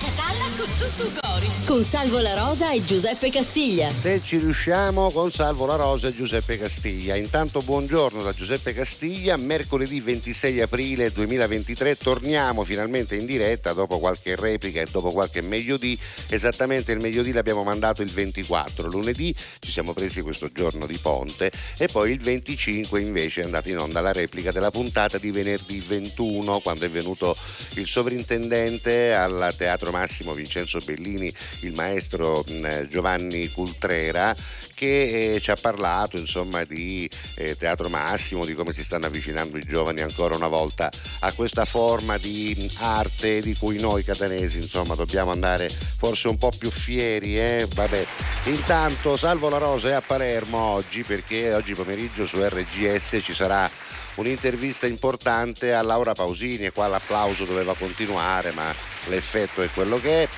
[0.00, 1.50] Alla Catalla con tutto cori.
[1.66, 3.92] Con Salvo La Rosa e Giuseppe Castiglia.
[3.92, 7.16] Se ci riusciamo con Salvo La Rosa e Giuseppe Castiglia.
[7.16, 9.36] Intanto buongiorno da Giuseppe Castiglia.
[9.36, 15.76] Mercoledì 26 aprile 2023 torniamo finalmente in diretta dopo qualche replica e dopo qualche meglio
[15.76, 15.98] di.
[16.28, 18.88] Esattamente il meglio di l'abbiamo mandato il 24.
[18.88, 23.68] Lunedì ci siamo presi questo giorno di ponte e poi il 25 invece è andata
[23.68, 27.36] in onda la replica della puntata di venerdì 21 quando è venuto
[27.74, 32.44] il sovrintendente al Teatro Massimo Vincenzo Bellini, il maestro
[32.88, 34.34] Giovanni Cultrera,
[34.74, 39.58] che eh, ci ha parlato insomma di eh, Teatro Massimo, di come si stanno avvicinando
[39.58, 40.90] i giovani ancora una volta
[41.20, 46.50] a questa forma di arte di cui noi catanesi insomma dobbiamo andare forse un po'
[46.56, 47.38] più fieri.
[47.38, 47.68] Eh?
[47.74, 48.06] Vabbè.
[48.44, 53.70] Intanto Salvo La Rosa è a Palermo oggi perché oggi pomeriggio su RGS ci sarà
[54.16, 58.74] un'intervista importante a Laura Pausini e qua l'applauso doveva continuare ma
[59.06, 60.28] l'effetto è quello che è.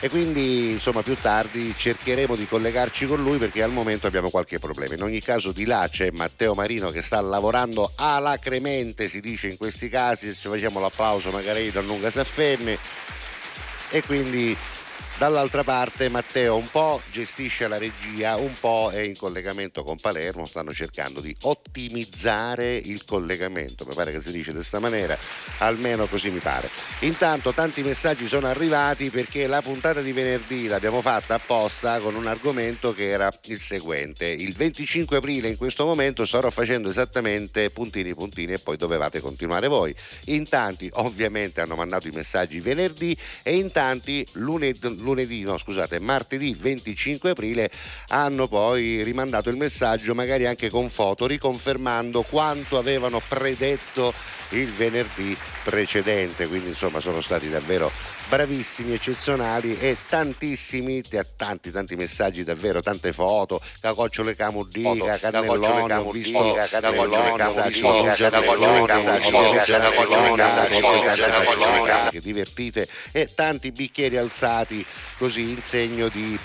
[0.00, 4.60] E quindi insomma più tardi cercheremo di collegarci con lui perché al momento abbiamo qualche
[4.60, 4.94] problema.
[4.94, 9.56] In ogni caso di là c'è Matteo Marino che sta lavorando alacremente si dice in
[9.56, 12.78] questi casi, ci facciamo l'applauso magari da lunga si
[13.90, 14.56] e quindi
[15.18, 20.46] Dall'altra parte Matteo un po' gestisce la regia, un po' è in collegamento con Palermo,
[20.46, 25.18] stanno cercando di ottimizzare il collegamento, mi pare che si dice di questa maniera,
[25.58, 26.70] almeno così mi pare.
[27.00, 32.28] Intanto tanti messaggi sono arrivati perché la puntata di venerdì l'abbiamo fatta apposta con un
[32.28, 34.24] argomento che era il seguente.
[34.24, 39.66] Il 25 aprile in questo momento starò facendo esattamente puntini puntini e poi dovevate continuare
[39.66, 39.92] voi.
[40.26, 45.98] In tanti ovviamente hanno mandato i messaggi venerdì e in tanti lunedì lunedì, no scusate,
[46.00, 47.70] martedì 25 aprile
[48.08, 54.12] hanno poi rimandato il messaggio magari anche con foto riconfermando quanto avevano predetto
[54.50, 55.36] il venerdì
[55.68, 57.92] precedente, quindi insomma sono stati davvero
[58.30, 61.02] bravissimi, eccezionali e tantissimi,
[61.36, 66.54] tanti tanti messaggi davvero, tante foto, cacocciole camudica, cannellone, visto
[72.10, 74.82] che divertite e tanti bicchieri alzati
[75.18, 76.38] così in segno di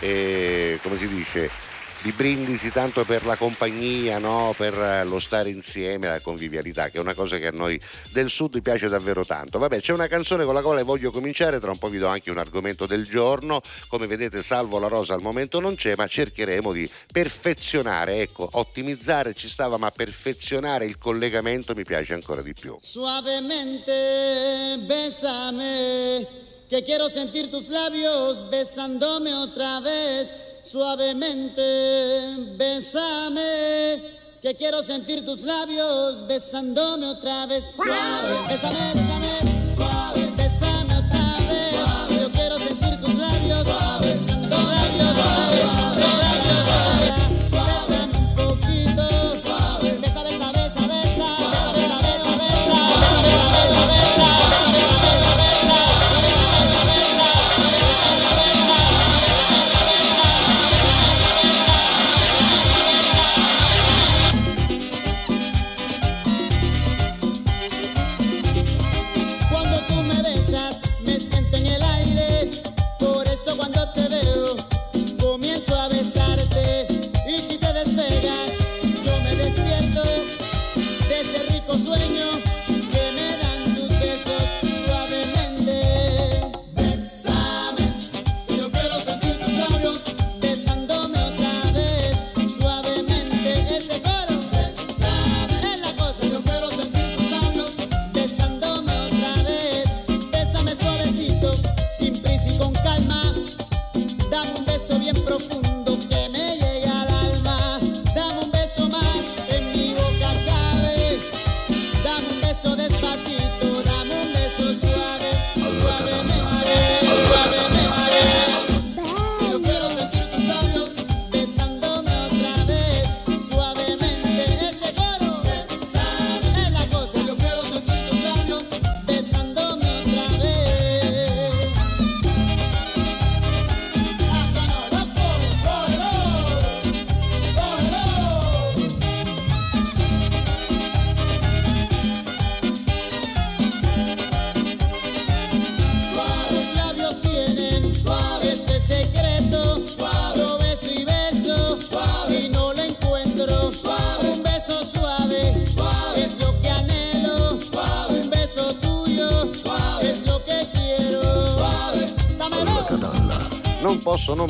[0.00, 1.67] eh, come si dice
[2.02, 4.54] di brindisi tanto per la compagnia, no?
[4.56, 7.80] per lo stare insieme, la convivialità, che è una cosa che a noi
[8.12, 9.58] del sud piace davvero tanto.
[9.58, 12.30] Vabbè, c'è una canzone con la quale voglio cominciare, tra un po' vi do anche
[12.30, 13.60] un argomento del giorno.
[13.88, 19.34] Come vedete, salvo la rosa al momento non c'è, ma cercheremo di perfezionare, ecco, ottimizzare
[19.34, 22.76] ci stava, ma perfezionare il collegamento mi piace ancora di più.
[22.80, 26.46] Suavemente, besame.
[26.68, 30.30] que quiero sentir tus labios besándome otra vez,
[30.62, 31.62] suavemente,
[32.56, 34.02] bésame,
[34.40, 41.74] que quiero sentir tus labios besándome otra vez, suave, bésame, bésame, suave, bésame otra vez,
[41.74, 43.66] suave, yo quiero sentir tus labios
[44.00, 45.77] besando labios, suave,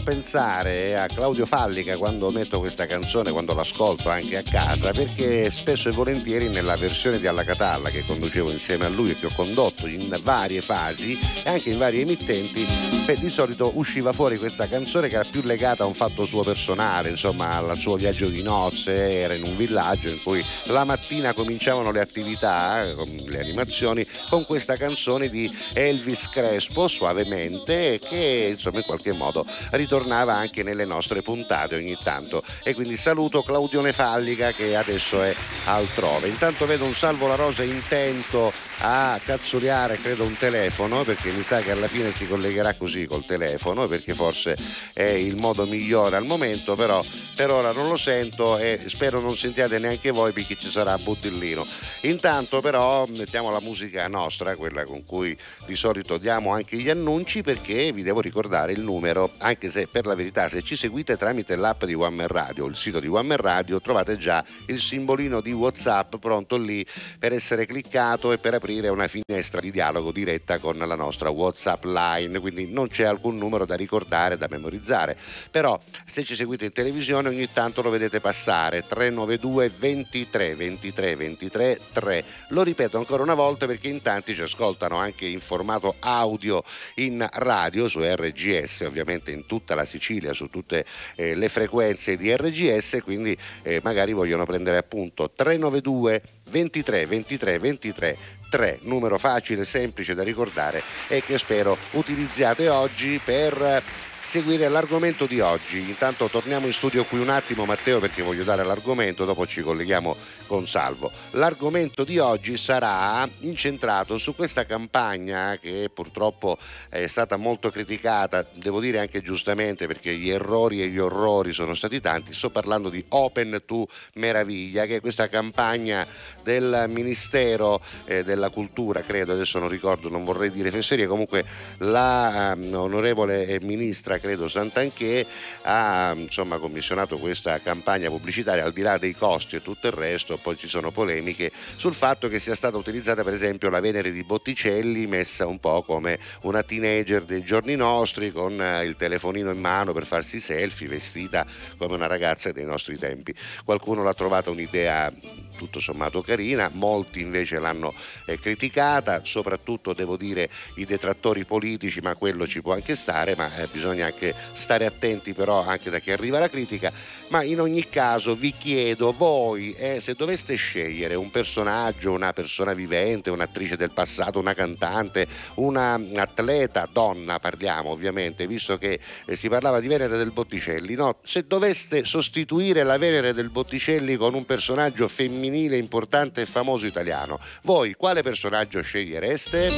[0.09, 4.91] posso non pensare a Claudio Fallica quando metto questa canzone, quando l'ascolto anche a casa,
[4.91, 9.15] perché spesso e volentieri nella versione di Alla Catalla che conducevo insieme a lui e
[9.15, 12.63] che ho condotto in varie fasi e anche in varie emittenti,
[13.07, 16.43] beh, di solito usciva fuori questa canzone che era più legata a un fatto suo
[16.43, 21.33] personale, insomma al suo viaggio di nozze, era in un villaggio in cui la mattina
[21.33, 28.85] cominciavano le attività, le animazioni, con questa canzone di Elvis Crespo, suavemente, che insomma in
[28.85, 32.43] qualche modo ritornava anche nelle nostre puntate ogni tanto.
[32.63, 35.35] E quindi saluto Claudione Fallica che adesso è
[35.65, 36.29] altrove.
[36.29, 41.61] Intanto vedo un Salvo La Rosa intento a cazzuliare credo un telefono perché mi sa
[41.61, 44.57] che alla fine si collegherà così col telefono perché forse
[44.93, 47.03] è il modo migliore al momento però
[47.35, 51.67] per ora non lo sento e spero non sentiate neanche voi perché ci sarà Buttillino
[52.03, 55.37] intanto però mettiamo la musica nostra quella con cui
[55.67, 60.07] di solito diamo anche gli annunci perché vi devo ricordare il numero anche se per
[60.09, 63.29] la verità se ci seguite tramite l'app di One Man Radio il sito di One
[63.29, 66.85] Man Radio trovate già il simbolino di Whatsapp pronto lì
[67.19, 71.85] per essere cliccato e per aprire una finestra di dialogo diretta con la nostra WhatsApp
[71.85, 75.17] line, quindi non c'è alcun numero da ricordare, da memorizzare.
[75.51, 81.81] Però se ci seguite in televisione ogni tanto lo vedete passare 392 23 23 23
[81.93, 82.25] 3.
[82.49, 86.63] Lo ripeto ancora una volta perché in tanti ci ascoltano anche in formato audio
[86.97, 90.85] in radio su RGS, ovviamente in tutta la Sicilia, su tutte
[91.17, 98.17] eh, le frequenze di RGS, quindi eh, magari vogliono prendere appunto 392 23 23 23
[98.49, 103.83] 3, numero facile, semplice da ricordare e che spero utilizziate oggi per
[104.29, 105.79] seguire l'argomento di oggi.
[105.79, 110.15] Intanto torniamo in studio qui un attimo Matteo perché voglio dare l'argomento, dopo ci colleghiamo
[110.47, 111.11] con Salvo.
[111.31, 116.59] L'argomento di oggi sarà incentrato su questa campagna che purtroppo
[116.91, 121.73] è stata molto criticata, devo dire anche giustamente perché gli errori e gli orrori sono
[121.73, 122.35] stati tanti.
[122.35, 123.87] Sto parlando di Open to
[124.17, 126.07] Meraviglia, che è questa campagna
[126.43, 131.47] del Ministero eh, della Cultura, credo, adesso non ricordo, non vorrei dire fesserie, comunque
[131.79, 135.27] la um, onorevole ministra, credo Santanché,
[135.63, 140.39] ha insomma commissionato questa campagna pubblicitaria al di là dei costi e tutto il resto
[140.39, 144.23] poi ci sono polemiche sul fatto che sia stata utilizzata per esempio la Venere di
[144.23, 149.61] Botticelli messa un po' come una teenager dei giorni nostri con eh, il telefonino in
[149.61, 153.35] mano per farsi selfie vestita come una ragazza dei nostri tempi.
[153.65, 155.13] Qualcuno l'ha trovata un'idea
[155.59, 157.93] tutto sommato carina, molti invece l'hanno
[158.25, 163.55] eh, criticata, soprattutto devo dire i detrattori politici, ma quello ci può anche stare, ma
[163.57, 166.93] eh, bisogna anche stare attenti però anche da chi arriva la critica,
[167.29, 172.73] ma in ogni caso vi chiedo voi eh, se doveste scegliere un personaggio, una persona
[172.73, 179.49] vivente, un'attrice del passato, una cantante, una atleta, donna parliamo ovviamente, visto che eh, si
[179.49, 181.17] parlava di Venere del Botticelli, no?
[181.23, 186.87] se doveste sostituire la Venere del Botticelli con un personaggio femminile, femminile importante e famoso
[186.87, 187.39] italiano.
[187.63, 189.73] Voi quale personaggio scegliereste?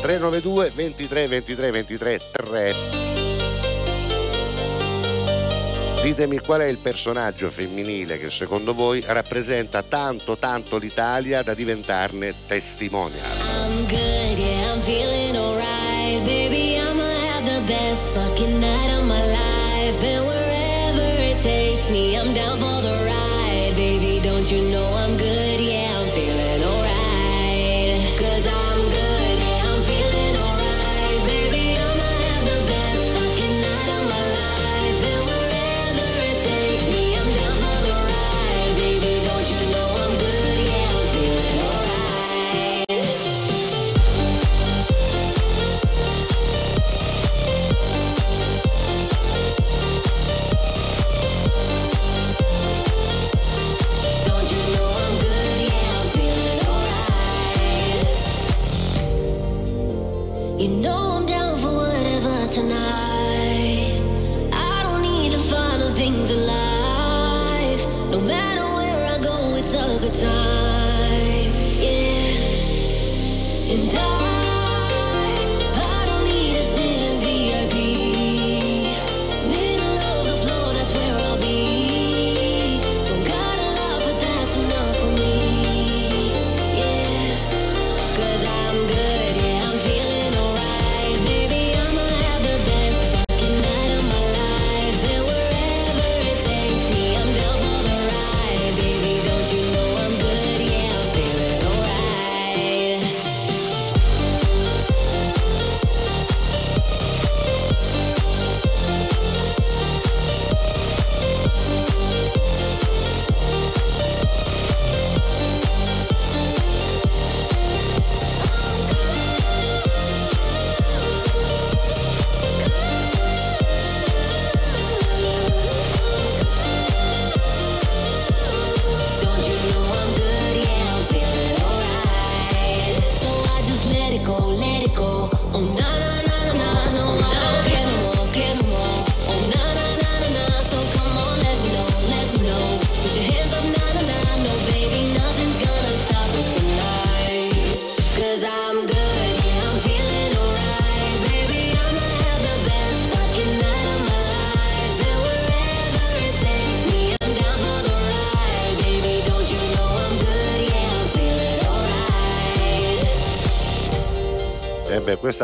[0.00, 2.74] 392 23 23 23 3
[6.02, 12.34] Ditemi qual è il personaggio femminile che secondo voi rappresenta tanto tanto l'Italia da diventarne
[12.46, 13.24] testimonial.
[13.38, 19.24] I'm good, yeah, I'm feeling alright, baby, I'ma have the best fucking night of my
[19.26, 24.03] life and wherever it takes me, I'm down for the ride, baby,
[24.44, 25.03] and you know I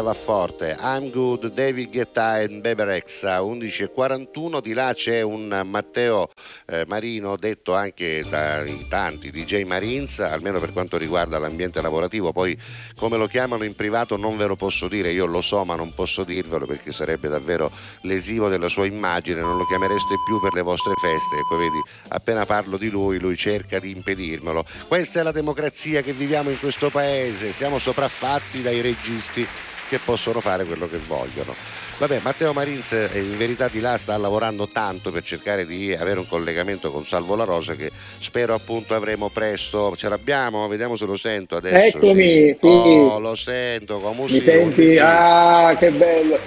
[0.01, 0.77] questa va forte.
[0.81, 4.61] I'm good, David Guetta e Beberex 11.41.
[4.61, 6.29] Di là c'è un Matteo
[6.67, 12.33] eh, Marino, detto anche dai tanti DJ Marines, almeno per quanto riguarda l'ambiente lavorativo.
[12.33, 12.57] Poi
[12.97, 15.93] come lo chiamano in privato non ve lo posso dire, io lo so, ma non
[15.93, 17.71] posso dirvelo perché sarebbe davvero
[18.03, 19.41] lesivo della sua immagine.
[19.41, 21.37] Non lo chiamereste più per le vostre feste.
[21.37, 24.65] Ecco, vedi, appena parlo di lui, lui cerca di impedirmelo.
[24.89, 27.53] Questa è la democrazia che viviamo in questo paese.
[27.53, 29.47] Siamo sopraffatti dai registi
[29.91, 31.53] che possono fare quello che vogliono.
[31.99, 36.21] Vabbè, Matteo Marins eh, in verità di là sta lavorando tanto per cercare di avere
[36.21, 39.97] un collegamento con Salvo La Rosa che spero appunto avremo presto.
[39.97, 40.69] Ce l'abbiamo?
[40.69, 41.99] Vediamo se lo sento adesso.
[41.99, 42.57] Eccomi, sì.
[42.61, 42.67] sì.
[42.67, 44.97] Oh, lo sento, come Mi senti?
[44.99, 46.39] Ah, che bello.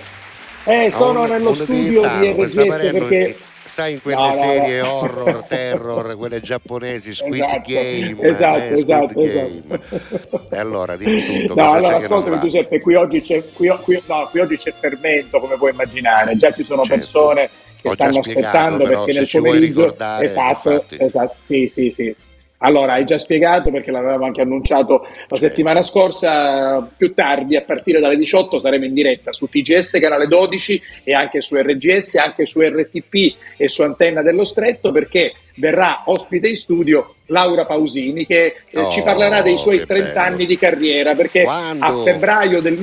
[0.64, 3.38] Eh, sono un, nello un studio di RGS perché
[3.74, 4.94] sai in quelle no, serie no, no.
[4.94, 8.18] horror, terror, quelle giapponesi, Squid esatto, Game.
[8.22, 9.62] Esatto, eh, esatto, Game.
[9.80, 10.48] esatto.
[10.52, 11.56] E allora dimmi tutto.
[11.56, 15.72] No, allora ascoltami Giuseppe, qui oggi, c'è, qui, qui, qui oggi c'è fermento, come puoi
[15.72, 16.38] immaginare.
[16.38, 17.00] Già ci sono certo.
[17.00, 17.50] persone
[17.82, 19.98] che Ho stanno aspettando perché nel pomeriggio...
[20.20, 22.16] Esatto, esatto, sì, sì, sì.
[22.64, 28.00] Allora, hai già spiegato perché l'avevamo anche annunciato la settimana scorsa, più tardi, a partire
[28.00, 32.62] dalle 18 saremo in diretta su TGS canale 12 e anche su RGS, anche su
[32.62, 38.90] RTP e su Antenna dello Stretto perché verrà ospite in studio Laura Pausini che oh,
[38.90, 40.20] ci parlerà dei suoi 30 bello.
[40.20, 41.86] anni di carriera perché Quando?
[41.86, 42.78] a febbraio del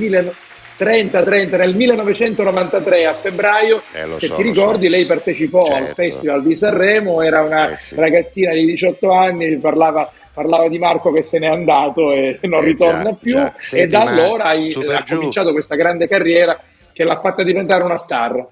[0.81, 4.91] 1900 30-30 nel 1993 a febbraio, eh, se so, ti ricordi so.
[4.91, 5.85] lei partecipò certo.
[5.85, 7.95] al Festival di Sanremo, era una eh sì.
[7.97, 12.67] ragazzina di 18 anni, parlava, parlava, di Marco che se n'è andato e non eh,
[12.67, 13.55] ritorna già, più già.
[13.59, 16.59] Senti, e da allora ha cominciato questa grande carriera
[16.93, 18.47] che l'ha fatta diventare una star.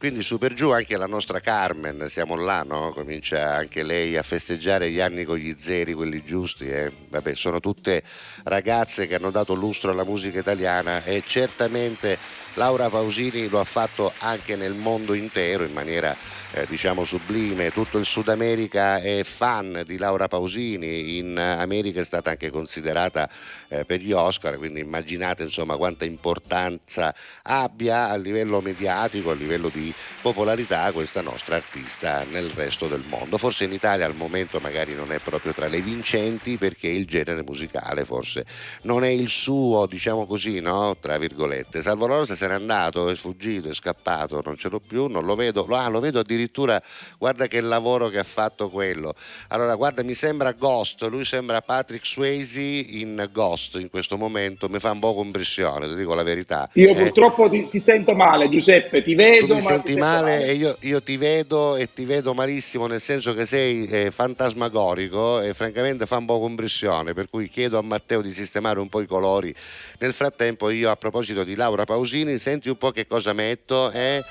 [0.00, 2.90] Quindi su per giù anche la nostra Carmen, siamo là, no?
[2.90, 6.70] Comincia anche lei a festeggiare gli anni con gli zeri, quelli giusti.
[6.70, 6.90] Eh?
[7.10, 8.02] Vabbè, sono tutte
[8.44, 12.16] ragazze che hanno dato lustro alla musica italiana e certamente
[12.54, 16.16] Laura Pausini lo ha fatto anche nel mondo intero in maniera
[16.52, 17.72] eh, diciamo sublime.
[17.72, 23.28] Tutto il Sud America è fan di Laura Pausini, in America è stata anche considerata
[23.68, 29.68] eh, per gli Oscar, quindi immaginate insomma quanta importanza abbia a livello mediatico, a livello
[29.68, 33.38] di popolarità questa nostra artista nel resto del mondo.
[33.38, 37.42] Forse in Italia al momento magari non è proprio tra le vincenti perché il genere
[37.42, 38.44] musicale forse
[38.82, 40.96] non è il suo, diciamo così, no?
[40.98, 41.82] Tra virgolette.
[41.82, 45.34] Salvo Rosa se n'è andato, è sfuggito, è scappato, non ce l'ho più, non lo
[45.34, 46.80] vedo, ah, lo vedo addirittura
[47.18, 49.14] guarda che lavoro che ha fatto quello.
[49.48, 54.78] Allora guarda, mi sembra Ghost, lui sembra Patrick Swayze in Ghost in questo momento, mi
[54.78, 56.66] fa un po' compressione, ti dico la verità.
[56.74, 59.52] Io eh, purtroppo ti, ti, sento male Giuseppe, ti vedo.
[59.52, 63.34] Mi senti male, male, e io, io, ti vedo e ti vedo malissimo nel senso
[63.34, 68.22] che sei eh, fantasmagorico e francamente fa un po' compressione, per cui chiedo a Matteo
[68.22, 69.54] di sistemare un po' i colori.
[69.98, 73.90] Nel frattempo io a proposito di Laura Pausini, senti un po' che cosa metto.
[73.90, 74.22] Eh?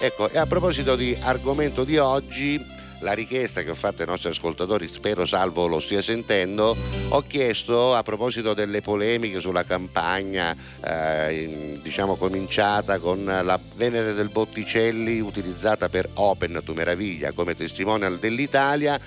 [0.00, 2.64] Ecco, e a proposito di argomento di oggi,
[3.00, 6.76] la richiesta che ho fatto ai nostri ascoltatori, spero Salvo lo stia sentendo,
[7.08, 14.28] ho chiesto a proposito delle polemiche sulla campagna, eh, diciamo cominciata con la Venere del
[14.28, 19.00] Botticelli utilizzata per Open tu meraviglia come testimonial dell'Italia.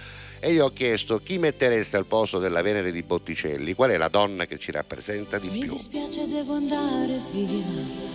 [0.43, 4.07] E io ho chiesto chi mettereste al posto della Venere di Botticelli, qual è la
[4.07, 5.73] donna che ci rappresenta di Mi più?
[5.73, 8.10] Mi dispiace, devo andare via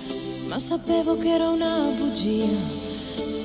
[0.49, 2.85] ma sapevo che era una bugia.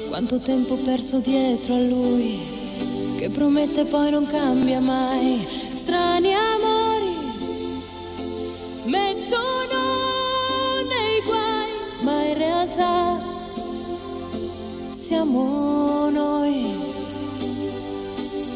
[0.07, 2.39] Quanto tempo perso dietro a lui,
[3.17, 5.45] che promette poi non cambia mai.
[5.69, 7.15] Strani amori
[8.85, 9.79] mettono
[10.87, 13.19] nei guai, ma in realtà
[14.91, 16.89] siamo noi.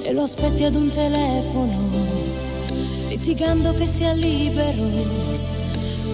[0.03, 1.89] E lo aspetti ad un telefono,
[3.07, 5.54] litigando che sia libero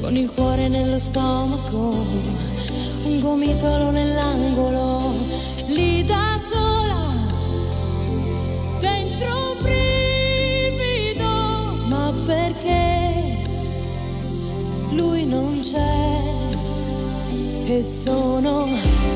[0.02, 1.94] con il cuore nello stomaco,
[3.06, 5.14] un gomitolo nell'angolo,
[5.68, 7.14] lì da sola,
[8.80, 11.28] dentro un brivido,
[11.88, 13.44] ma perché
[14.92, 16.20] lui non c'è?
[17.68, 18.68] E sono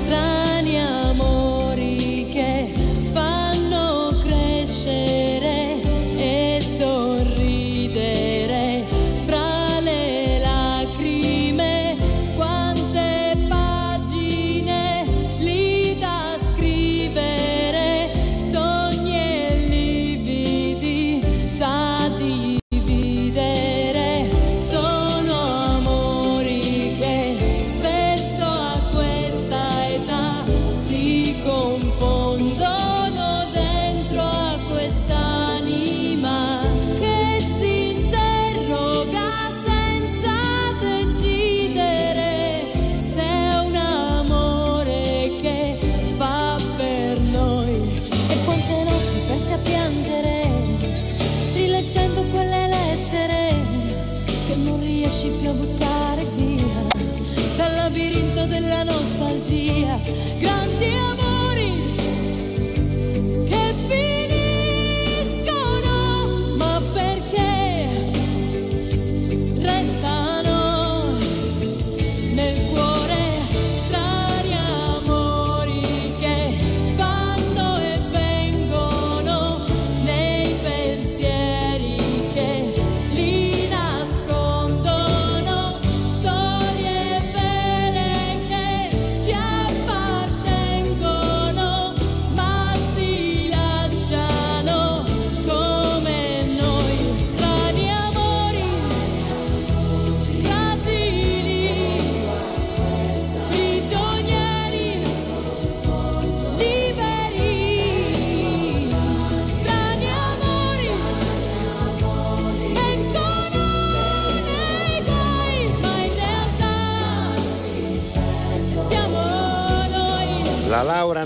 [0.03, 1.54] strani amori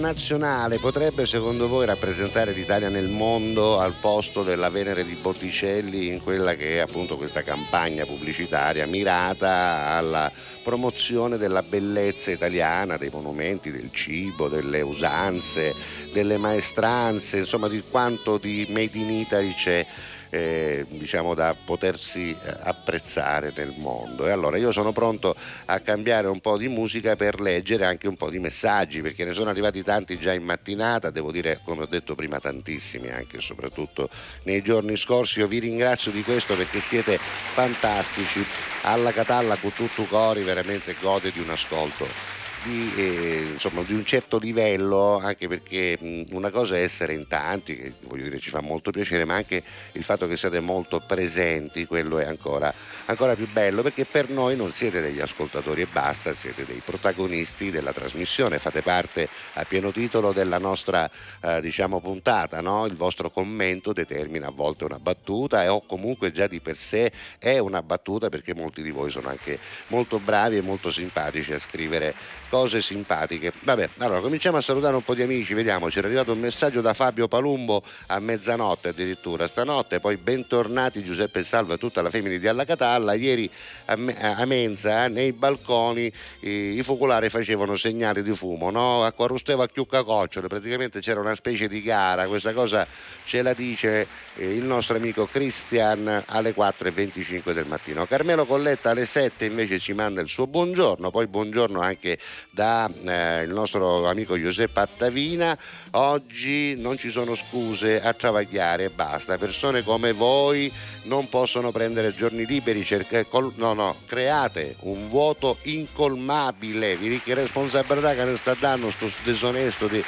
[0.10, 6.24] nazionale potrebbe secondo voi rappresentare l'Italia nel mondo al posto della Venere di Botticelli in
[6.24, 10.32] quella che è appunto questa campagna pubblicitaria mirata alla
[10.64, 15.76] promozione della bellezza italiana, dei monumenti, del cibo, delle usanze,
[16.12, 19.86] delle maestranze, insomma di quanto di Made in Italy c'è
[20.30, 24.28] eh, diciamo da potersi eh, apprezzare nel mondo.
[24.28, 28.16] E allora io sono pronto a cambiare un po' di musica per leggere anche un
[28.16, 31.88] po' di messaggi, perché ne sono arrivati tanti già in mattinata, devo dire come ho
[31.88, 34.10] detto prima tantissimi anche e soprattutto
[34.44, 35.40] nei giorni scorsi.
[35.40, 38.46] Io vi ringrazio di questo perché siete fantastici.
[38.84, 44.04] Alla Catalla con tutto cori veramente gode di un ascolto di, eh, insomma, di un
[44.06, 48.50] certo livello, anche perché mh, una cosa è essere in tanti, che voglio dire ci
[48.50, 52.74] fa molto piacere, ma anche il fatto che siate molto presenti, quello è ancora,
[53.06, 57.72] ancora più bello, perché per noi non siete degli ascoltatori e basta, siete dei protagonisti
[57.72, 61.10] della trasmissione, fate parte a pieno titolo della nostra
[61.42, 62.86] eh, diciamo, puntata, no?
[62.86, 67.12] il vostro commento determina a volte una battuta e o comunque già di per sé
[67.38, 71.60] è una battuta perché molti di voi sono anche molto bravi e molto simpatici a
[71.60, 72.14] scrivere
[72.50, 73.54] cose simpatiche.
[73.62, 76.94] Vabbè, allora cominciamo a salutare un po' di amici, vediamo, c'era arrivato un messaggio da
[76.94, 82.48] Fabio Palumbo a mezzanotte addirittura, stanotte, poi bentornati Giuseppe Salva e tutta la femmina di
[82.48, 83.50] Alla Catalla, ieri
[83.86, 89.04] a, Me- a Menza nei balconi eh, i focolari facevano segnali di fumo, no?
[89.04, 92.88] Acqua rusteva a chiucca cocciole, praticamente c'era una specie di gara, questa cosa
[93.26, 98.06] ce la dice eh, il nostro amico Christian alle 4.25 del mattino.
[98.08, 102.18] Carmelo Colletta alle 7 invece ci manda il suo buongiorno, poi buongiorno anche
[102.50, 105.58] da eh, nostro amico Giuseppe Attavina.
[105.92, 109.38] Oggi non ci sono scuse a travagliare e basta.
[109.38, 110.72] Persone come voi
[111.04, 116.96] non possono prendere giorni liberi, cerca- col- no, no, create un vuoto incolmabile.
[116.96, 120.04] Vi che responsabilità che ne sta dando sto disonesto di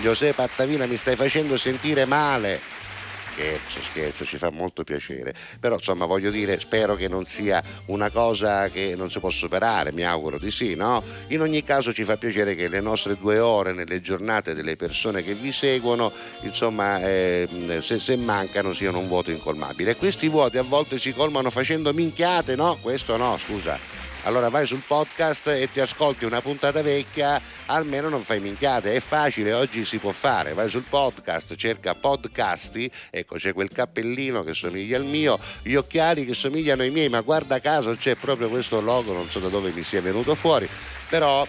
[0.00, 2.75] Giuseppe Attavina, mi stai facendo sentire male
[3.36, 5.34] scherzo, scherzo, ci fa molto piacere.
[5.60, 9.92] Però insomma voglio dire, spero che non sia una cosa che non si può superare,
[9.92, 11.02] mi auguro di sì, no?
[11.28, 15.22] In ogni caso ci fa piacere che le nostre due ore nelle giornate delle persone
[15.22, 17.46] che vi seguono, insomma, eh,
[17.80, 19.96] se, se mancano siano un vuoto incolmabile.
[19.96, 22.78] Questi vuoti a volte si colmano facendo minchiate, no?
[22.80, 28.22] Questo no, scusa allora vai sul podcast e ti ascolti una puntata vecchia, almeno non
[28.22, 33.52] fai minchiate, è facile, oggi si può fare, vai sul podcast, cerca podcasti, ecco c'è
[33.52, 37.94] quel cappellino che somiglia al mio, gli occhiali che somigliano ai miei, ma guarda caso
[37.94, 40.68] c'è proprio questo logo, non so da dove mi sia venuto fuori,
[41.08, 41.46] però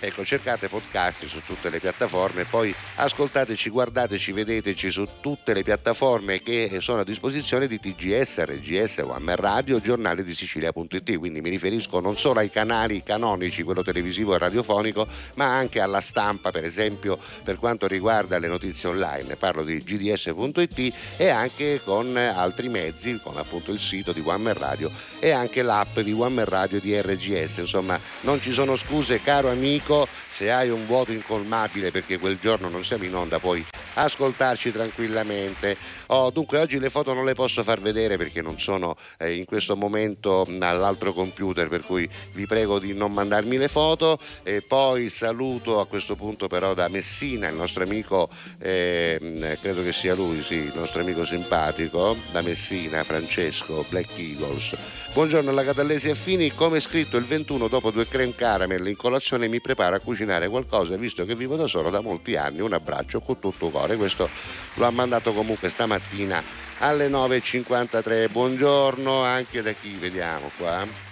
[0.00, 6.38] Ecco, cercate podcast su tutte le piattaforme, poi ascoltateci, guardateci, vedeteci su tutte le piattaforme
[6.38, 11.98] che sono a disposizione di TGS, RGS, One Radio, giornale di Sicilia.it, quindi mi riferisco
[11.98, 17.18] non solo ai canali canonici, quello televisivo e radiofonico, ma anche alla stampa, per esempio
[17.42, 23.40] per quanto riguarda le notizie online, parlo di gds.it e anche con altri mezzi, come
[23.40, 27.98] appunto il sito di One Radio e anche l'app di One Radio di RGS, insomma
[28.20, 29.86] non ci sono scuse caro amico
[30.26, 35.76] se hai un vuoto incolmabile perché quel giorno non siamo in onda puoi ascoltarci tranquillamente.
[36.08, 39.46] Oh, dunque oggi le foto non le posso far vedere perché non sono eh, in
[39.46, 45.08] questo momento all'altro computer per cui vi prego di non mandarmi le foto e poi
[45.08, 50.42] saluto a questo punto però da Messina il nostro amico, eh, credo che sia lui,
[50.42, 54.76] sì, il nostro amico simpatico da Messina, Francesco Black Eagles.
[55.14, 59.60] Buongiorno alla Catallesi Affini, come scritto il 21 dopo due creme caramel in colazione mi
[59.60, 62.60] preparo a cucinare qualcosa visto che vivo da solo da molti anni.
[62.60, 63.96] Un abbraccio con tutto cuore.
[63.96, 64.28] Questo
[64.74, 66.42] lo ha mandato comunque stamattina
[66.78, 68.30] alle 9.53.
[68.30, 71.06] Buongiorno anche da chi vediamo qua.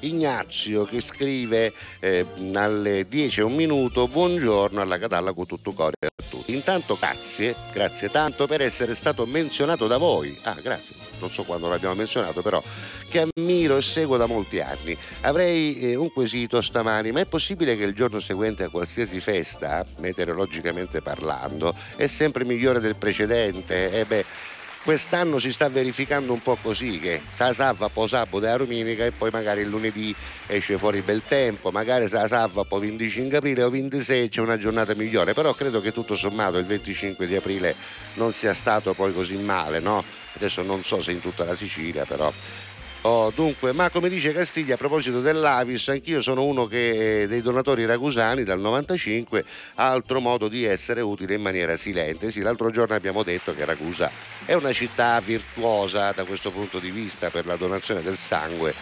[0.00, 5.94] Ignazio che scrive eh, alle 10 e un minuto buongiorno alla Catalla con tutto cuore
[6.00, 6.52] a tutti.
[6.52, 10.38] Intanto grazie, grazie tanto per essere stato menzionato da voi.
[10.42, 12.62] Ah, grazie, non so quando l'abbiamo menzionato, però
[13.08, 14.96] che ammiro e seguo da molti anni.
[15.22, 19.84] Avrei eh, un quesito stamani, ma è possibile che il giorno seguente a qualsiasi festa,
[19.98, 23.92] meteorologicamente parlando, è sempre migliore del precedente?
[23.92, 24.24] E eh beh,
[24.82, 29.12] quest'anno si sta verificando un po' così che sa salva poi sabato e domenica e
[29.12, 30.14] poi magari il lunedì
[30.46, 34.94] esce fuori bel tempo magari sa salva poi 25 aprile o 26 c'è una giornata
[34.94, 37.74] migliore però credo che tutto sommato il 25 di aprile
[38.14, 40.02] non sia stato poi così male no?
[40.34, 42.32] adesso non so se in tutta la Sicilia però
[43.02, 47.86] Oh, dunque, ma come dice Castiglia a proposito dell'Avis, anch'io sono uno che, dei donatori
[47.86, 49.42] ragusani dal 95,
[49.76, 52.30] altro modo di essere utile in maniera silente.
[52.30, 54.10] Sì, l'altro giorno abbiamo detto che Ragusa
[54.44, 58.74] è una città virtuosa da questo punto di vista per la donazione del sangue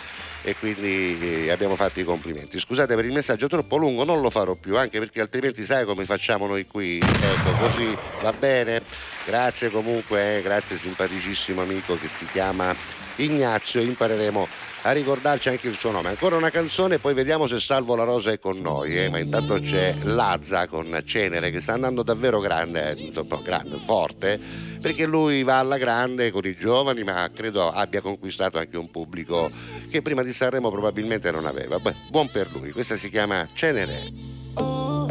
[0.42, 2.58] e quindi eh, abbiamo fatto i complimenti.
[2.58, 6.04] Scusate per il messaggio troppo lungo, non lo farò più, anche perché altrimenti sai come
[6.04, 6.98] facciamo noi qui.
[6.98, 8.82] Ecco, così va bene.
[9.24, 12.74] Grazie comunque, eh, grazie simpaticissimo amico che si chiama
[13.18, 14.46] Ignazio impareremo
[14.82, 16.08] a ricordarci anche il suo nome.
[16.08, 19.10] Ancora una canzone, poi vediamo se Salvo la Rosa è con noi, eh?
[19.10, 24.38] ma intanto c'è Lazza con Cenere che sta andando davvero grande, insomma, grande, forte,
[24.80, 29.50] perché lui va alla grande con i giovani, ma credo abbia conquistato anche un pubblico
[29.90, 31.78] che prima di Sanremo probabilmente non aveva.
[31.78, 34.12] Beh, buon per lui, questa si chiama Cenere.
[34.54, 35.06] Ho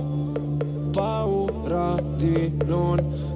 [0.91, 3.35] paura di non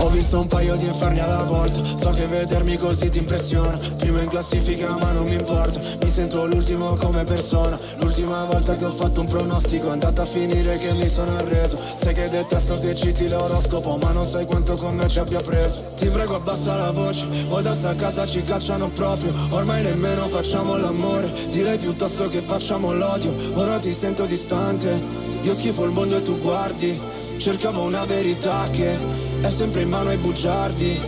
[0.00, 3.78] Ho visto un paio di inferni alla volta So che vedermi così ti impressiona.
[3.98, 5.78] Primo in classifica ma non mi importa.
[6.00, 7.78] Mi sento l'ultimo come persona.
[7.98, 11.78] L'ultima volta che ho fatto un pronostico È andata a finire che mi sono arreso.
[11.94, 15.84] Sai che detesto che citi l'oroscopo Ma non sai quanto con me ci abbia preso.
[15.94, 17.26] Ti prego abbassa la voce.
[17.46, 19.34] Poi da sta casa ci cacciano proprio.
[19.50, 21.30] Ormai nemmeno facciamo l'amore.
[21.50, 23.34] Direi piuttosto che facciamo l'odio.
[23.52, 25.28] Ora ti sento distante.
[25.42, 27.00] Io schifo il mondo e tu guardi
[27.40, 28.98] Cercavo una verità che
[29.40, 31.00] è sempre in mano ai bugiardi.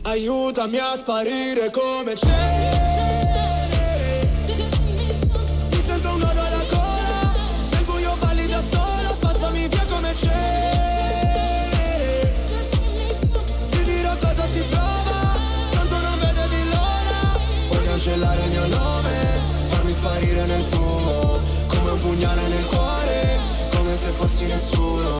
[0.00, 2.70] Aiutami a sparire come c'è.
[5.70, 7.34] Mi sento un nodo alla gola,
[7.72, 11.10] nel buio balli da sola, spazzami via come c'è.
[13.68, 15.36] Ti dirò cosa si prova,
[15.70, 17.38] tanto non vedevi l'ora.
[17.68, 19.10] Puoi cancellare il mio nome,
[19.68, 21.11] farmi sparire nel fumo,
[22.02, 23.38] pugnale nel cuore
[23.72, 25.16] come se fossi nessuno.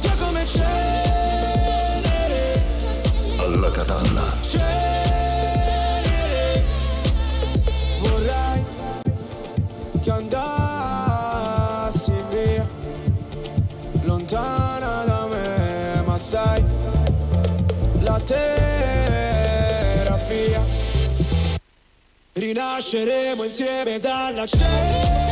[0.00, 0.70] Via come cenere.
[3.36, 4.64] Alla catalla Cenere.
[8.00, 8.64] Vorrei
[10.00, 10.40] che andassi
[12.30, 12.66] via
[14.02, 16.64] Lontana da me Ma sai
[18.00, 19.20] La terapia.
[22.32, 25.31] Rinasceremo insieme dalla cena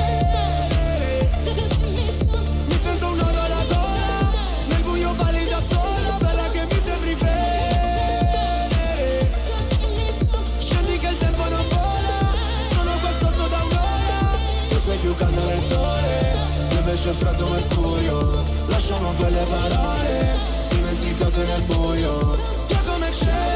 [17.03, 18.43] c'è freddo mercurio.
[18.67, 20.37] Lasciamo quelle parole
[20.69, 22.39] dimenticate nel buio.
[22.67, 23.49] Che come Cenere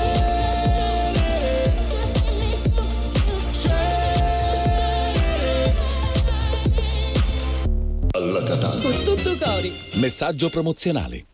[8.13, 9.73] Alla Catalla Con tutto cori.
[9.93, 11.27] Messaggio promozionale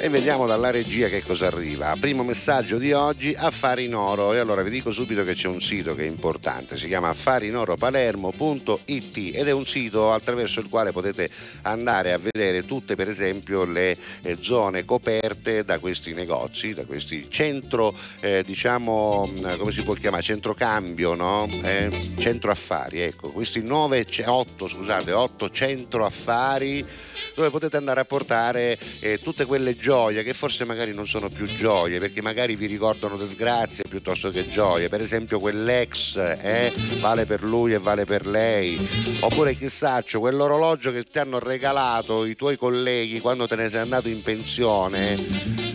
[0.00, 1.96] E vediamo dalla regia che cosa arriva.
[1.98, 4.32] Primo messaggio di oggi, Affari in Oro.
[4.32, 9.32] E allora vi dico subito che c'è un sito che è importante, si chiama affarinoropalermo.it
[9.34, 11.28] ed è un sito attraverso il quale potete
[11.62, 17.28] andare a vedere tutte per esempio le eh, zone coperte da questi negozi, da questi
[17.28, 21.48] centro, eh, diciamo, mm, come si può chiamare, centrocambio, no?
[21.64, 26.86] Eh, centro affari, ecco, questi 9, 8, scusate, 8 centro affari
[27.34, 31.46] dove potete andare a portare eh, tutte quelle gioie che forse magari non sono più
[31.46, 34.90] gioie perché magari vi ricordano disgrazie piuttosto che gioie.
[34.90, 38.86] Per esempio quell'ex eh, vale per lui e vale per lei.
[39.20, 44.08] Oppure chissà quell'orologio che ti hanno regalato i tuoi colleghi quando te ne sei andato
[44.08, 45.16] in pensione.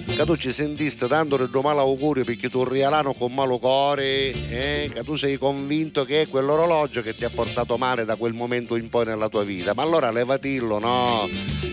[0.05, 4.91] Che tu ci sentiste tanto del tuo augurio perché tu rialano con malo cuore eh?
[4.93, 8.75] che tu sei convinto che è quell'orologio che ti ha portato male da quel momento
[8.75, 9.73] in poi nella tua vita.
[9.73, 11.27] Ma allora levatillo no?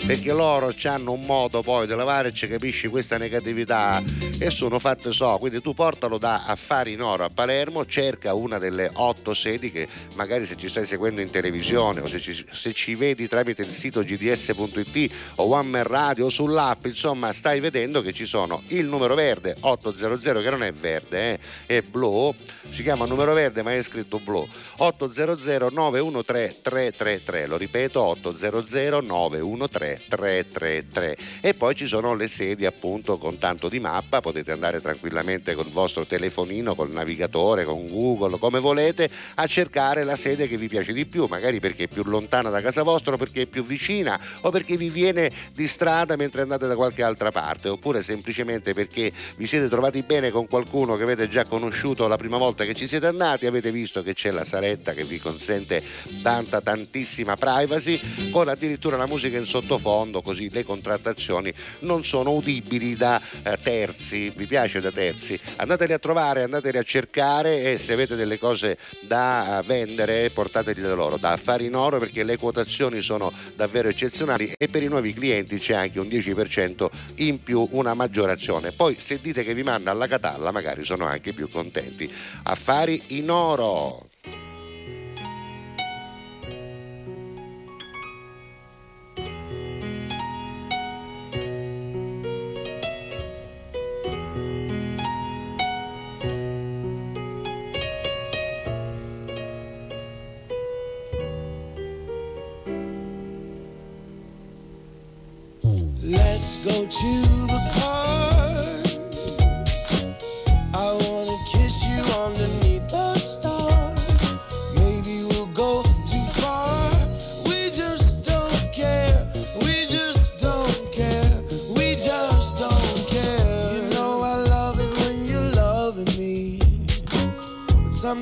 [0.07, 4.03] Perché loro hanno un modo poi di levare ci capisci questa negatività
[4.39, 8.59] e sono fatte so quindi tu portalo da Affari in Oro a Palermo cerca una
[8.59, 12.73] delle otto sedi che magari se ci stai seguendo in televisione o se ci, se
[12.73, 18.03] ci vedi tramite il sito gds.it o One Man Radio o sull'app insomma stai vedendo
[18.03, 22.35] che ci sono il numero verde 800 che non è verde eh, è blu
[22.69, 24.47] si chiama numero verde ma è scritto blu
[24.79, 33.19] 800 913 333 lo ripeto 800 913 333 e poi ci sono le sedi appunto
[33.19, 38.39] con tanto di mappa, potete andare tranquillamente con il vostro telefonino, col navigatore, con Google,
[38.39, 42.03] come volete, a cercare la sede che vi piace di più, magari perché è più
[42.05, 46.17] lontana da casa vostra, o perché è più vicina o perché vi viene di strada
[46.17, 50.97] mentre andate da qualche altra parte, oppure semplicemente perché vi siete trovati bene con qualcuno
[50.97, 54.31] che avete già conosciuto la prima volta che ci siete andati, avete visto che c'è
[54.31, 55.83] la saletta che vi consente
[56.23, 62.10] tanta tantissima privacy, con addirittura la musica in sottofondo fondo, così le contrattazioni non sono
[62.19, 64.33] udibili da eh, terzi.
[64.35, 65.39] Vi piace da terzi?
[65.57, 70.81] Andateli a trovare, andateli a cercare e se avete delle cose da eh, vendere portateli
[70.81, 74.89] da loro, da affari in oro perché le quotazioni sono davvero eccezionali e per i
[74.89, 78.73] nuovi clienti c'è anche un 10% in più, una maggiorazione.
[78.73, 82.13] Poi se dite che vi manda alla Catalla magari sono anche più contenti.
[82.43, 84.10] Affari in oro.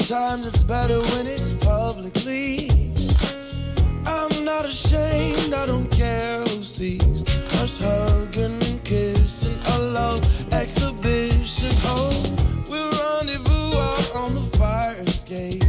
[0.08, 2.70] Sometimes it's better when it's publicly.
[4.06, 7.17] I'm not ashamed, I don't care who sees
[7.76, 11.72] hugging and kissing, a love exhibition.
[11.84, 12.14] Oh,
[12.70, 13.76] we'll rendezvous
[14.14, 15.62] on the fire escape.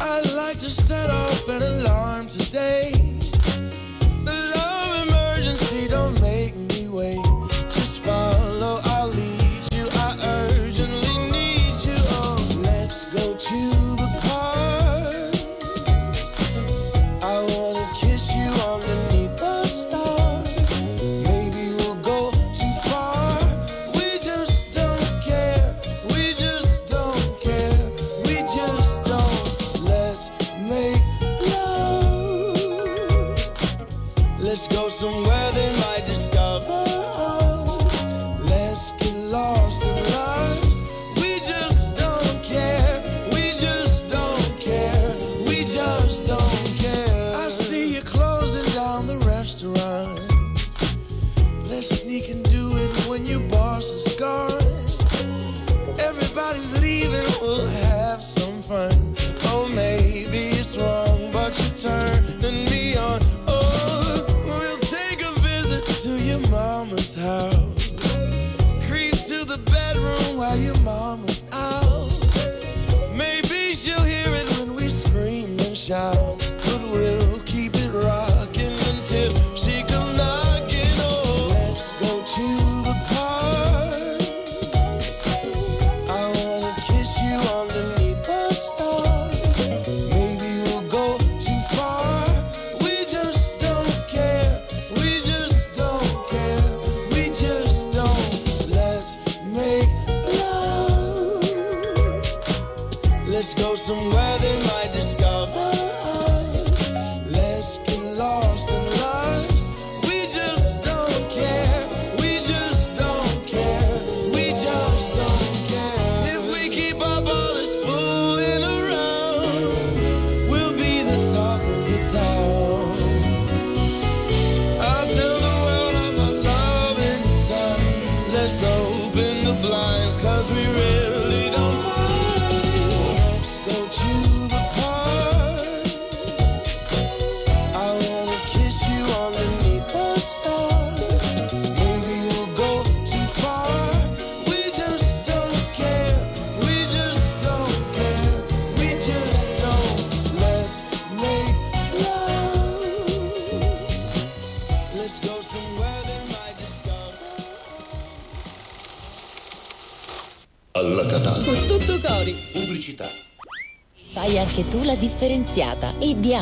[0.00, 2.99] I'd like to set off an alarm today.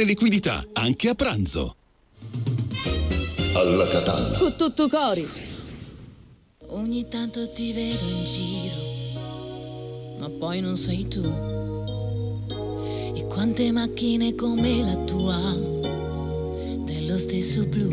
[0.00, 1.76] liquidità, anche a pranzo.
[3.54, 4.38] Alla Catalla.
[4.38, 5.28] Con tutto cori.
[6.68, 8.74] Ogni tanto ti vedo in giro,
[10.18, 11.20] ma poi non sei tu.
[13.14, 15.54] E quante macchine come la tua,
[16.78, 17.90] dello stesso blu.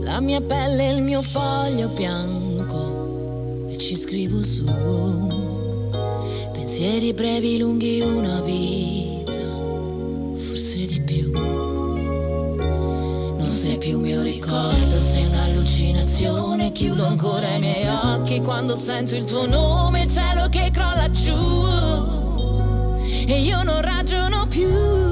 [0.00, 4.64] La mia pelle è il mio foglio bianco e ci scrivo su.
[6.52, 9.11] Pensieri brevi, lunghi, una vita,
[16.12, 16.72] un'allucinazione.
[16.72, 21.34] Chiudo ancora i miei occhi quando sento il tuo nome, cielo che crolla giù.
[23.26, 25.11] E io non ragiono più.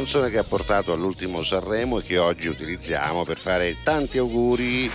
[0.00, 4.90] Canzone che ha portato all'ultimo Sanremo e che oggi utilizziamo per fare tanti auguri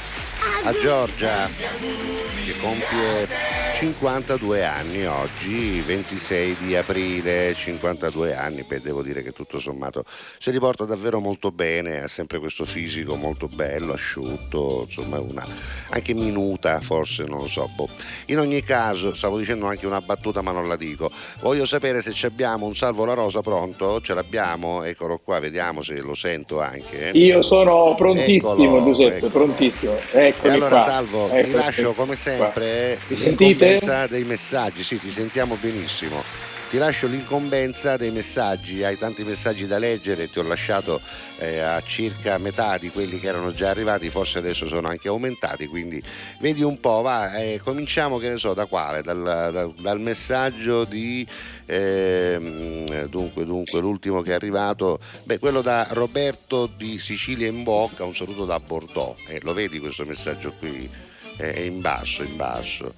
[0.64, 9.22] a Giorgia che compie 52 anni oggi, 26 di aprile, 52 anni, beh devo dire
[9.22, 10.06] che tutto sommato
[10.40, 15.46] si riporta davvero molto bene, ha sempre questo fisico molto bello, asciutto, insomma una
[15.90, 17.70] anche minuta forse, non lo so.
[17.76, 17.90] Boh.
[18.28, 21.12] In ogni caso, stavo dicendo anche una battuta ma non la dico,
[21.42, 26.00] voglio sapere se abbiamo un Salvo La Rosa pronto, ce l'abbiamo, eccolo qua, vediamo se
[26.00, 27.12] lo sento anche.
[27.14, 29.28] Io sono prontissimo Eccolo, Giuseppe, ecco.
[29.28, 29.98] prontissimo.
[30.14, 30.80] Eccomi e allora qua.
[30.80, 33.64] Salvo, ti lascio come sempre Mi sentite?
[34.08, 36.24] Dei messaggi, sì, ti sentiamo benissimo.
[36.68, 41.00] Ti lascio l'incombenza dei messaggi, hai tanti messaggi da leggere, ti ho lasciato
[41.38, 45.68] eh, a circa metà di quelli che erano già arrivati, forse adesso sono anche aumentati,
[45.68, 46.02] quindi
[46.40, 50.86] vedi un po', va, eh, cominciamo che ne so da quale, dal, dal, dal messaggio
[50.86, 51.26] di
[51.68, 58.04] eh, dunque, dunque l'ultimo che è arrivato, beh, quello da Roberto di Sicilia in Bocca,
[58.04, 60.90] un saluto da Bordeaux, eh, lo vedi questo messaggio qui?
[61.38, 62.94] Eh, è in basso, in basso,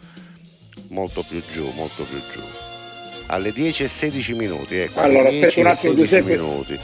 [0.90, 2.42] molto più giù, molto più giù
[3.30, 4.78] alle 10 e 16 minuti.
[4.78, 6.30] Ecco, allora, alle 10 aspetta un attimo, Giuseppe.
[6.38, 6.80] minuti.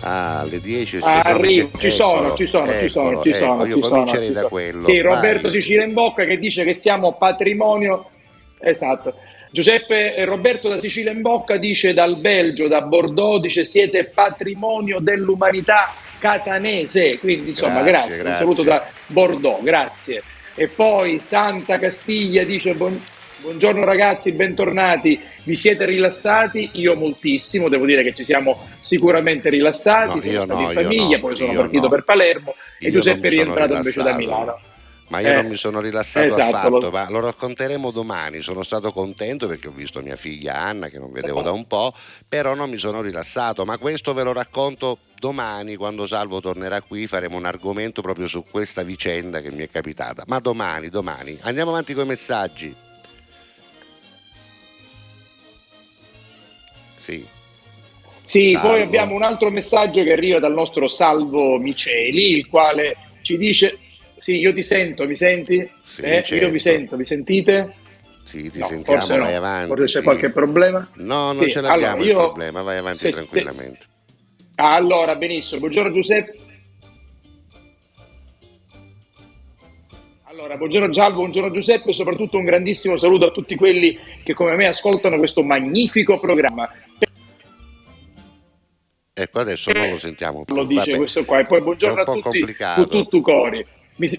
[0.00, 3.54] Ah, alle 10 e Ah, 16 arrivo, ci sono, ci sono, ci sono, ci sono,
[3.64, 4.86] ecco, io ci comincerei da quello.
[4.86, 5.50] Sì, Roberto vai.
[5.50, 8.10] Sicilia in bocca che dice che siamo patrimonio.
[8.60, 9.14] Esatto.
[9.50, 14.98] Giuseppe eh, Roberto da Sicilia in bocca dice dal Belgio, da Bordeaux, dice siete patrimonio
[15.00, 17.18] dell'umanità catanese.
[17.18, 18.14] Quindi insomma, Grazie, grazie.
[18.14, 18.38] Un grazie.
[18.38, 20.22] saluto da Bordeaux, grazie.
[20.54, 23.00] E poi Santa Castiglia dice buon-
[23.42, 25.20] buongiorno ragazzi, bentornati.
[25.44, 26.70] Vi siete rilassati?
[26.74, 31.16] Io moltissimo, devo dire che ci siamo sicuramente rilassati, No, io stati no, in famiglia,
[31.16, 34.14] no, poi sono partito per Palermo e Io Giuseppe è sono rientrato invece da.
[34.16, 34.60] Milano.
[35.08, 38.40] Ma io Eh, non mi sono rilassato esatto, affatto, lo- ma lo racconteremo domani.
[38.40, 41.92] Sono stato contento perché ho visto mia figlia Anna che non vedevo da un po',
[42.26, 43.66] però non mi sono rilassato.
[43.66, 47.06] Ma questo ve lo racconto domani quando Salvo tornerà qui.
[47.06, 50.24] Faremo un argomento proprio su questa vicenda che mi è capitata.
[50.28, 51.36] Ma domani, domani.
[51.42, 52.74] Andiamo avanti con i messaggi.
[57.02, 57.24] Sì.
[58.24, 58.68] Sì, Salvo.
[58.68, 63.76] poi abbiamo un altro messaggio che arriva dal nostro Salvo Miceli, il quale ci dice:
[64.18, 65.68] Sì, io ti sento, mi senti?
[65.82, 66.34] Sì, Eh, certo.
[66.36, 67.74] Io vi sento, vi sentite?
[68.22, 69.24] Sì, ti No, sentiamo, forse no.
[69.24, 69.68] vai avanti.
[69.68, 70.02] Forse c'è sì.
[70.04, 70.88] qualche problema?
[70.94, 73.86] No, non Sì, ce l'abbiamo allora, il io- problema, vai avanti se- se- tranquillamente.
[74.54, 75.58] Ah, allora, benissimo.
[75.60, 76.36] Buongiorno Giuseppe.
[80.42, 84.56] Allora, buongiorno Gialvo, buongiorno Giuseppe e soprattutto un grandissimo saluto a tutti quelli che come
[84.56, 86.68] me ascoltano questo magnifico programma.
[89.12, 90.56] Ecco, adesso non lo sentiamo più.
[90.56, 90.96] Lo dice Vabbè.
[90.96, 91.38] questo qua.
[91.38, 92.88] E poi buongiorno a tutti, complicato.
[92.88, 93.64] tu, tu, cori.
[93.96, 94.10] Mi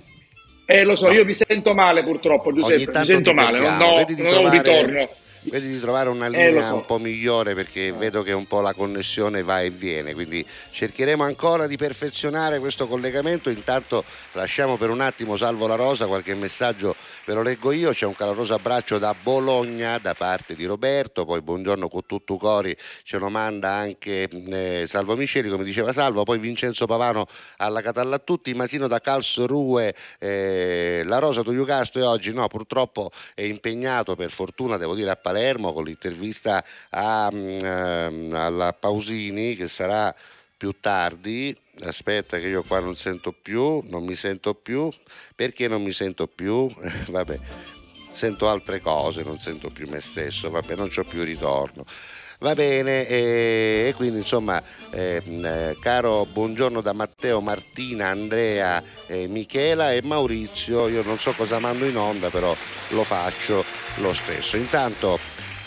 [0.66, 4.34] Eh, lo so, io mi sento male purtroppo, Giuseppe, mi sento male, non di non
[4.34, 5.10] ho un ritorno.
[5.46, 6.76] Vedi di trovare una Eh, linea lo so.
[6.76, 11.22] un po' migliore perché vedo che un po' la connessione va e viene, quindi cercheremo
[11.24, 13.50] ancora di perfezionare questo collegamento.
[13.50, 18.06] Intanto lasciamo per un attimo Salvo la Rosa, qualche messaggio ve lo leggo io, c'è
[18.06, 23.18] un caloroso abbraccio da Bologna da parte di Roberto, poi buongiorno con tutto cori ce
[23.18, 27.26] lo manda anche eh, Salvo Miceli, come diceva Salvo, poi Vincenzo Pavano
[27.58, 33.12] alla Catalla a tutti, Masino da Calsorue, eh, la Rosa Togliucasto e oggi no, purtroppo
[33.36, 35.32] è impegnato per fortuna devo dire a Palermo
[35.74, 40.14] con l'intervista a, ehm, alla Pausini che sarà
[40.56, 41.56] più tardi.
[41.82, 44.90] Aspetta che io qua non sento più, non mi sento più.
[45.36, 46.70] Perché non mi sento più?
[47.10, 47.40] Vabbè,
[48.14, 51.84] sento altre cose, non sento più me stesso, vabbè, non c'ho più ritorno.
[52.44, 59.30] Va bene, e, e quindi insomma, ehm, eh, caro buongiorno da Matteo, Martina, Andrea, eh,
[59.30, 62.54] Michela e Maurizio, io non so cosa mando in onda, però
[62.90, 63.64] lo faccio
[64.00, 64.58] lo stesso.
[64.58, 65.18] Intanto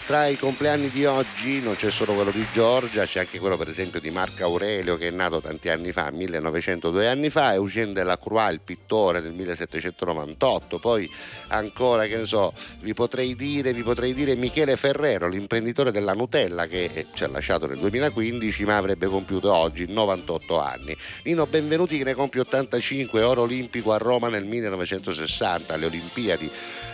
[0.07, 3.69] tra i compleanni di oggi non c'è solo quello di Giorgia, c'è anche quello per
[3.69, 8.53] esempio di Marco Aurelio che è nato tanti anni fa, 1902 anni fa, Eugène Delacroix,
[8.53, 11.11] il pittore del 1798, poi
[11.49, 12.53] ancora che ne so,
[12.83, 17.29] vi potrei dire, vi potrei dire Michele Ferrero, l'imprenditore della Nutella che eh, ci ha
[17.29, 20.97] lasciato nel 2015 ma avrebbe compiuto oggi 98 anni.
[21.25, 26.51] Nino Benvenuti che ne compie 85, oro olimpico a Roma nel 1960 alle Olimpiadi.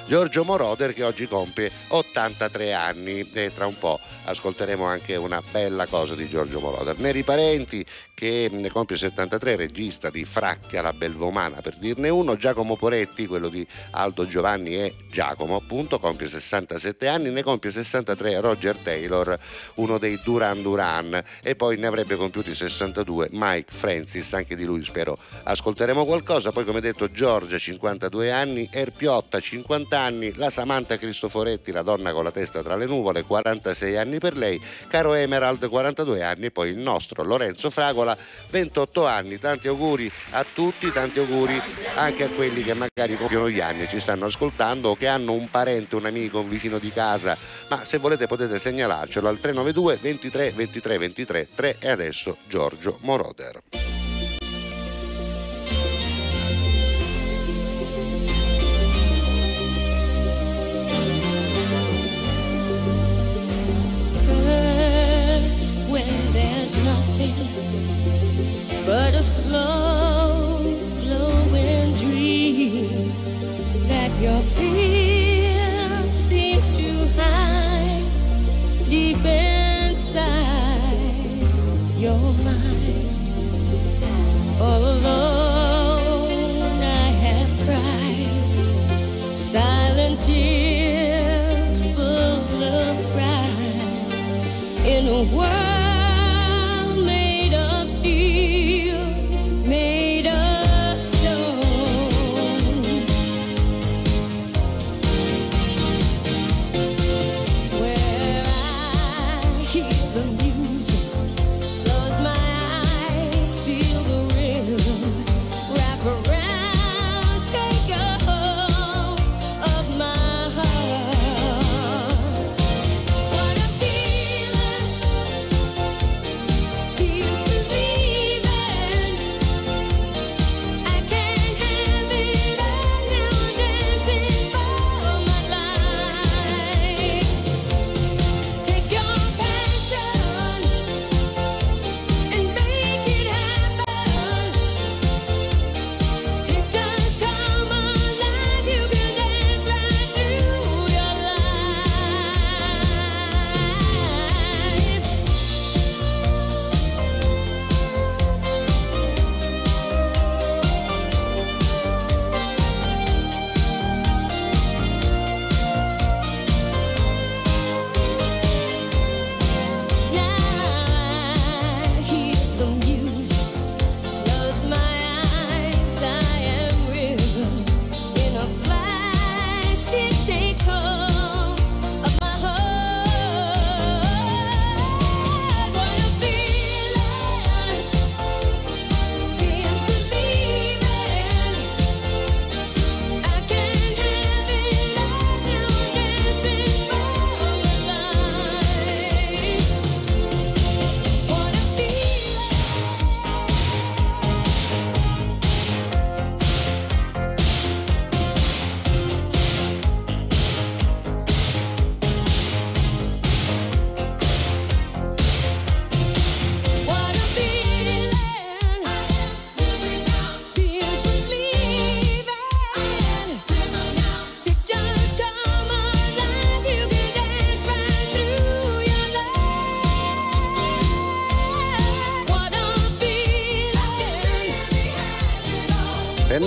[0.06, 3.28] Giorgio Moroder che oggi compie 83 anni.
[3.32, 6.98] E tra un po' ascolteremo anche una bella cosa di Giorgio Moroder.
[6.98, 7.84] Neri Parenti
[8.14, 13.48] che ne compie 73, regista di Fracchia la Belvomana per dirne uno, Giacomo Poretti, quello
[13.48, 19.36] di Aldo Giovanni e Giacomo appunto, compie 67 anni, ne compie 63 Roger Taylor,
[19.74, 21.20] uno dei Duran Duran.
[21.42, 26.64] E poi ne avrebbe compiuti 62 Mike Francis, anche di lui spero ascolteremo qualcosa, poi
[26.64, 32.30] come detto Giorgia 52 anni, Erpiotta 50 anni, la Samantha Cristoforetti, la donna con la
[32.30, 36.78] testa tra le nuvole, nuvole, 46 anni per lei, caro Emerald, 42 anni, poi il
[36.78, 38.16] nostro Lorenzo Fragola,
[38.50, 39.38] 28 anni.
[39.38, 41.60] Tanti auguri a tutti, tanti auguri
[41.94, 45.50] anche a quelli che magari compiono gli anni, ci stanno ascoltando o che hanno un
[45.50, 47.36] parente, un amico, un vicino di casa,
[47.68, 53.91] ma se volete potete segnalarcelo al 392 23 23 23 3 e adesso Giorgio Moroder.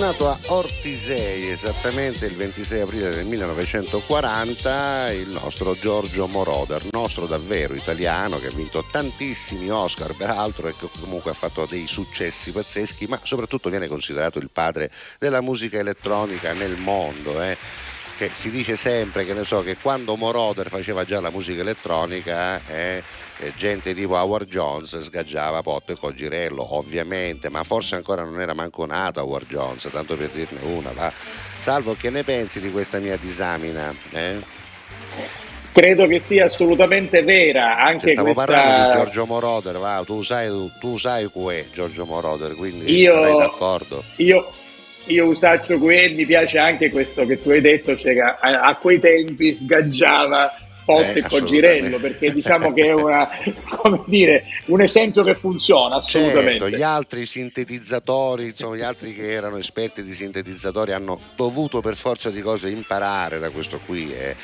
[0.06, 7.74] Nato a Ortisei esattamente il 26 aprile del 1940 il nostro Giorgio Moroder, nostro davvero
[7.74, 13.08] italiano che ha vinto tantissimi Oscar peraltro e che comunque ha fatto dei successi pazzeschi,
[13.08, 17.42] ma soprattutto viene considerato il padre della musica elettronica nel mondo.
[17.42, 17.56] eh.
[18.16, 23.02] Che si dice sempre che so che quando Moroder faceva già la musica elettronica eh,
[23.56, 28.86] gente tipo Howard Jones sgaggiava Potto e Cogirello ovviamente ma forse ancora non era manco
[28.86, 31.12] nato Howard Jones tanto per dirne una va.
[31.58, 34.54] Salvo che ne pensi di questa mia disamina eh?
[35.72, 38.52] Credo che sia assolutamente vera Cioè, anche stavo questa...
[38.52, 43.12] parlando di Giorgio Moroder va, tu sai, tu sai chi è Giorgio Moroder quindi Io-
[43.12, 44.50] sarai d'accordo Io,
[45.06, 48.98] io usaccio qui mi piace anche questo che tu hai detto, cioè a, a quei
[48.98, 51.98] tempi sgaggiava Potte Eh, Cogirello, assolutamente.
[52.18, 53.28] perché diciamo che è una,
[53.76, 56.60] come dire, un esempio che funziona assolutamente.
[56.60, 61.96] Certo, gli altri sintetizzatori, insomma, gli altri che erano esperti di sintetizzatori hanno dovuto per
[61.96, 64.14] forza di cose imparare da questo qui.
[64.14, 64.34] eh.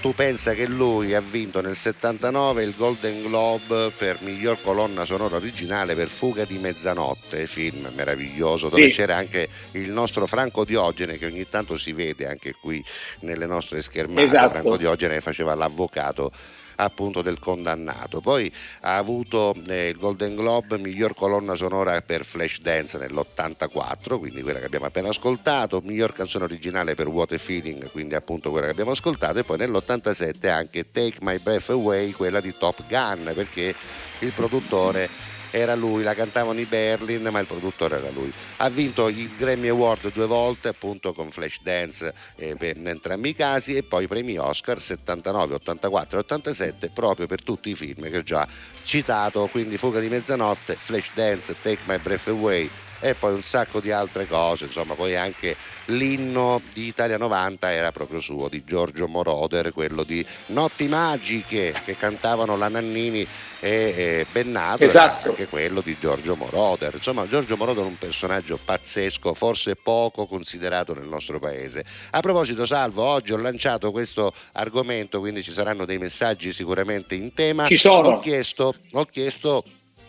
[0.00, 5.36] Tu pensa che lui ha vinto nel 79 il Golden Globe per miglior colonna sonora
[5.36, 8.96] originale per Fuga di mezzanotte, film meraviglioso dove Sì.
[8.96, 12.84] c'era anche il nostro Franco Diogene che ogni tanto si vede anche qui
[13.20, 14.26] nelle nostre schermate.
[14.26, 14.48] Esatto.
[14.50, 16.30] Franco Diogene faceva l'avvocato l'avvocato
[16.78, 18.20] appunto del condannato.
[18.20, 24.58] Poi ha avuto eh, il Golden Globe miglior colonna sonora per Flashdance nell'84, quindi quella
[24.58, 28.90] che abbiamo appena ascoltato, miglior canzone originale per a Feeling, quindi appunto quella che abbiamo
[28.90, 33.74] ascoltato, e poi nell'87 anche Take My Breath Away, quella di Top Gun, perché
[34.18, 35.08] il produttore
[35.50, 38.32] era lui, la cantavano i Berlin, ma il produttore era lui.
[38.58, 43.76] Ha vinto il Grammy Award due volte, appunto con Flashdance eh, per entrambi i casi,
[43.76, 48.18] e poi i premi Oscar 79, 84 e 87, proprio per tutti i film che
[48.18, 48.46] ho già
[48.82, 52.70] citato, quindi Fuga di mezzanotte, Flashdance, Take My Breath Away
[53.00, 57.92] e poi un sacco di altre cose, insomma, poi anche l'inno di Italia 90 era
[57.92, 63.26] proprio suo, di Giorgio Moroder, quello di Notti Magiche che cantavano la Nannini
[63.60, 65.30] e, Bennato, Esatto.
[65.30, 66.94] anche quello di Giorgio Moroder.
[66.94, 71.84] Insomma, Giorgio Moroder è un personaggio pazzesco, forse poco considerato nel nostro paese.
[72.10, 77.32] A proposito, Salvo, oggi ho lanciato questo argomento, quindi ci saranno dei messaggi sicuramente in
[77.32, 77.66] tema.
[77.66, 78.08] Ci sono.
[78.08, 79.64] Ho chiesto, ho chiesto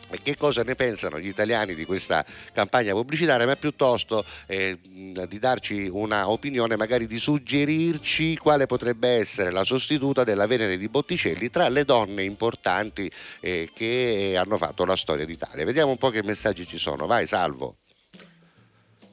[0.10, 5.40] e che cosa ne pensano gli italiani di questa campagna pubblicitaria, ma piuttosto eh, di
[5.40, 11.50] darci una opinione, magari di suggerirci quale potrebbe essere la sostituta della Venere di Botticelli
[11.50, 15.66] tra le donne importanti eh, che hanno fatto la storia d'Italia.
[15.66, 17.06] Vediamo un po' che messaggi ci sono.
[17.06, 17.78] Vai, Salvo.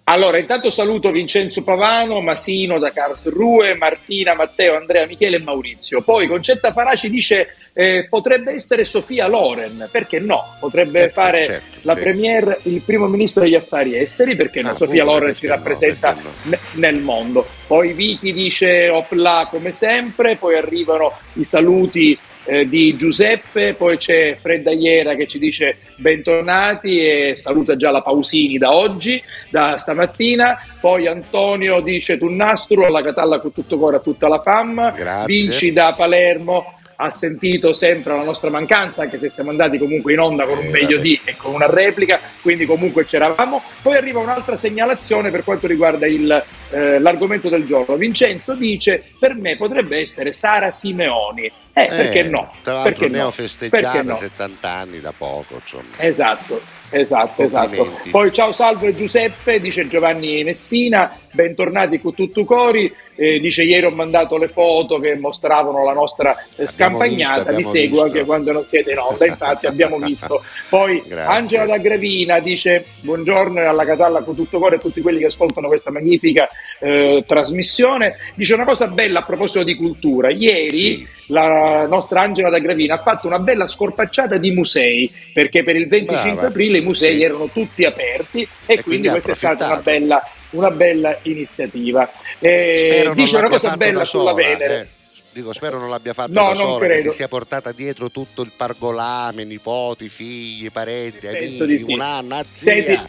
[0.06, 6.02] Allora, intanto saluto Vincenzo Pavano, Masino da Karlsruhe, Martina, Matteo, Andrea, Michele e Maurizio.
[6.02, 10.56] Poi Concetta Faraci dice eh, potrebbe essere Sofia Loren, perché no?
[10.60, 12.00] Potrebbe Certo, fare certo, la sì.
[12.00, 14.70] premier il primo ministro degli affari esteri, perché no?
[14.70, 16.50] Ah, Sofia pure, Loren ci no, rappresenta perché no.
[16.50, 17.46] ne- nel mondo.
[17.66, 24.36] Poi Vicky dice opla come sempre, poi arrivano i saluti eh, di Giuseppe, poi c'è
[24.40, 30.58] Fredda Iera che ci dice bentornati e saluta già la Pausini da oggi, da stamattina,
[30.80, 35.34] poi Antonio dice tu nastro alla Catalla con tutto cuore a tutta la fam, Grazie.
[35.34, 36.66] Vinci da Palermo
[36.96, 40.66] ha sentito sempre la nostra mancanza, anche se siamo andati comunque in onda con un
[40.66, 43.62] Eh, meglio di e con una replica, quindi comunque c'eravamo.
[43.82, 47.96] Poi arriva un'altra segnalazione per quanto riguarda il, eh, l'argomento del giorno.
[47.96, 51.50] Vincenzo dice: Per me potrebbe essere Sara Simeoni.
[51.76, 52.52] Eh, perché no?
[52.62, 53.26] Tra l'altro Perché ne no?
[53.26, 54.14] ho festeggiata no?
[54.14, 55.82] 70 anni da poco, insomma.
[55.96, 56.60] Esatto,
[56.90, 57.98] esatto, esatto.
[58.12, 62.94] Poi ciao salve Giuseppe, dice Giovanni Messina, bentornati con tutto cori.
[63.16, 67.64] Eh, dice ieri ho mandato le foto che mostravano la nostra eh, scampagnata, visto, vi
[67.64, 68.18] seguo visto.
[68.18, 70.44] anche quando non siete in onda, infatti abbiamo visto.
[70.68, 71.36] Poi Grazie.
[71.36, 75.66] Angela da Gravina dice buongiorno alla Catalla con tutto cuore a tutti quelli che ascoltano
[75.66, 76.48] questa magnifica
[76.78, 78.16] eh, trasmissione.
[78.34, 80.30] Dice una cosa bella a proposito di cultura.
[80.30, 81.22] Ieri Sì.
[81.28, 85.88] La nostra Angela da Gravina ha fatto una bella scorpacciata di musei perché per il
[85.88, 86.48] 25 Brava.
[86.48, 87.22] aprile i musei Sì.
[87.22, 92.10] erano tutti aperti e, E quindi, quindi questa è stata una bella, una bella iniziativa.
[92.38, 94.80] Eh, dice una cosa bella sulla sola, Venere.
[94.80, 94.86] eh.
[95.32, 98.52] Dico, spero non l'abbia fatto No, da sola, che si sia portata dietro tutto il
[98.56, 101.92] pargolame, nipoti, figli, parenti, Penso amici, sì.
[101.92, 102.72] un anno, a zia.
[102.84, 103.00] Senti-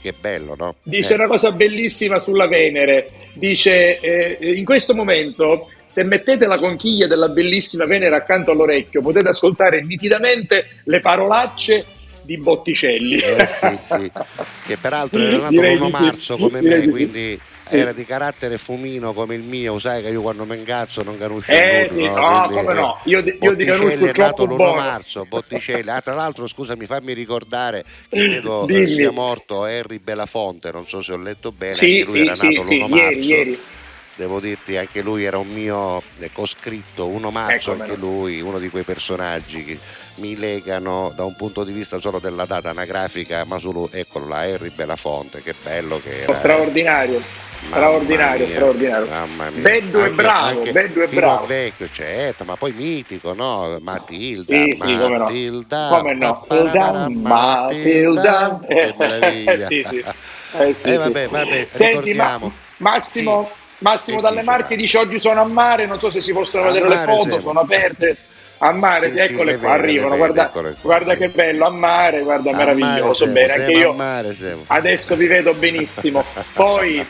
[0.00, 0.74] Che bello, no?
[0.82, 1.16] Dice Eh.
[1.16, 3.08] una cosa bellissima sulla Venere.
[3.34, 9.28] Dice: eh, In questo momento, se mettete la conchiglia della bellissima Venere accanto all'orecchio, potete
[9.28, 11.84] ascoltare nitidamente le parolacce
[12.20, 13.18] di Botticelli.
[13.18, 14.10] Eh sì, sì.
[14.66, 15.92] Che peraltro era nato Direi l'1 di sì.
[15.92, 20.44] marzo come me, quindi era di carattere fumino come il mio, sai che io quando
[20.44, 22.14] mi ingazzo non canuscio Eh, nulla, sì, no?
[22.14, 24.72] no, come eh, no, io di- io di Botticelli Canuscio è nato troppo l'1 buono.
[24.72, 25.88] marzo, Botticelli.
[25.90, 28.88] Ah, tra l'altro, scusami, fammi ricordare che credo eh, Dimmi.
[28.88, 32.62] sia morto Harry Belafonte, non so se ho letto bene, Sì, lui sì, era nato
[32.62, 33.26] sì, l'1 ieri, marzo.
[33.26, 33.58] ieri.
[34.16, 38.58] Devo dirti, anche lui era un mio eh, coscritto, 1 marzo, come anche lui, uno
[38.58, 39.78] di quei personaggi che
[40.16, 44.38] mi legano da un punto di vista solo della data anagrafica, ma solo, eccolo là,
[44.38, 46.34] Harry Belafonte, che bello che era.
[46.36, 47.20] straordinario.
[47.68, 49.06] Mamma Straordinario, mia, straordinario.
[49.06, 49.68] Mamma mia.
[49.70, 51.46] E Anche- bravo, anche bello e fino bravo.
[51.46, 53.78] vecchio, certo, ma poi mitico, no?
[53.82, 55.18] Matilda, Sì, sì, come no.
[55.18, 56.18] Matilda, Come no?
[56.18, 58.60] papparapara, Matilda.
[58.66, 59.66] Che meraviglia.
[59.66, 60.04] sì, sì.
[60.52, 62.46] Eh, sì, Eh, vabbè, vabbè, Senti, ricordiamo.
[62.78, 64.80] Ma- Massimo, Massimo dalle Marche Massimo?
[64.80, 67.40] dice oggi sono a mare, non so se si possono A vedere le foto, siamo.
[67.40, 68.16] sono aperte.
[68.58, 71.18] A mare, Sì, eccole le qua, vede, arrivano, guarda, vede, eccole qua, guarda sì.
[71.18, 74.34] che bello, a mare, guarda, A meraviglioso, mare bene, anche io mare
[74.68, 76.24] adesso vi vedo benissimo.
[76.54, 77.06] Poi,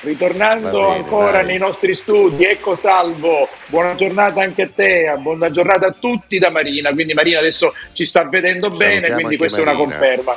[0.00, 1.46] ritornando bene, ancora dai.
[1.46, 6.50] nei nostri studi, ecco Salvo, buona giornata anche a te, buona giornata a tutti da
[6.50, 9.90] Marina, quindi Marina adesso ci sta vedendo bene, Salutiamo quindi anche questa è una Marina.
[9.96, 10.36] conferma.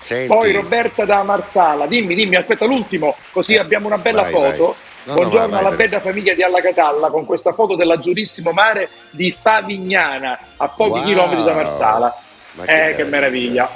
[0.00, 4.32] Senti, Poi Roberta da Marsala, dimmi, dimmi, aspetta l'ultimo, così Eh, abbiamo una bella vai,
[4.32, 4.64] foto.
[4.64, 4.74] vai.
[5.04, 8.50] No, no, Buongiorno vai, vai, alla bella famiglia di Alla Catalla con questa foto dell'azzurrissimo
[8.52, 11.04] mare di Favignana, a pochi Wow.
[11.04, 12.14] chilometri da Marsala.
[12.52, 13.70] Ma eh, che che meraviglia.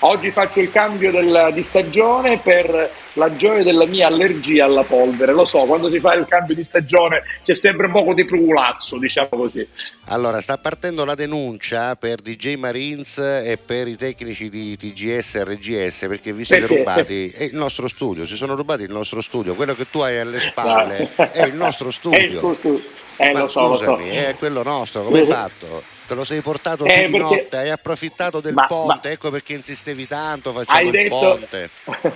[0.00, 5.32] Oggi faccio il cambio del- di stagione per la gioia della mia allergia alla polvere.
[5.32, 8.98] Lo so, quando si fa il cambio di stagione c'è sempre un poco di prulazzo,
[8.98, 9.66] diciamo così.
[10.08, 15.44] Allora, sta partendo la denuncia per DJ Marines e per i tecnici di TGS e
[15.44, 16.76] RGS perché vi siete Perché?
[16.76, 20.18] rubati è il nostro studio, si sono rubati il nostro studio, quello che tu hai
[20.18, 22.18] alle spalle è il nostro studio.
[22.18, 22.84] È il tuo studio.
[23.16, 23.82] Eh, Ma lo so, lo so.
[23.84, 25.82] scusami, è quello nostro, come hai fatto?
[26.06, 29.30] Te lo sei portato Eh, di perché- notte, hai approfittato del Ma- ponte, ma- ecco
[29.30, 31.70] perché insistevi tanto, facciamo Hai il detto, ponte.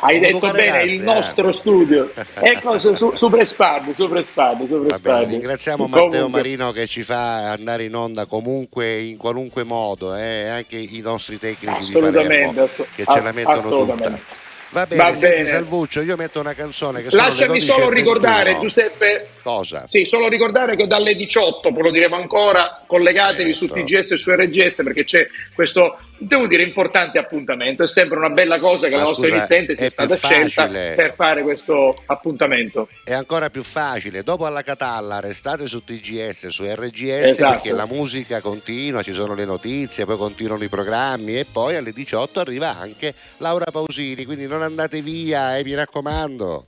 [0.00, 1.04] hai detto bene, il eh.
[1.04, 2.12] nostro studio.
[2.34, 5.28] Ecco, su, su, su Prespad, su Prespad, su Va bene, Prespad.
[5.28, 10.48] ringraziamo Matteo Comunque- Marino che ci fa andare in onda comunque in qualunque modo, eh,
[10.48, 12.52] anche i nostri tecnici di Palermo
[12.94, 14.44] che ce la mettono tutta.
[14.76, 15.48] Va bene, Va senti bene.
[15.48, 17.90] Salvuccio, io metto una canzone che Lasciami 12 e solo 21.
[17.96, 19.84] ricordare, Giuseppe, Cosa?
[19.86, 23.84] Sì, solo ricordare che dalle 18, poi lo diremo ancora, collegatevi su Certo.
[23.84, 27.84] TGS e su RGS perché c'è questo, devo dire, importante appuntamento.
[27.84, 31.14] È sempre una bella cosa che Ma la nostra scusa, emittente sia stata scelta per
[31.14, 32.88] fare questo appuntamento.
[33.04, 37.52] È ancora più facile, dopo alla Catalla restate su TGS, su RGS Esatto.
[37.52, 41.92] perché la musica continua, ci sono le notizie, poi continuano i programmi e poi alle
[41.92, 46.66] 18 arriva anche Laura Pausini, quindi non andate via, eh, mi raccomando.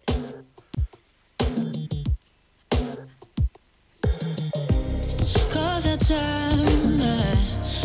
[5.51, 6.57] Cosa c'è?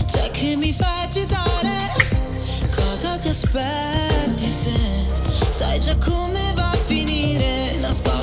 [0.05, 1.91] C'è che mi fa agitare?
[2.75, 4.71] Cosa ti aspetti se
[5.49, 7.77] sai già come va a finire?
[7.77, 8.22] Nascoste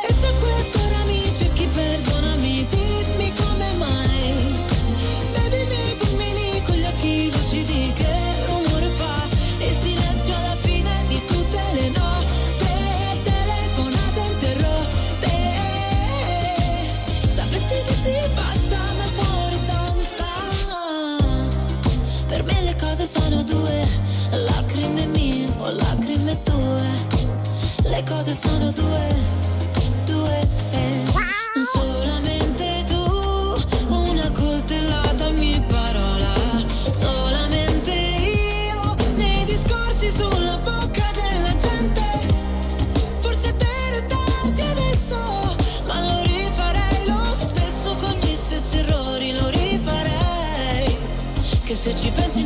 [51.81, 52.45] se ci pensi il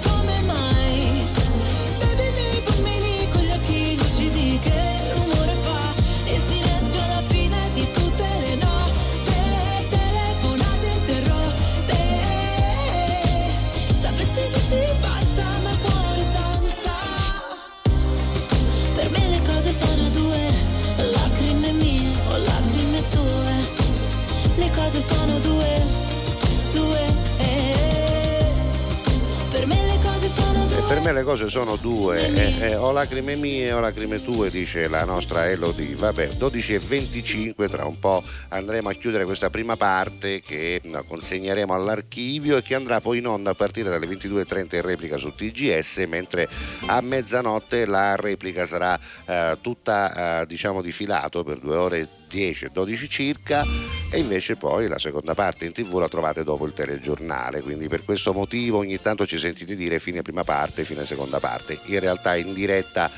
[24.93, 25.81] Le cose sono due,
[26.73, 26.99] due.
[27.37, 28.45] eh.
[29.49, 30.81] Per me le cose sono E due.
[30.85, 34.89] per me le cose sono due, eh, eh, o lacrime mie o lacrime tue, dice
[34.89, 35.95] la nostra Elodie.
[35.95, 41.73] Vabbè, 12 e 25, tra un po' andremo a chiudere questa prima parte che consegneremo
[41.73, 46.03] all'archivio e che andrà poi in onda a partire dalle 22.30 in replica su TGS,
[46.09, 46.49] mentre
[46.87, 52.65] a mezzanotte la replica sarà eh, tutta eh, diciamo di filato per due ore 10
[52.65, 53.65] e 12 circa
[54.09, 57.61] e invece poi la seconda parte in tv la trovate dopo il telegiornale.
[57.61, 61.79] Quindi per questo motivo ogni tanto ci sentite dire fine prima parte fine seconda parte.
[61.85, 63.11] In realtà in diretta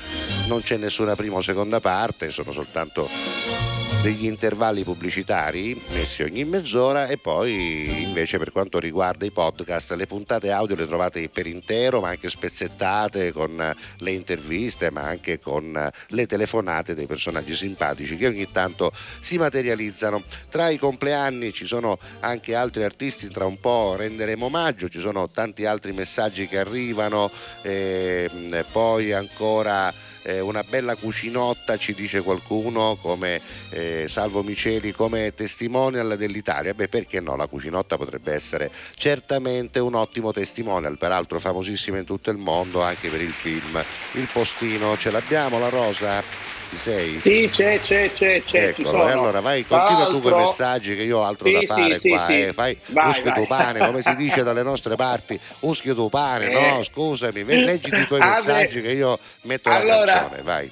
[0.48, 7.06] non c'è nessuna prima o seconda parte sono soltanto degli intervalli pubblicitari messi ogni mezz'ora
[7.06, 12.00] e poi invece per quanto riguarda i podcast le puntate audio le trovate per intero
[12.00, 18.26] ma anche spezzettate con le interviste ma anche con le telefonate dei personaggi simpatici che
[18.26, 20.22] ogni tanto si materializzano.
[20.48, 25.28] Tra i compleanni ci sono anche altri artisti, tra un po' renderemo omaggio, ci sono
[25.28, 27.30] tanti altri messaggi che arrivano,
[27.62, 28.30] eh,
[28.70, 29.92] poi ancora
[30.24, 36.74] eh, una bella cucinotta ci dice qualcuno come eh, Salvo Miceli come testimonial dell'Italia.
[36.74, 37.36] Beh perché no?
[37.36, 43.08] La cucinotta potrebbe essere certamente un ottimo testimonial peraltro famosissima in tutto il mondo anche
[43.08, 44.96] per il film Il Postino.
[44.96, 46.53] Ce l'abbiamo la Rosa?
[46.74, 47.18] Ci sei?
[47.20, 48.74] Sì, c'è, c'è, c'è, c'è.
[48.76, 51.98] Eccolo, allora vai, continua tu con i messaggi che io ho altro sì, da fare
[52.00, 52.26] sì, qua.
[52.26, 52.52] sì, eh.
[52.52, 53.34] Fai vai, uschio vai.
[53.34, 56.70] tuo pane, come si dice dalle nostre parti, uschio tuo pane, Eh.
[56.72, 56.82] no?
[56.82, 60.70] Scusami, leggiti i tuoi messaggi che io metto la Allora- canzone, vai.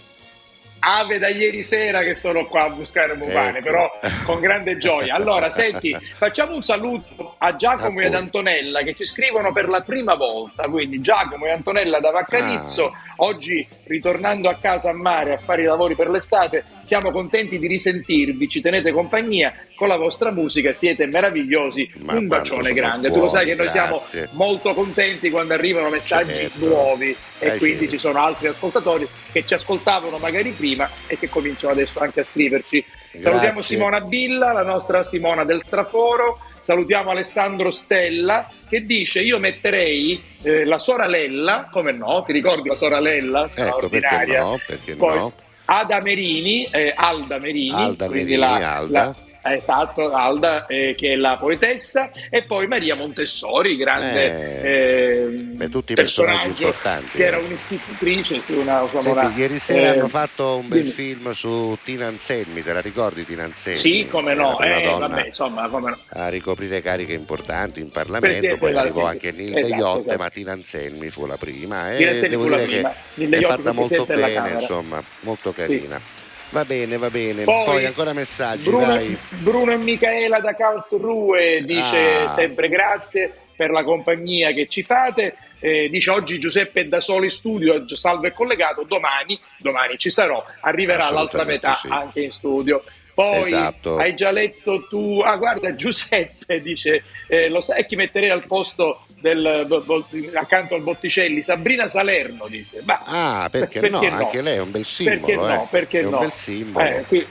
[0.84, 3.64] Ave da ieri sera che sono qua a buscare un pane, Ecco.
[3.64, 3.90] però
[4.24, 5.14] con grande gioia.
[5.14, 8.20] Allora, senti, facciamo un saluto a Giacomo A e ad voi.
[8.20, 10.64] Antonella che ci scrivono per la prima volta.
[10.64, 13.14] Quindi Giacomo e Antonella da Vaccarizzo, Ah.
[13.18, 17.68] oggi ritornando a casa a mare a fare i lavori per l'estate, siamo contenti di
[17.68, 21.92] risentirvi, ci tenete compagnia con la vostra musica, siete meravigliosi.
[21.98, 23.08] Ma un bacione grande.
[23.12, 24.28] tu lo sai che noi siamo grazie.
[24.32, 26.66] molto contenti quando arrivano messaggi Certo.
[26.66, 27.90] nuovi e Eh, quindi sì.
[27.92, 32.24] ci sono altri ascoltatori che ci ascoltavano magari prima e che cominciano adesso anche a
[32.24, 32.84] scriverci.
[33.10, 33.62] Salutiamo Grazie.
[33.62, 36.38] Simona Billa, la nostra Simona del Traforo.
[36.60, 42.76] Salutiamo Alessandro Stella che dice io metterei eh, la soralella, come no, ti ricordi la
[42.76, 44.40] soralella Ecco, perché straordinaria?
[44.42, 45.32] no, perché Poi no.
[45.64, 49.04] Ada Merini, eh, Alda Merini, Alda Merini, la- Alda.
[49.04, 49.14] la-
[49.44, 55.68] Esatto, Alda, eh, che è la poetessa, e poi Maria Montessori, grande Eh, eh, beh,
[55.68, 57.44] tutti personaggi importanti, che era eh.
[57.44, 58.40] un'istitutrice.
[58.40, 60.92] sì, una, insomma, Senti, ieri sera eh, hanno fatto un bel dimmi.
[60.92, 63.80] film su Tina Anselmi, te la ricordi Tina Anselmi?
[63.80, 65.98] Sì, come no, eh, prima vabbè, insomma, come no.
[66.08, 70.18] a ricoprire cariche importanti in Parlamento, Presidente poi arrivò sì, anche Nilde esatto, Iotte, esatto.
[70.18, 72.90] ma Tina Anselmi fu la prima e devo dire prima.
[72.90, 76.20] che Nilde è fatta molto bene, insomma, molto carina.
[76.52, 77.44] Va bene, va bene.
[77.44, 79.00] Poi, Poi, ancora messaggi, Bruno.
[79.40, 82.28] Bruno e Michaela da Karlsruhe dice Ah.
[82.28, 85.34] sempre grazie per la compagnia che ci fate.
[85.60, 90.10] Eh, dice oggi Giuseppe è da solo in studio, salvo è collegato, domani, domani ci
[90.10, 91.86] sarò, arriverà l'altra metà sì.
[91.88, 92.82] anche in studio.
[93.14, 93.96] Poi Esatto.
[93.96, 99.04] hai già letto tu, ah guarda Giuseppe dice, eh, lo sai chi metterei al posto
[99.22, 101.42] del, accanto al Botticelli?
[101.42, 102.82] Sabrina Salerno dice.
[102.84, 104.00] Ma, Ah, perché, no?
[104.00, 105.20] Anche lei è un bel simbolo.
[105.24, 105.62] Perché no?
[105.62, 105.66] eh.
[105.70, 106.18] Perché è un no?
[106.18, 106.84] bel simbolo.
[106.86, 107.26] Eh, qui-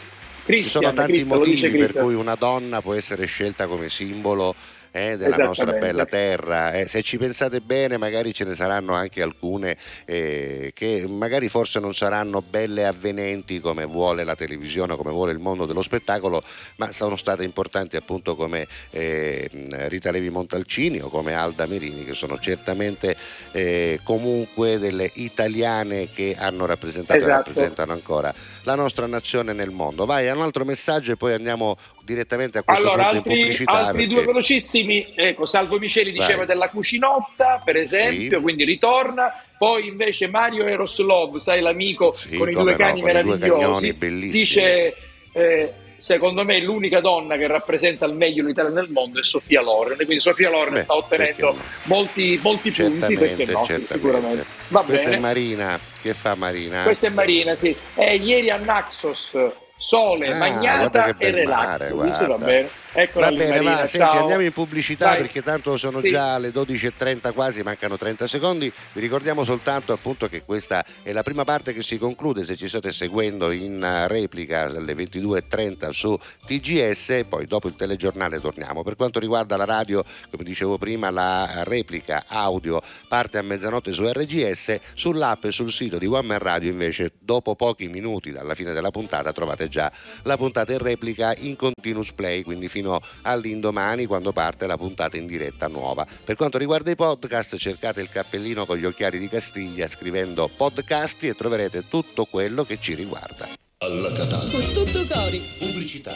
[0.45, 4.55] Ci sono tanti dice motivi per cui una donna può essere scelta come simbolo
[4.91, 6.73] eh, della nostra bella terra.
[6.73, 11.79] Eh, se ci pensate bene, magari ce ne saranno anche alcune eh, che magari forse
[11.79, 16.43] non saranno belle e avvenenti come vuole la televisione, come vuole il mondo dello spettacolo,
[16.77, 19.49] ma sono state importanti appunto come eh,
[19.87, 23.15] Rita Levi Montalcini o come Alda Merini, che sono certamente
[23.51, 27.35] eh, comunque delle italiane che hanno rappresentato e Esatto.
[27.37, 28.33] rappresentano ancora
[28.63, 30.05] la nostra nazione nel mondo.
[30.05, 33.39] Vai a un altro messaggio e poi andiamo direttamente a questo Allora, punto in altri,
[33.39, 33.71] pubblicità.
[33.71, 36.45] altri perché- due velocissimi, ecco, Salvo Miceli diceva Vai.
[36.47, 38.43] della cucinotta, per esempio, Sì.
[38.43, 39.33] quindi ritorna.
[39.57, 44.31] Poi invece Mario Eroslov, sai l'amico Sì, con i due no, cani due meravigliosi, bellissimi.
[44.31, 44.95] dice
[45.33, 49.97] eh, secondo me l'unica donna che rappresenta al meglio l'Italia nel mondo è Sofia Loren,
[49.97, 54.45] quindi Sofia Loren Beh, sta ottenendo molti, molti punti, perché no, sicuramente.
[54.69, 55.17] Va Questa bene.
[55.17, 55.79] è Marina.
[56.01, 56.81] Che fa Marina?
[56.81, 57.75] Questa è Marina, sì.
[57.93, 59.37] Eh, ieri a Naxos,
[59.81, 61.65] sole, Ah, magnata e relax.
[61.65, 62.27] mare, Dice, guarda.
[62.27, 62.69] va bene.
[62.93, 65.17] Eccola Va bene, Marina, va, senti, andiamo in pubblicità Vai.
[65.21, 66.09] perché tanto sono Sì.
[66.09, 68.71] già le 12.30 quasi, mancano 30 secondi.
[68.91, 72.67] Vi ricordiamo soltanto appunto che questa è la prima parte che si conclude se ci
[72.67, 78.83] state seguendo in eh, replica alle 22.30 su TGS e poi dopo il telegiornale torniamo.
[78.83, 84.03] Per quanto riguarda la radio, come dicevo prima, la replica audio parte a mezzanotte su
[84.05, 88.73] RGS, sull'app e sul sito di One Man Radio invece dopo pochi minuti dalla fine
[88.73, 89.89] della puntata trovate già
[90.23, 92.79] la puntata in replica in continuous play, quindi fino
[93.21, 96.05] all'indomani quando parte la puntata in diretta nuova.
[96.23, 101.27] Per quanto riguarda i podcast, cercate il cappellino con gli occhiali di Castiglia scrivendo podcasti
[101.27, 103.47] e troverete tutto quello che ci riguarda.
[103.77, 104.51] Alla Catalla.
[104.51, 105.41] Con tutto cori.
[105.57, 106.15] Pubblicità.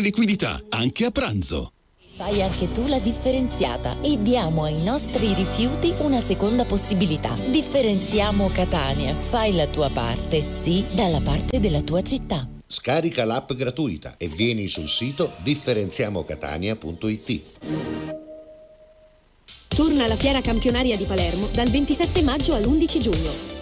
[0.00, 1.72] liquidità, anche a pranzo.
[2.14, 7.34] Fai anche tu la differenziata e diamo ai nostri rifiuti una seconda possibilità.
[7.48, 9.18] Differenziamo Catania.
[9.18, 12.46] Fai la tua parte, sì, dalla parte della tua città.
[12.66, 17.40] Scarica l'app gratuita e vieni sul sito differenziamocatania.it.
[19.68, 23.61] Torna la fiera campionaria di Palermo dal 27 maggio all'11 giugno.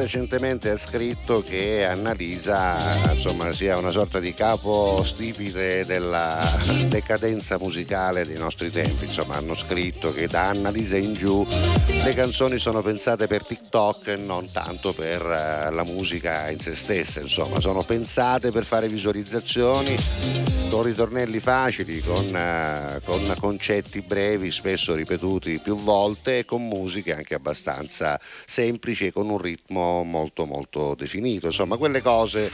[0.00, 6.40] Recentemente ha scritto che Annalisa insomma, sia una sorta di capo stipite della
[6.88, 9.04] decadenza musicale dei nostri tempi.
[9.04, 11.46] Insomma, hanno scritto che da Annalisa in giù
[11.86, 16.74] le canzoni sono pensate per TikTok e non tanto per eh, la musica in se
[16.74, 17.20] stessa.
[17.20, 24.94] Insomma, sono pensate per fare visualizzazioni con ritornelli facili, con, eh, con concetti brevi, spesso
[24.94, 30.94] ripetuti più volte e con musiche anche abbastanza semplici e con un ritmo molto molto
[30.94, 31.46] definito.
[31.46, 32.50] Insomma, quelle cose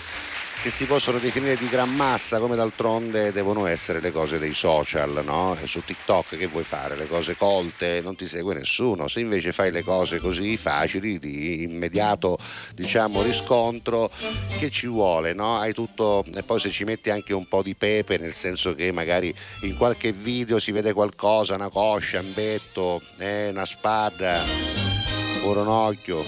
[0.67, 5.23] che si possono definire di gran massa, come d'altronde devono essere le cose dei social,
[5.25, 5.57] no?
[5.65, 6.97] Su TikTok che vuoi fare?
[6.97, 9.07] Le cose colte, non ti segue nessuno.
[9.07, 12.37] Se invece fai le cose così facili, di immediato
[12.75, 14.11] diciamo riscontro,
[14.59, 15.57] che ci vuole, no?
[15.57, 18.91] Hai tutto e poi se ci metti anche un po' di pepe, nel senso che
[18.91, 24.43] magari in qualche video si vede qualcosa, una coscia, un betto, eh, una spada,
[25.45, 26.25] un occhio,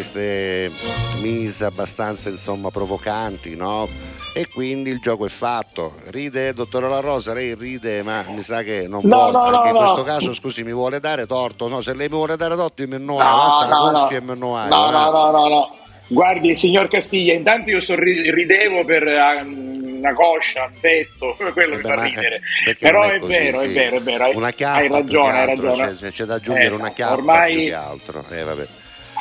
[0.00, 0.70] queste
[1.20, 3.88] mise abbastanza insomma provocanti, no?
[4.34, 5.94] E quindi il gioco è fatto.
[6.10, 9.30] Ride, dottore La Rosa, lei ride, ma mi sa che non No, può.
[9.30, 11.68] no, no, in questo caso, scusi, mi vuole dare torto?
[11.68, 14.10] No, se lei mi vuole dare torto, io mi annoio, No, passa no, la no.
[14.10, 14.66] e mi annoio.
[14.68, 14.90] No, eh.
[14.92, 15.76] no, no, no, no.
[16.08, 21.78] Guardi, signor Castiglia, intanto io sorri- ridevo per ah, una coscia, un petto, quello Eh
[21.78, 22.40] beh, fa ma- ridere.
[22.78, 23.66] Però non è, così, vero, sì.
[23.66, 24.24] è vero, è vero.
[24.24, 25.94] Hai, Una chiappa hai che ragione, hai ragione.
[25.96, 28.24] C'è, c'è da aggiungere una Esatto, chiappa ormai- più che altro.
[28.30, 28.66] Eh, vabbè.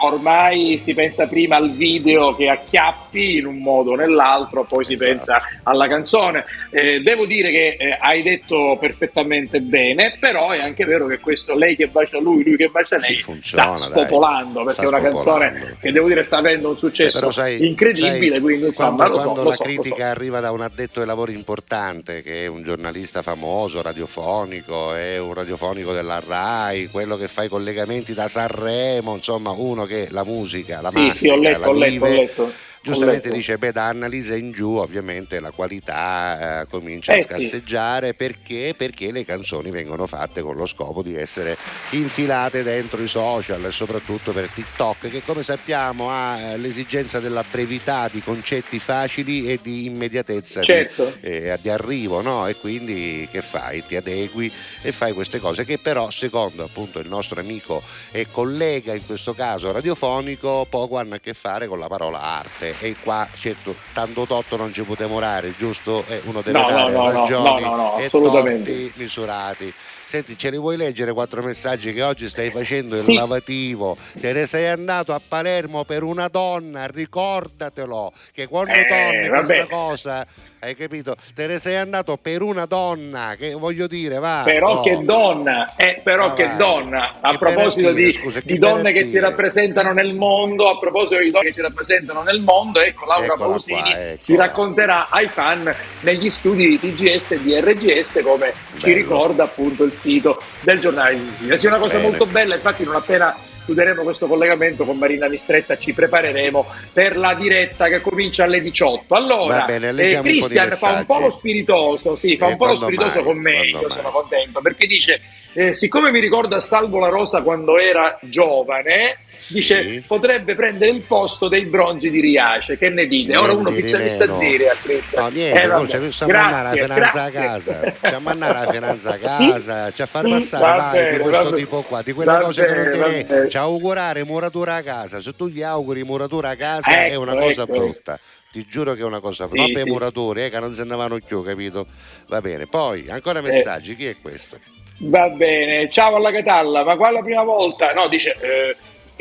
[0.06, 4.94] Ormai si pensa prima al video che acchiappi in un modo o nell'altro, poi si
[4.94, 5.10] Esatto.
[5.12, 6.46] pensa alla canzone.
[6.72, 11.56] Eh, devo dire che eh, hai detto perfettamente bene, però è anche vero che questo
[11.56, 14.04] lei che bacia lui, lui che bacia lei, Sì, funziona, sta dai.
[14.06, 15.54] spopolando perché Sta è una spopolando.
[15.56, 18.30] canzone che devo dire sta avendo un Eh, successo però sai, incredibile.
[18.30, 19.80] sai, quindi insomma, quando, so, quando lo la so, lo so.
[19.82, 25.18] critica arriva da un addetto ai lavori importante che è un giornalista famoso, radiofonico, è
[25.20, 30.24] un radiofonico della RAI, quello che fa i collegamenti da Sanremo, insomma uno che la
[30.24, 32.60] musica, la Sì, mastica, sì, ho letto, la ho letto, ho letto.
[32.86, 37.28] Giustamente dice beh da Annalisa in giù ovviamente la qualità eh, comincia a Eh, sì.
[37.28, 38.74] scasseggiare perché?
[38.78, 41.58] perché le canzoni vengono fatte con lo scopo di essere
[41.92, 47.44] infilate dentro i social e soprattutto per TikTok che come sappiamo ha eh, l'esigenza della
[47.50, 51.14] brevità di concetti facili e di immediatezza di- Certo.
[51.22, 52.46] eh, di arrivo no?
[52.48, 53.84] e quindi che fai?
[53.84, 57.82] Ti adegui e fai queste cose che però secondo appunto il nostro amico
[58.12, 62.75] e collega in questo caso radiofonico poco hanno a che fare con la parola arte
[62.80, 66.04] e qua certo tanto totto non ci può demorare giusto?
[66.08, 68.92] Eh, uno deve No, dare no, no, ragioni no, no, no, e assolutamente.
[68.96, 69.74] misurati
[70.16, 73.16] Senti, ce li vuoi leggere quattro messaggi che oggi stai facendo il Sì.
[73.16, 73.98] lavativo?
[74.18, 79.44] Te ne sei andato a Palermo per una donna, ricordatelo che quando Eh, torni vabbè.
[79.46, 80.26] questa cosa,
[80.60, 81.18] hai capito?
[81.34, 84.44] Te ne sei andato per una donna, che voglio dire, va.
[84.46, 84.82] Però no.
[84.84, 86.56] che donna, eh, però Ah, che vai.
[86.56, 91.20] donna, a Che proposito di, scusa, di donne che si rappresentano nel mondo, a proposito
[91.20, 95.28] di donne che si rappresentano nel mondo, ecco Laura Eccola Pausini qua, si racconterà ai
[95.28, 98.96] fan negli studi di TGS e di RGS come ci Bello.
[98.96, 101.58] ricorda appunto il sito del giornale di Sicilia.
[101.58, 102.08] Sì, è una cosa Bene.
[102.08, 103.36] molto bella, infatti non appena
[103.66, 109.16] chiuderemo questo collegamento con Marina Mistretta ci prepareremo per la diretta che comincia alle 18.
[109.16, 112.66] Allora, bene, eh, leggiamo un fa un po' lo spiritoso, sì, fa Eh, un po'
[112.68, 113.90] lo spiritoso mai, con me, io mai.
[113.90, 115.20] sono contento perché dice
[115.54, 119.18] eh, siccome mi ricorda Salvo la Rosa quando era giovane
[119.48, 123.38] dice potrebbe prendere il posto dei bronzi di Riace che ne dite?
[123.38, 125.66] ora uno Niente che ci ha di messo a dire a Cristian No, niente, Eh,
[125.68, 125.90] no, vabbè.
[125.90, 130.02] ci possiamo mandare la finanza a casa, ci a mandare la finanza a casa, ci
[130.02, 131.56] a far passare Va vai, bene, di questo bene.
[131.58, 133.24] tipo qua, di quelle cose che non bene, ti va ne...
[133.24, 133.50] bene.
[133.50, 137.36] ci augurare muratura a casa, se tu gli auguri muratura a casa è Ecco, una
[137.36, 137.74] cosa ecco.
[137.74, 138.20] brutta.
[138.52, 139.64] Ti giuro che è una cosa brutta.
[139.64, 139.90] Sì, non per sì.
[139.92, 141.86] muratori, eh, che non se ne vanno più, capito?
[142.30, 142.68] Va bene.
[142.68, 143.12] Poi, Eh.
[143.12, 144.58] ancora messaggi, chi è questo?
[145.00, 147.92] Va bene, ciao alla Catalla, ma qua è la prima volta?
[147.92, 148.76] No, dice eh,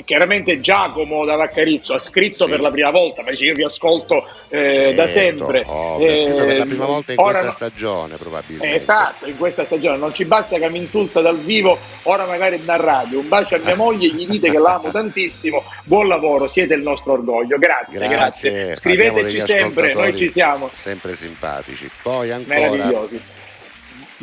[0.04, 2.50] chiaramente Giacomo da Vaccarizzo ha scritto Sì.
[2.50, 5.64] per la prima volta, ma io vi ascolto eh, Certo, da sempre.
[5.66, 8.76] ovvio, è scritto per la Eh, prima volta in questa no- stagione, probabilmente.
[8.76, 12.76] Esatto, in questa stagione non ci basta che mi insulta dal vivo, ora magari da
[12.76, 13.18] radio.
[13.20, 15.62] Un bacio a mia moglie, gli dite che l'amo tantissimo.
[15.84, 17.56] Buon lavoro, siete il nostro orgoglio.
[17.58, 18.50] Grazie, grazie.
[18.50, 20.70] Grazie, Scriveteci sempre, noi ci siamo.
[20.72, 21.88] Sempre simpatici.
[22.02, 23.20] Poi ancora Meravigliosi.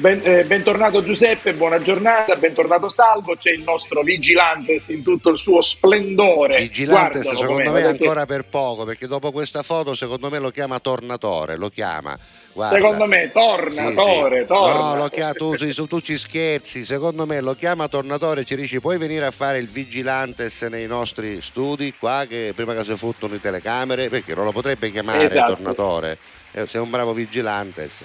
[0.02, 5.38] Ben- eh, bentornato Giuseppe, buona giornata, bentornato Salvo, c'è il nostro Vigilantes in tutto il
[5.38, 6.58] suo splendore.
[6.58, 10.80] Vigilantes Guardalo secondo me ancora per poco perché dopo questa foto secondo me lo chiama
[10.80, 12.18] Tornatore lo chiama
[12.52, 12.76] Guarda.
[12.76, 14.46] Secondo me torna, Sì, sì.
[14.48, 14.74] Torna.
[14.80, 18.56] no lo chiama tu, sì, tu ci scherzi secondo me lo chiama Tornatore e ci
[18.56, 22.98] dici puoi venire a fare il Vigilantes nei nostri studi qua che prima che si
[22.98, 25.54] fottono le telecamere perché non lo potrebbe chiamare Esatto.
[25.54, 26.18] Tornatore
[26.54, 28.04] Eh, sei un bravo Vigilantes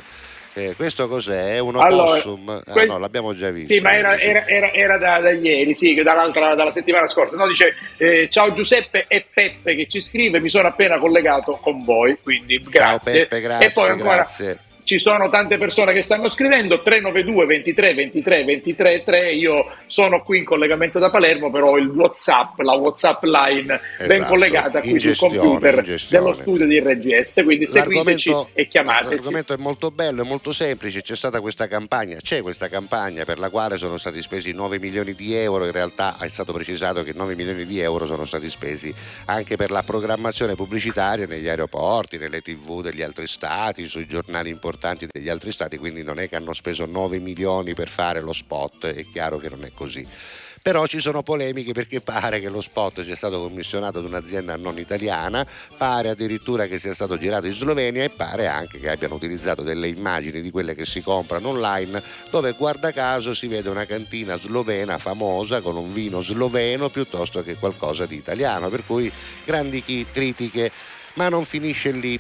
[0.59, 1.57] Eh, questo cos'è?
[1.57, 2.63] È un Allora, opossum?
[2.65, 3.75] Ah, que- no, l'abbiamo già visto.
[3.75, 7.37] Sì, ma era, era- era- era da, da ieri, sì, dall'altra, dalla settimana scorsa.
[7.37, 11.85] No, dice eh, ciao Giuseppe e Peppe che ci scrive, mi sono appena collegato con
[11.85, 13.27] voi, quindi Ciao grazie.
[13.27, 14.59] Peppe, grazie, e poi ancora grazie.
[14.87, 20.39] Ci sono tante persone che stanno scrivendo 392 23 23 23 3 io sono qui
[20.39, 25.01] in collegamento da Palermo però il whatsapp la whatsapp line ben Esatto, collegata in qui
[25.01, 30.23] gestione, sul computer dello studio di RGS quindi seguiteci e chiamateci l'argomento è molto bello,
[30.23, 34.23] è molto semplice, c'è stata questa campagna, c'è questa campagna per la quale sono stati
[34.23, 38.07] spesi 9 milioni di euro, in realtà è stato precisato che 9 milioni di euro
[38.07, 38.95] sono stati spesi
[39.25, 44.75] anche per la programmazione pubblicitaria negli aeroporti, nelle tv degli altri stati, sui giornali importanti
[45.11, 48.87] degli altri stati, quindi non è che hanno speso 9 milioni per fare lo spot,
[48.87, 50.07] è chiaro che non è così.
[50.67, 54.81] Però ci sono polemiche perché pare che lo spot sia stato commissionato ad un'azienda non
[54.81, 55.47] italiana,
[55.77, 59.87] pare addirittura che sia stato girato in Slovenia e pare anche che abbiano utilizzato delle
[59.87, 64.99] immagini di quelle che si comprano online dove guarda caso si vede una cantina slovena
[64.99, 69.09] famosa con un vino sloveno piuttosto che qualcosa di italiano, per cui
[69.45, 70.73] grandi critiche,
[71.15, 72.19] ma non finisce lì.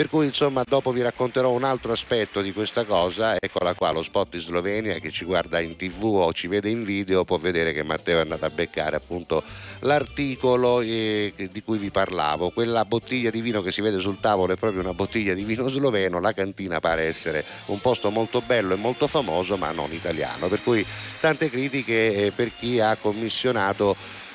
[0.00, 4.02] Per cui insomma dopo vi racconterò un altro aspetto di questa cosa, eccola qua lo
[4.02, 7.74] spot in Slovenia che ci guarda in tv o ci vede in video può vedere
[7.74, 9.42] che Matteo è andato a beccare appunto
[9.80, 14.54] l'articolo eh, di cui vi parlavo, quella bottiglia di vino che si vede sul tavolo
[14.54, 18.72] è proprio una bottiglia di vino sloveno, la cantina pare essere un posto molto bello
[18.72, 20.82] e molto famoso ma non italiano, per cui
[21.20, 23.94] tante critiche eh, per chi ha commissionato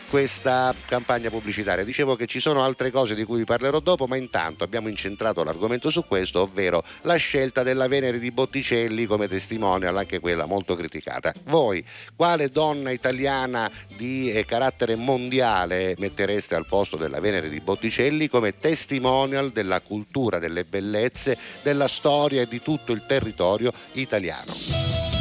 [0.10, 1.84] questa campagna pubblicitaria.
[1.84, 5.44] Dicevo che ci sono altre cose di cui vi parlerò dopo, ma intanto abbiamo incentrato
[5.44, 10.76] l'argomento su questo, ovvero la scelta della Venere di Botticelli come testimonial, anche quella molto
[10.76, 11.34] criticata.
[11.45, 11.84] Voi,
[12.15, 18.57] quale donna italiana di eh, carattere mondiale mettereste al posto della Venere di Botticelli come
[18.60, 25.15] testimonial della cultura, delle bellezze, della storia e di tutto il territorio italiano?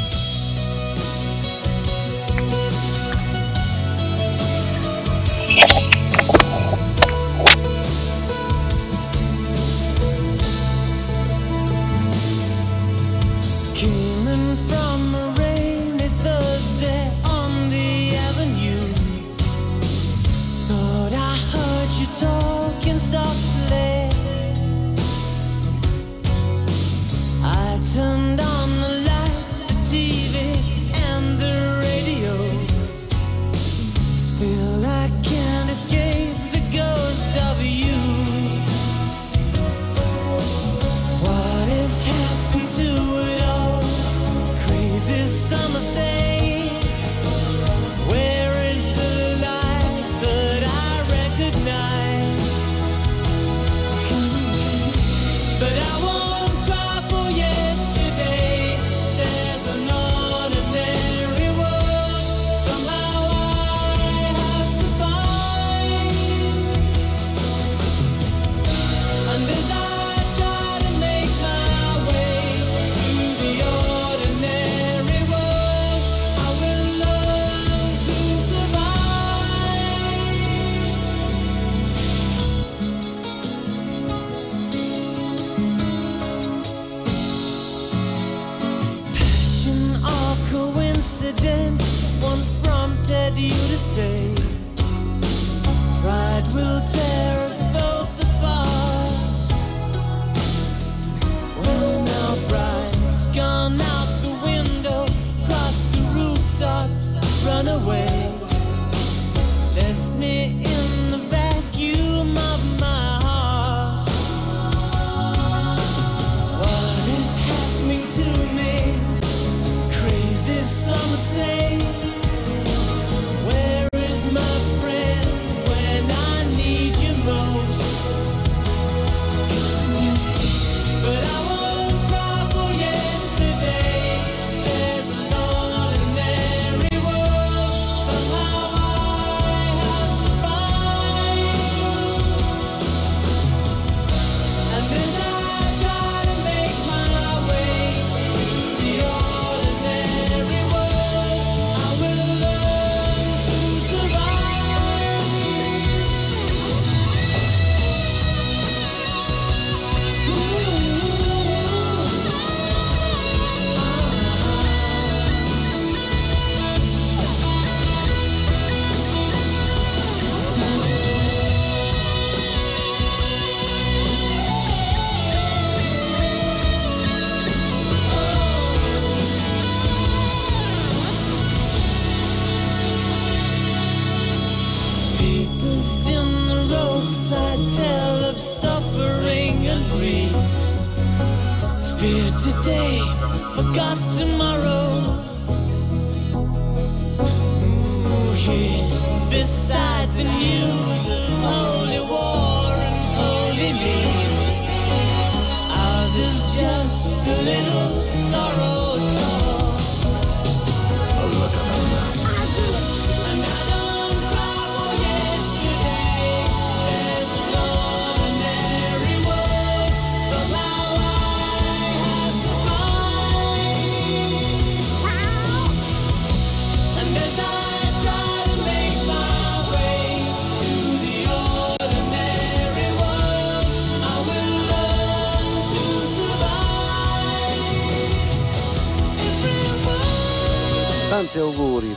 [193.55, 194.04] Forgot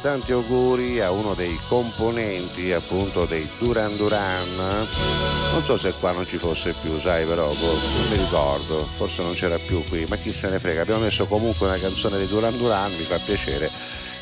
[0.08, 4.56] tanti auguri a uno dei componenti appunto dei Duran Duran.
[4.56, 9.22] Non so se qua non ci fosse più, sai però, boh, non mi ricordo, forse
[9.22, 12.28] non c'era più qui, ma chi se ne frega, abbiamo messo comunque una canzone dei
[12.28, 13.70] Duran Duran, mi fa piacere.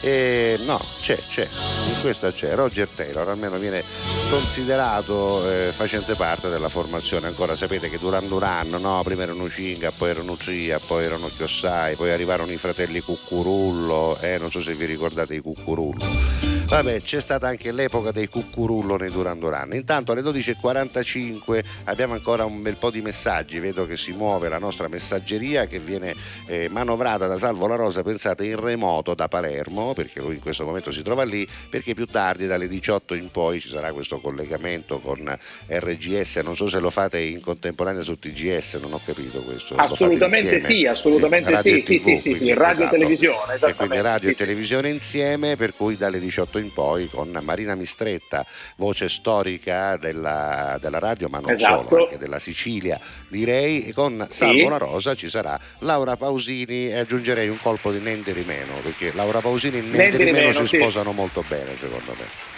[0.05, 1.49] E no, c'è, c'è,
[1.87, 3.83] in questa c'è, Roger Taylor almeno viene
[4.29, 9.01] considerato eh, facente parte della formazione, ancora sapete che Duran Duran, no?
[9.03, 14.37] prima erano Cinga, poi erano Tria, poi erano Chiossai, poi arrivarono i fratelli Cuccurullo, eh,
[14.37, 16.54] non so se vi ricordate i Cuccurullo.
[16.67, 19.73] Vabbè, c'è stata anche l'epoca dei Cuccurullo nei Duran Duran.
[19.73, 24.57] Intanto alle 12.45 abbiamo ancora un bel po' di messaggi, vedo che si muove la
[24.57, 26.15] nostra messaggeria che viene
[26.47, 30.65] eh, manovrata da Salvo La Rosa, pensate in remoto da Palermo, perché lui in questo
[30.65, 34.97] momento si trova lì, perché più tardi dalle 18 in poi ci sarà questo collegamento
[34.97, 35.37] con
[35.67, 39.75] RGS, non so se lo fate in contemporanea su TGS, non ho capito questo.
[39.75, 42.89] Assolutamente sì, assolutamente sì, e sì, TV, sì, sì, sì, radio e esatto.
[42.89, 44.37] televisione, E quindi esattamente, radio e sì.
[44.37, 48.45] televisione insieme, per cui dalle 18 in poi con Marina Mistretta,
[48.77, 51.87] voce storica della, della radio, ma non Esatto.
[51.87, 54.67] solo, anche della Sicilia, direi, e con Salvo Sì.
[54.67, 59.39] La Rosa ci sarà Laura Pausini e aggiungerei un colpo di Nendi Rimeno, perché Laura
[59.39, 60.77] Pausini e Nendi Rimeno Rimeno, si sì.
[60.77, 62.54] sposano molto bene secondo me.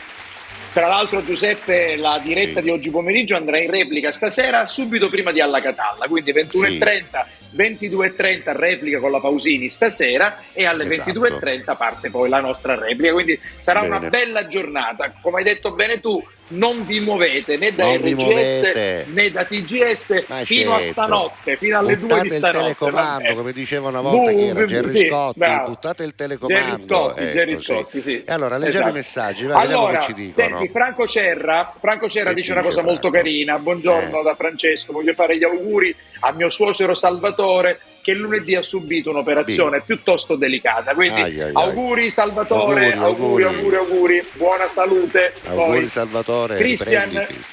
[0.74, 2.66] Tra l'altro Giuseppe, la diretta Sì.
[2.66, 7.26] di oggi pomeriggio andrà in replica stasera subito prima di Alla Catalla, quindi 21.30,
[7.56, 11.12] 22.30 replica con la Pausini stasera e alle Esatto.
[11.12, 13.96] 22.30 parte poi la nostra replica, quindi sarà Bene.
[13.96, 15.12] una bella giornata.
[15.20, 20.24] Come hai detto bene tu, non vi muovete né da Non RGS né da TGS
[20.28, 20.92] Ma fino a certo.
[20.94, 22.60] stanotte, fino alle 2 Buttate di il stanotte.
[22.60, 23.36] telecomando, vabbè.
[23.36, 25.70] come diceva una volta chi era Bu- Gerry sì, Scotti, bravo.
[25.70, 26.64] buttate il telecomando.
[26.66, 27.58] Gerry Scotti, ecco, Gerry.
[27.60, 28.24] Scotti, sì.
[28.24, 28.90] E allora leggiamo Esatto.
[28.90, 30.48] i messaggi, va, vediamo allora, che ci dicono.
[30.48, 33.18] Senti, Franco Cerra, Franco Cerra Che dice una dice cosa molto Franco?
[33.26, 33.60] carina.
[33.60, 34.24] Buongiorno Eh.
[34.24, 39.82] da Francesco, voglio fare gli auguri a mio suocero Salvatore che lunedì ha subito un'operazione
[39.86, 40.94] piuttosto delicata.
[40.94, 41.52] Quindi Ai, ai, ai.
[41.54, 43.76] auguri Salvatore, Auguri, auguri, auguri.
[43.76, 45.34] auguri, buona salute.
[45.48, 47.44] Auguri Poi, Salvatore, Christian, riprenditi.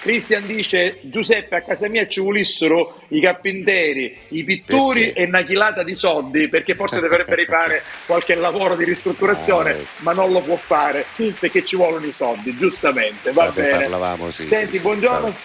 [0.00, 5.20] Cristian dice Giuseppe a casa mia ci volessero i carpentieri, i pittori Perché?
[5.20, 9.86] e una chilata di soldi perché forse dovrebbe rifare qualche lavoro di ristrutturazione Ah, ecco.
[10.00, 11.06] ma non lo può fare
[11.40, 15.20] perché ci vogliono i soldi giustamente va Vabbè, bene parlavamo, sì, senti sì, sì, buongiorno
[15.20, 15.36] vabbè.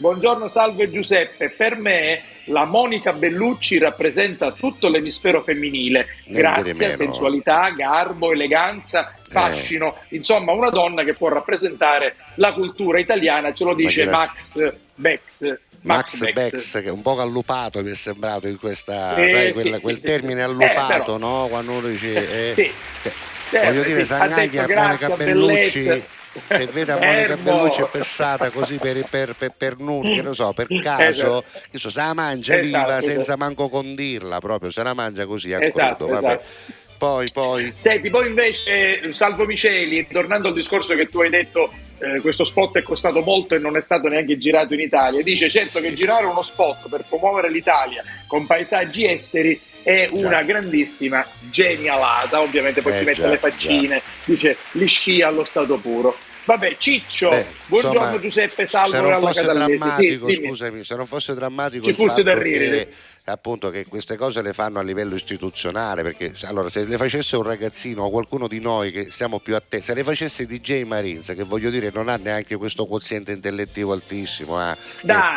[0.00, 1.50] Buongiorno, salve Giuseppe.
[1.50, 6.06] Per me la Monica Bellucci rappresenta tutto l'emisfero femminile.
[6.24, 9.98] Grazia, sensualità, garbo, eleganza, fascino.
[10.08, 15.58] Insomma, una donna che può rappresentare la cultura italiana, ce lo dice la- Max Bex.
[15.82, 16.32] Max Bex.
[16.32, 19.80] Bex, che è un po' allupato mi è sembrato in questa, Eh, sai, quel, sì,
[19.80, 20.46] quel sì, termine sì.
[20.46, 21.46] allupato, Eh, no?
[21.50, 22.54] Quando uno dice...
[22.56, 22.72] eh,
[23.50, 26.18] Certo, voglio dire, detto Monica Bellucci, bellezza.
[26.48, 27.36] Se vede a Monica.
[27.36, 31.44] Bellucci è pesciata così per, per, per, per nulla, che ne so, per caso, Esatto.
[31.70, 33.12] che so, se la mangia Esatto, viva esatto.
[33.12, 36.34] senza manco condirla proprio, se la mangia così a Esatto, crudo, vabbè.
[36.34, 36.88] esatto.
[37.00, 37.72] Poi, poi...
[37.80, 42.76] Senti, poi invece, Salvo Miceli, tornando al discorso che tu hai detto, eh, questo spot
[42.76, 45.22] è costato molto e non è stato neanche girato in Italia.
[45.22, 51.26] Dice certo che girare uno spot per promuovere l'Italia con paesaggi esteri è una grandissima
[51.50, 52.42] genialata.
[52.42, 56.14] Ovviamente poi Eh, ci mette già, le faccine, dice li scia allo stato puro.
[56.42, 61.06] Vabbè, Ciccio, Beh, buongiorno insomma, Giuseppe Salvo se non fosse drammatico, Sì, scusami, se non
[61.06, 62.88] fosse drammatico Ci il fosse da ridere.
[62.88, 62.92] che
[63.24, 67.42] appunto che queste cose le fanno a livello istituzionale, perché allora se le facesse un
[67.42, 71.44] ragazzino o qualcuno di noi che siamo più attenti, se le facesse DJ Marines, che
[71.44, 74.76] voglio dire non ha neanche questo quoziente intellettivo altissimo, eh,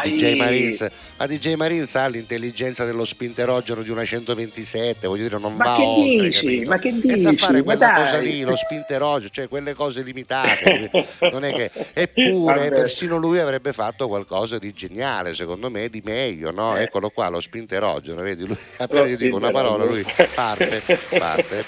[0.03, 0.87] DJ Marines,
[1.17, 5.75] ma DJ Marines ha l'intelligenza dello spinterogeno di una 127, voglio dire non Ma va
[5.75, 6.63] che oltre, dici?
[6.65, 7.37] Ma che E sa dici?
[7.37, 10.89] fare quella cosa lì, lo spinterogeno, cioè quelle cose limitate,
[11.31, 16.51] non è che eppure persino lui avrebbe fatto qualcosa di geniale, secondo me, di meglio,
[16.51, 16.77] no?
[16.77, 16.83] Eh.
[16.83, 17.39] Eccolo qua, lo
[17.73, 18.45] eterogeno, vedi?
[18.45, 20.81] Lui, appena gli dico una parola, lui parte,
[21.17, 21.65] parte.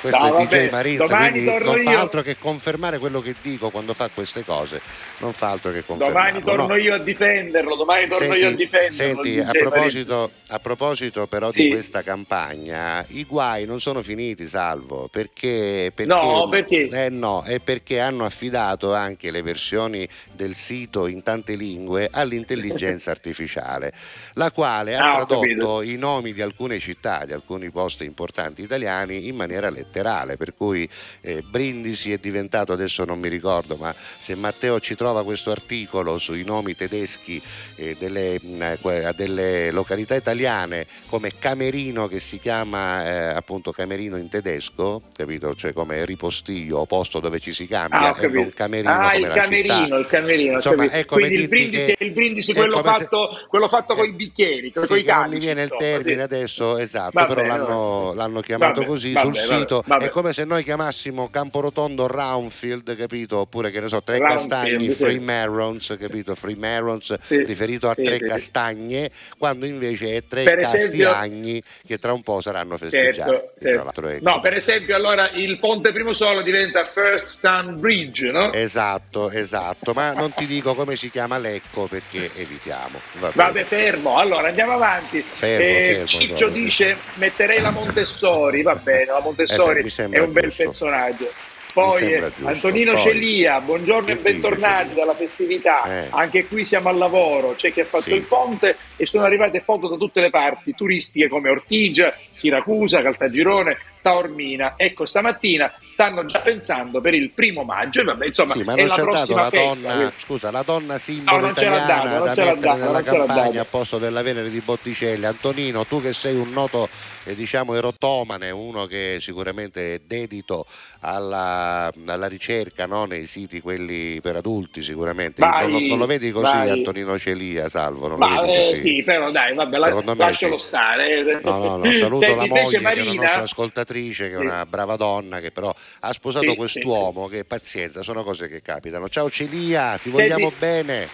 [0.00, 1.98] Questo No, è vabbè, DJ Marizza, quindi non fa io.
[1.98, 4.80] altro che confermare quello che dico quando fa queste cose,
[5.18, 6.40] non fa altro che confermarlo.
[6.40, 6.80] Domani torno no.
[6.80, 8.92] io a difenderlo, domani torno io a difenderlo.
[8.94, 11.62] Senti, a proposito, a proposito però Sì.
[11.64, 15.90] di questa campagna, i guai non sono finiti, Salvo, perché...
[15.94, 16.88] perché No, perché?
[16.88, 23.10] Eh no, è perché hanno affidato anche le versioni del sito in tante lingue all'intelligenza
[23.16, 23.92] artificiale,
[24.34, 28.62] la quale ha Ah, ho tradotto i nomi di alcune città, di alcuni posti importanti
[28.62, 30.88] italiani in maniera letterale, per cui
[31.20, 36.18] eh, Brindisi è diventato, adesso non mi ricordo, ma se Matteo ci trova questo articolo
[36.18, 37.40] sui nomi tedeschi
[37.76, 44.16] eh, delle, mh, que- delle località italiane come Camerino che si chiama eh, appunto Camerino
[44.16, 45.54] in tedesco, capito?
[45.54, 49.16] Cioè come ripostiglio o posto dove ci si cambia Ah, e non Camerino ah, come
[49.16, 49.96] il la camerino, città.
[49.98, 50.54] il camerino.
[50.54, 53.94] Insomma, come Quindi il brindisi che- è il brindisi, quello come se- fatto, quello fatto
[53.94, 56.20] con i bicchieri, con i non mi viene il termine sì.
[56.22, 58.16] adesso esatto, Va però l'hanno, vabbè.
[58.16, 59.82] l'hanno chiamato Vabbè, così vabbè, sul vabbè, sito.
[59.86, 60.04] vabbè.
[60.04, 63.38] È come se noi chiamassimo Camporotondo Roundfield, capito?
[63.38, 64.96] Oppure che ne so, tre Roundfield, castagni, sì.
[64.96, 66.34] Free Marrons, capito?
[66.34, 68.24] Free Marrons Sì, riferito a sì, tre sì.
[68.26, 73.30] castagne, quando invece è tre Per esempio- castiagni che tra un po' saranno festeggiati.
[73.30, 74.08] Certo, certo.
[74.08, 78.52] è- No, per esempio, allora il ponte primo solo diventa First Sun Bridge, no?
[78.52, 83.00] Esatto, esatto, ma non ti dico come si chiama Lecco perché evitiamo.
[83.20, 83.30] Va.
[83.34, 84.18] Vabbè, fermo.
[84.18, 85.24] Allora andiamo avanti.
[85.28, 86.62] Fermo, Eh, fermo, Ciccio sì.
[86.62, 88.62] dice: metterei la Montessori.
[88.62, 90.62] Va bene, la Montessori Eh mi sembra è un bel giusto.
[90.62, 91.32] personaggio.
[91.72, 92.22] Poi eh.
[92.44, 96.04] Antonino Poi- Celia, buongiorno e bentornati dalla festività.
[96.04, 96.06] Eh.
[96.08, 98.14] Anche qui siamo al lavoro, c'è chi ha fatto Sì.
[98.14, 103.76] il ponte e sono arrivate foto da tutte le parti, turistiche come Ortigia, Siracusa, Caltagirone,
[104.06, 104.74] Taormina.
[104.76, 108.94] Ecco, stamattina stanno già pensando per il primo maggio vabbè, insomma, Sì, ma non la
[108.94, 109.94] c'è dato la festa.
[109.94, 113.98] donna, scusa, la donna simbolo No, italiana dato, da mettere dato, nella campagna a posto
[113.98, 115.24] della Venere di Botticelli.
[115.24, 116.88] Antonino, tu che sei un noto
[117.24, 120.66] eh, diciamo erotomane, uno che sicuramente è dedito
[121.00, 123.04] alla, alla ricerca no?
[123.06, 125.40] nei siti quelli per adulti sicuramente.
[125.40, 126.70] Vai, non, lo- non lo vedi così vai.
[126.70, 128.06] Antonino Celia, Salvo?
[128.06, 128.76] Non Ma lo vedi eh, così?
[128.76, 130.66] sì, però dai, vabbè, la- lascialo sì.
[130.66, 131.40] stare.
[131.42, 133.95] No, no, no, saluto Senti, la moglie che è Marina, nostra ascoltatrice,
[134.28, 138.62] che è una brava donna, che però ha sposato quest'uomo, che pazienza, sono cose che
[138.62, 139.08] capitano.
[139.08, 141.08] Ciao Celia, ti vogliamo Senti- bene.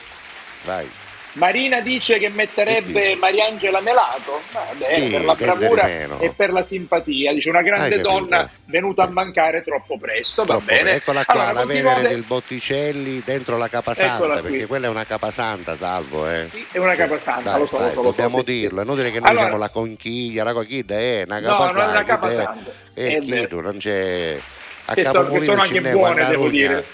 [0.64, 0.88] Vai.
[1.34, 3.14] Marina dice che metterebbe?
[3.16, 5.86] Mariangela Melato Vabbè, Sì, per la bravura
[6.18, 7.32] e per la simpatia.
[7.32, 10.42] Dice una grande donna venuta a mancare troppo presto.
[10.44, 10.82] Va Troppo bene.
[10.82, 10.96] bene.
[10.96, 15.04] Eccola qua, Allora, la continuate- Venere del Botticelli dentro la capasanta, perché quella è una
[15.04, 16.28] capasanta, Salvo.
[16.28, 16.48] Eh.
[16.50, 18.60] Sì, è una capasanta, Dai, lo so, lo dai, so, lo so, dobbiamo sì, sì.
[18.60, 21.54] dirlo, è inutile che noi Allora- diciamo la conchiglia, la conchiglia è una No, non
[21.54, 21.90] è capasanta.
[21.90, 22.70] una capasanta.
[22.94, 23.60] E È chi vero.
[23.62, 24.38] non c'è...
[24.84, 26.84] A Che so- che sono anche ne buone, devo dire.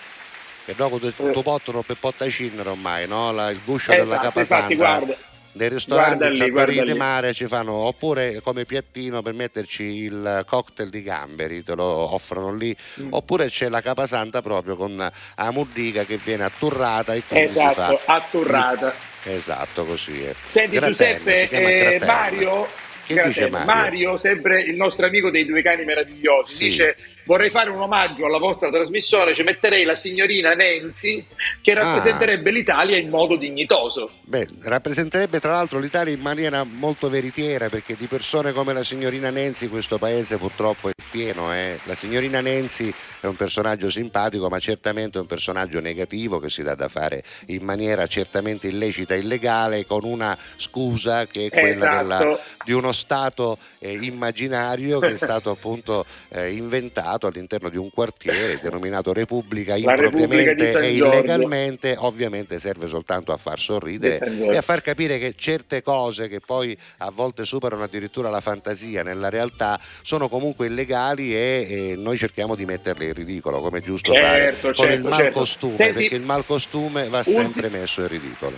[0.68, 1.30] Che dopo tu, Eh.
[1.30, 3.32] tu pottono per pottacinere ormai, no?
[3.32, 5.26] La- il guscio Esatto, della capasanta.
[5.52, 11.02] Nei ristoranti guarda di mare ci fanno oppure come piattino per metterci il cocktail di
[11.02, 13.08] gamberi, te lo offrono lì, Mm.
[13.14, 17.96] oppure c'è la capasanta proprio con la muddica che viene atturrata e quindi si Esatto,
[17.96, 18.94] fa atturrata.
[19.24, 20.34] Esatto, così è.
[20.48, 22.00] Senti Giuseppe, si eh.
[22.04, 22.68] Mario,
[23.06, 24.18] Che dice Mario?
[24.18, 26.64] sempre il nostro amico dei due cani meravigliosi, Sì.
[26.64, 26.96] dice
[27.28, 31.22] vorrei fare un omaggio alla vostra trasmissione, ci metterei la signorina Nancy
[31.60, 31.82] che Ah.
[31.82, 34.10] rappresenterebbe l'Italia in modo dignitoso.
[34.22, 39.28] Beh, rappresenterebbe tra l'altro l'Italia in maniera molto veritiera perché di persone come la signorina
[39.28, 41.52] Nenzi questo paese purtroppo è pieno.
[41.54, 41.78] eh.
[41.84, 46.62] La signorina Nenzi è un personaggio simpatico ma certamente è un personaggio negativo che si
[46.62, 51.68] dà da fare in maniera certamente illecita e illegale con una scusa che è quella
[51.68, 51.96] Esatto.
[52.18, 57.90] della- di uno Stato eh, immaginario che è stato appunto eh, inventato all'interno di un
[57.90, 64.80] quartiere denominato Repubblica impropriamente e illegalmente, ovviamente serve soltanto a far sorridere e a far
[64.82, 70.28] capire che certe cose che poi a volte superano addirittura la fantasia nella realtà sono
[70.28, 74.74] comunque illegali e, e noi cerchiamo di metterle in ridicolo come è giusto Certo, fare
[74.74, 75.08] con certo, il certo.
[75.08, 78.56] malcostume Senti, perché il malcostume va ulti- sempre messo in ridicolo.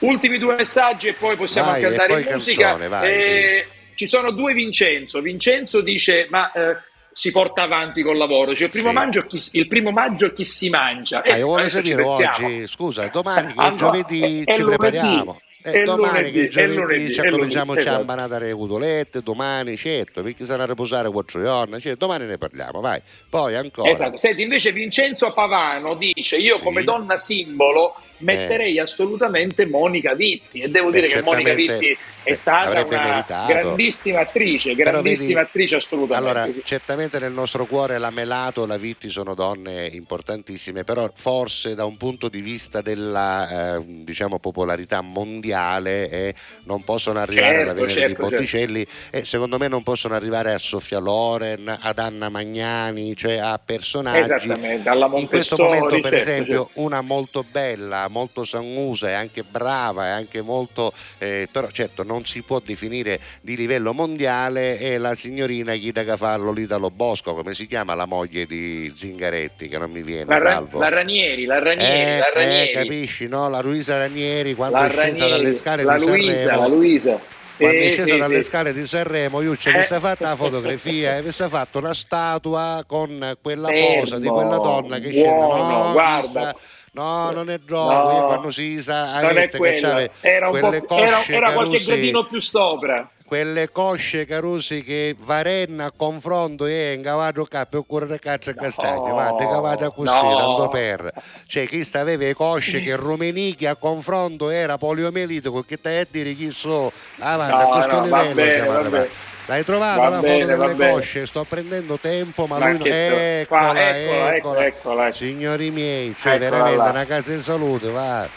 [0.00, 2.62] Ultimi due messaggi e poi possiamo Vai, anche andare in musica.
[2.66, 5.20] canzone, vai, Eh, Ci sono due Vincenzo.
[5.20, 6.76] Vincenzo dice: Ma eh,
[7.18, 8.54] si porta avanti col lavoro.
[8.54, 8.94] Cioè, il, primo Sì.
[8.94, 11.20] maggio chi, il primo maggio chi si mangia?
[11.24, 14.60] Ah, io adesso ci sapere oggi, scusa, domani che è no, giovedì è- è ci
[14.62, 14.76] lunedì.
[14.76, 15.40] prepariamo.
[15.60, 18.00] È Eh, domani lunedì, che è è giovedì lunedì, ci è cominciamo a esatto.
[18.00, 22.80] impanare le cotolette, domani certo, perché sarà a riposare quattro giorni, cioè, domani ne parliamo,
[22.80, 23.00] vai.
[23.28, 23.90] Poi ancora.
[23.90, 24.16] Esatto.
[24.16, 26.62] Senti, invece Vincenzo Pavano dice: Io Sì.
[26.62, 32.32] come donna simbolo metterei assolutamente Monica Vitti e devo Beh, dire che Monica Vitti è
[32.32, 33.52] eh, stata una meritato.
[33.52, 36.30] grandissima attrice, grandissima vedi, attrice assolutamente.
[36.30, 36.62] Allora, sì.
[36.64, 41.96] certamente nel nostro cuore la Melato la Vitti sono donne importantissime, però forse da un
[41.96, 46.34] punto di vista della eh, diciamo popolarità mondiale eh,
[46.64, 50.52] non possono arrivare alla Certo, Venere certo, di Botticelli e secondo me non possono arrivare
[50.52, 56.08] a Sofia Loren, ad Anna Magnani, cioè a personaggi Esattamente, alla in questo Montessori, momento
[56.08, 56.80] per certo, esempio certo.
[56.82, 62.24] una molto bella, molto sangusa e anche brava e anche molto eh, però certo non
[62.24, 67.66] si può definire di livello mondiale è la signorina Ghida Cafallo l'Italo Bosco come si
[67.66, 72.10] chiama la moglie di Zingaretti che non mi viene La, salvo la Ranieri, la Ranieri,
[72.10, 72.72] eh, la eh, Ranieri.
[72.72, 73.48] capisci no?
[73.48, 76.66] la Luisa Ranieri quando La è scesa Ranieri, dalle scale la di Luisa, Sanremo la
[76.66, 77.18] Luisa.
[77.56, 78.48] quando è scesa sì, dalle sì.
[78.48, 79.72] scale di Sanremo io ci Eh.
[79.72, 84.58] avesse fatta la fotografia e avesse fatto una statua con quella Fermo, posa di quella
[84.58, 86.52] donna che scende buono, no, guarda.
[86.52, 86.56] chissà,
[86.98, 91.16] no non è droga No, quando si sa non è quello, era, un po', era,
[91.16, 93.08] cosce era qualche gradino più sopra.
[93.24, 98.54] quelle cosce Carusi che Varenna a confronto è in cavato capo e correre caccia a
[98.54, 100.36] castagni ma di cavata così no.
[100.36, 101.10] tanto per
[101.46, 106.32] cioè chi aveva le cosce che Rumenichi a confronto era poliomelitico che stai a dire
[106.34, 108.90] chi so avanti No, a questo no, livello bene, siamo va arrivati.
[109.08, 109.27] bene.
[109.48, 110.92] L'hai trovata Va la bene, foto delle bene.
[110.92, 111.26] cosce?
[111.26, 112.86] Sto prendendo tempo, ma, Ma lui non...
[112.86, 114.34] Eccola, qua, eccola, eccola.
[114.36, 115.12] eccola, eccola.
[115.12, 116.90] Signori miei, cioè Eccola veramente là.
[116.90, 118.28] una casa in salute, va.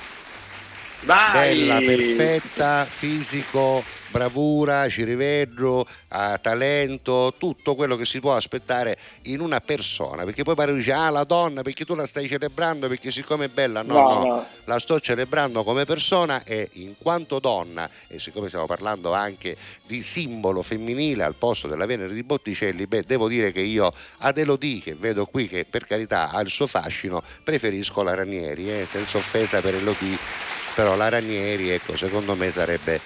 [1.02, 1.60] Vai.
[1.68, 9.40] Bella, perfetta, fisico, bravura, ci rivedo, ha talento, tutto quello che si può aspettare in
[9.40, 13.10] una persona, perché poi pare dice ah la donna perché tu la stai celebrando perché
[13.10, 14.46] siccome è bella, no, No, no, no.
[14.66, 19.56] la sto celebrando come persona e in quanto donna e siccome stiamo parlando anche
[19.86, 24.38] di simbolo femminile al posto della Venere di Botticelli, beh devo dire che io ad
[24.38, 28.86] Elodie che vedo qui che per carità ha il suo fascino, preferisco la Ranieri, eh,
[28.86, 30.18] senza offesa per Elodie,
[30.76, 33.00] però la Ranieri ecco secondo me sarebbe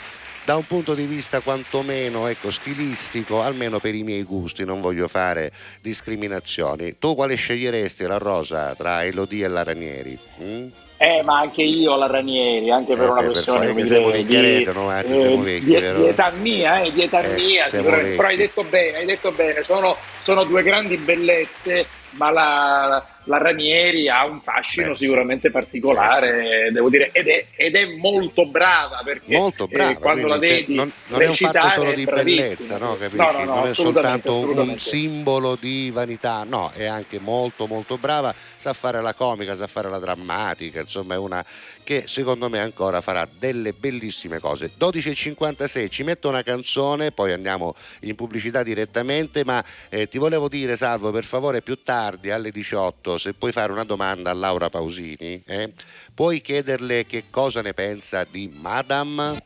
[0.45, 5.07] da un punto di vista quantomeno ecco, stilistico, almeno per i miei gusti, non voglio
[5.07, 5.51] fare
[5.81, 6.97] discriminazioni.
[6.99, 10.17] Tu quale sceglieresti la rosa tra Elodie e la Ranieri?
[10.41, 10.67] Mm?
[10.97, 13.87] Eh, ma anche io la Ranieri, anche per Eh, una per questione fare come che
[13.87, 18.27] siamo dire, vecchieretti, no, eh, di- di età mia, eh, di età Eh, mia, però
[18.27, 24.09] hai detto bene, hai detto bene, sono, sono due grandi bellezze, ma la, la Ranieri
[24.09, 25.03] ha un fascino Beh, sì.
[25.05, 30.27] sicuramente particolare, devo dire, ed è, ed è molto brava perché Molto eh, brava, quando
[30.27, 33.17] la cioè, vedi non, non è un fatto solo di bellezza, no, capisci?
[33.17, 37.97] No, no, no, non è soltanto un simbolo di vanità, no, è anche molto molto
[37.97, 41.43] brava, sa fare la comica, sa fare la drammatica, insomma è una
[41.83, 44.71] che secondo me ancora farà delle bellissime cose.
[44.79, 50.75] 12.56, ci metto una canzone, poi andiamo in pubblicità direttamente, ma eh, ti volevo dire
[50.75, 55.41] Salvo, per favore più tardi alle 18, se puoi fare una domanda a Laura Pausini,
[55.45, 55.71] eh,
[56.13, 59.41] puoi chiederle che cosa ne pensa di Madame?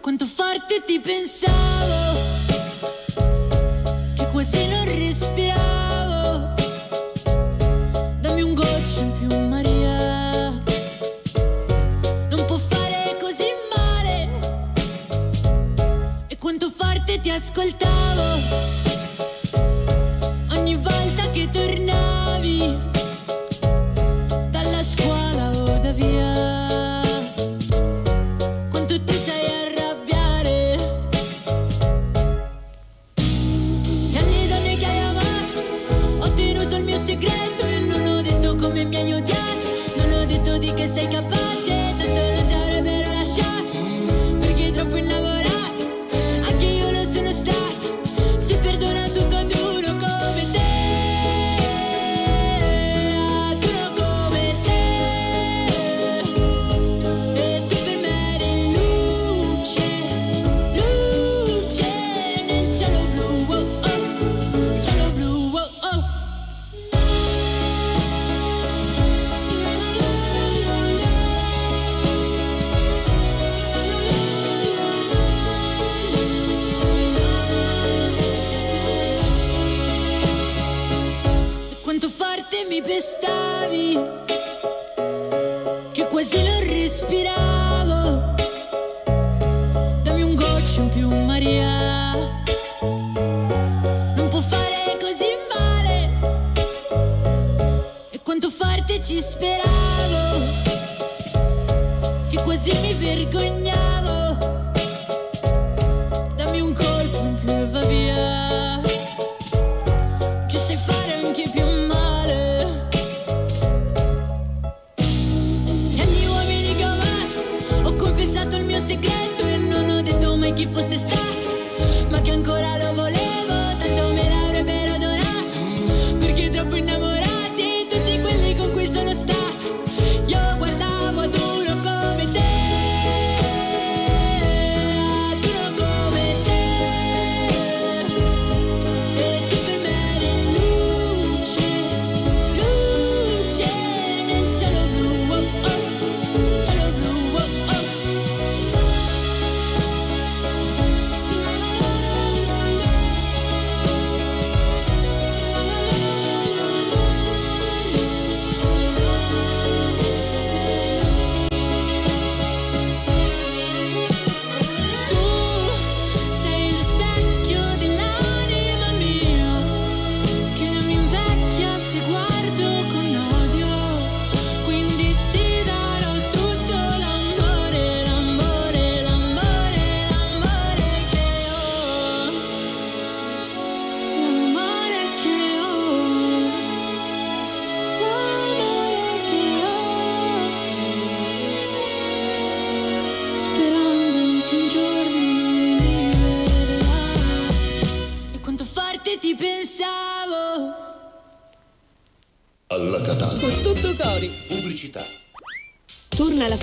[0.00, 2.18] Quanto forte ti pensavo
[4.16, 5.79] Che quasi non respiravo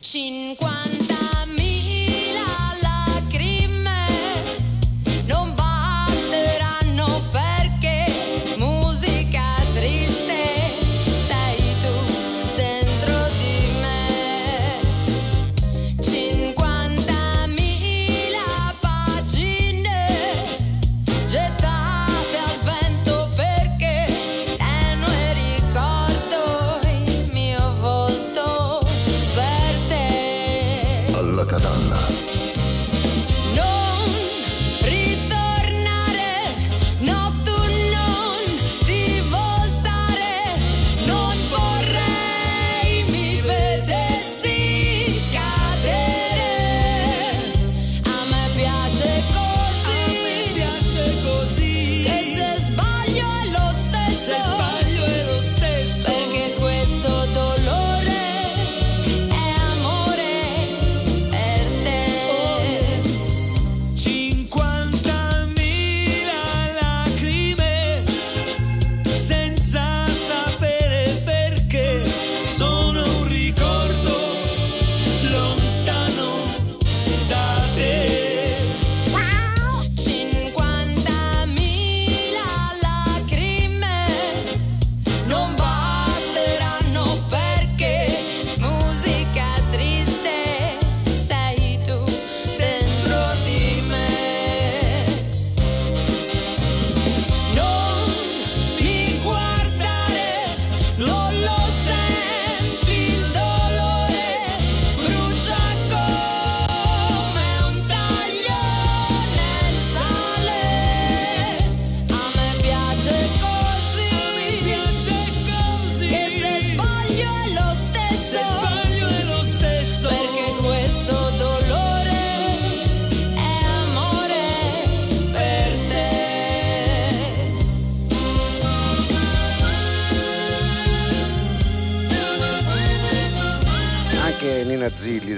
[0.00, 1.69] 50.000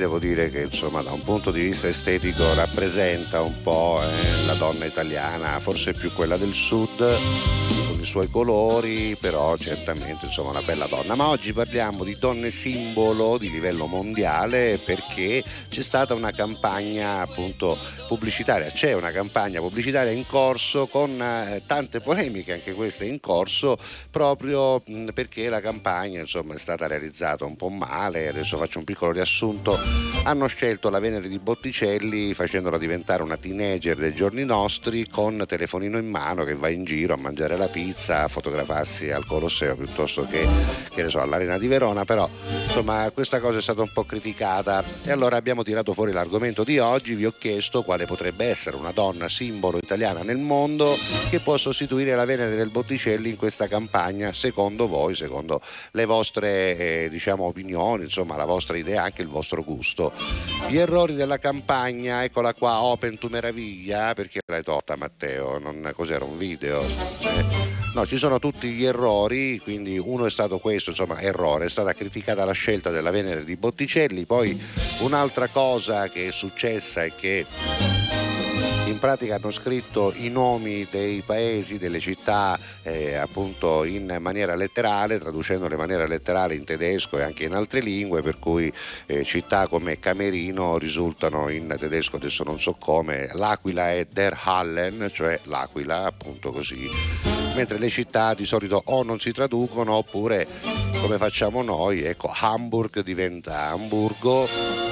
[0.02, 4.54] devo dire che insomma da un punto di vista estetico rappresenta un po' eh, la
[4.54, 7.81] donna italiana, forse più quella del sud
[8.12, 11.14] suoi colori, però certamente insomma una bella donna.
[11.14, 17.78] Ma oggi parliamo di donne simbolo di livello mondiale perché c'è stata una campagna appunto
[18.09, 23.78] pubblicitaria, c'è una campagna pubblicitaria in corso con eh, tante polemiche, anche queste in corso,
[24.10, 24.82] proprio
[25.14, 29.78] perché la campagna insomma è stata realizzata un po' male, adesso faccio un piccolo riassunto,
[30.24, 35.97] hanno scelto la Venere di Botticelli facendola diventare una teenager dei giorni nostri con telefonino
[35.97, 40.26] in mano che va in giro a mangiare la pizza, a fotografarsi al Colosseo piuttosto
[40.26, 40.46] che,
[40.90, 42.28] che so, all'Arena di Verona, però
[42.66, 46.78] insomma questa cosa è stata un po' criticata e allora abbiamo tirato fuori l'argomento di
[46.78, 50.96] oggi, vi ho chiesto quale potrebbe essere una donna simbolo italiana nel mondo
[51.28, 55.60] che può sostituire la Venere del Botticelli in questa campagna, secondo voi, secondo
[55.92, 60.12] le vostre eh, diciamo opinioni, insomma la vostra idea, anche il vostro gusto.
[60.68, 65.58] Gli errori della campagna, eccola qua, Open to Meraviglia, perché l'hai tolta Matteo?
[65.58, 66.82] Non, cos'era un video?
[66.82, 67.44] Eh,
[67.94, 71.93] No, ci sono tutti gli errori, quindi uno è stato questo, insomma, errore, è stata
[71.93, 74.59] criticata la scelta della Venere di Botticelli, poi
[75.01, 77.44] un'altra cosa che è successa è che
[78.86, 85.18] in pratica hanno scritto i nomi dei paesi, delle città eh, appunto in maniera letterale,
[85.18, 88.72] traducendole in maniera letterale in tedesco e anche in altre lingue, per cui
[89.06, 95.10] eh, città come Camerino risultano in tedesco, adesso non so come, l'Aquila è Der Hallen,
[95.12, 96.88] cioè l'Aquila, appunto così,
[97.54, 100.46] mentre le città di solito o non si traducono oppure
[101.00, 104.91] come facciamo noi, ecco, Hamburg diventa Hamburgo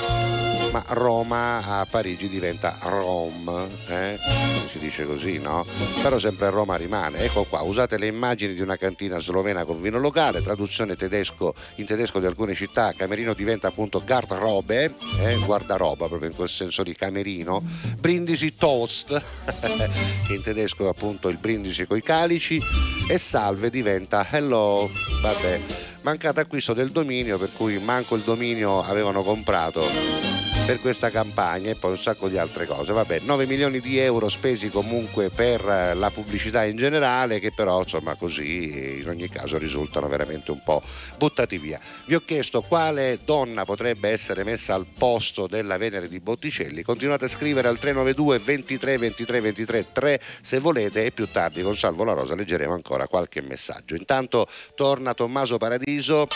[0.71, 4.19] ma Roma a Parigi diventa Rome, eh?
[4.67, 5.67] si dice così, no?
[6.03, 7.19] Però sempre Roma rimane.
[7.21, 11.87] Ecco qua, usate le immagini di una cantina slovena con vino locale, traduzione tedesco, in
[11.87, 15.37] tedesco di alcune città, Camerino diventa appunto Garderobe, eh?
[15.45, 17.63] guardaroba proprio in quel senso di Camerino,
[17.99, 19.21] Brindisi Toast,
[20.27, 22.63] che in tedesco è appunto il brindisi coi calici,
[23.09, 24.89] e Salve diventa Hello,
[25.21, 25.61] vabbè
[26.03, 31.75] mancato acquisto del dominio per cui manco il dominio avevano comprato per questa campagna e
[31.75, 32.93] poi un sacco di altre cose.
[32.93, 37.81] Vabbè, 9 milioni di euro spesi comunque per eh, la pubblicità in generale che però
[37.81, 40.83] insomma così in ogni caso risultano veramente un po'
[41.17, 41.81] buttati via.
[42.07, 46.83] Vi ho chiesto quale donna potrebbe essere messa al posto della Venere di Botticelli.
[46.83, 51.77] Continuate a scrivere al 392 23 23 23 3 se volete e più tardi con
[51.77, 53.95] Salvo La Rosa leggeremo ancora qualche messaggio.
[53.95, 56.29] Intanto torna Tommaso Paradiso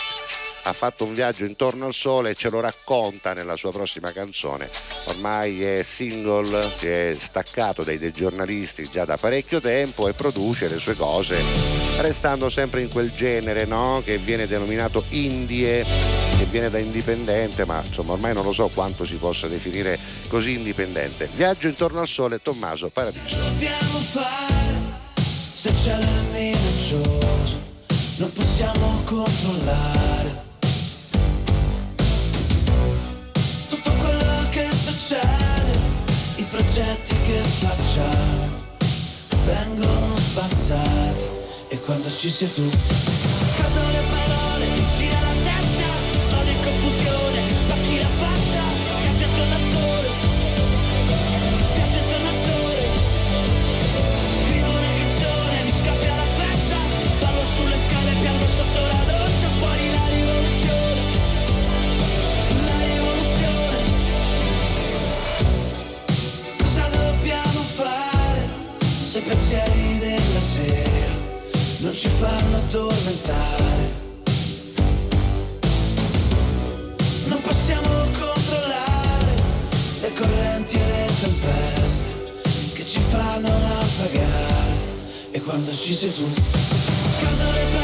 [0.67, 4.69] ha fatto un viaggio intorno al sole e ce lo racconta nella sua prossima canzone.
[5.05, 10.67] Ormai è single, si è staccato dai, dei giornalisti già da parecchio tempo e produce
[10.67, 11.39] le sue cose,
[11.99, 14.01] restando sempre in quel genere no?
[14.03, 15.85] che viene denominato indie,
[16.37, 20.53] che viene da indipendente, ma insomma ormai non lo so quanto si possa definire così
[20.55, 21.29] indipendente.
[21.35, 23.37] Viaggio intorno al sole, Tommaso Paradiso.
[23.37, 24.63] dobbiamo fare
[25.53, 27.73] se il cielo è minaccioso
[28.17, 30.14] non possiamo controllare
[36.75, 38.63] i progetti che facciamo
[39.45, 41.23] vengono spazzati
[41.69, 44.14] e quando ci sei tu scadono
[72.05, 74.03] ci fanno addormentare.
[77.25, 79.33] Non possiamo controllare
[80.01, 84.73] Le correnti e le tempeste che ci fanno naufragare.
[85.31, 86.29] E quando ci sei tu
[87.17, 87.74] scadono le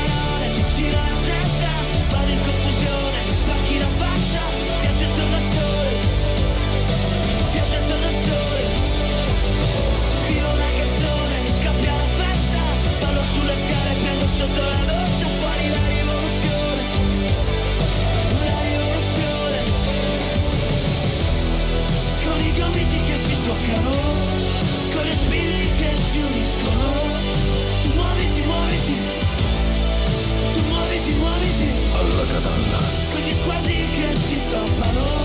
[32.21, 32.77] Alla catalla.
[33.09, 35.20] con gli sguardi che si toppano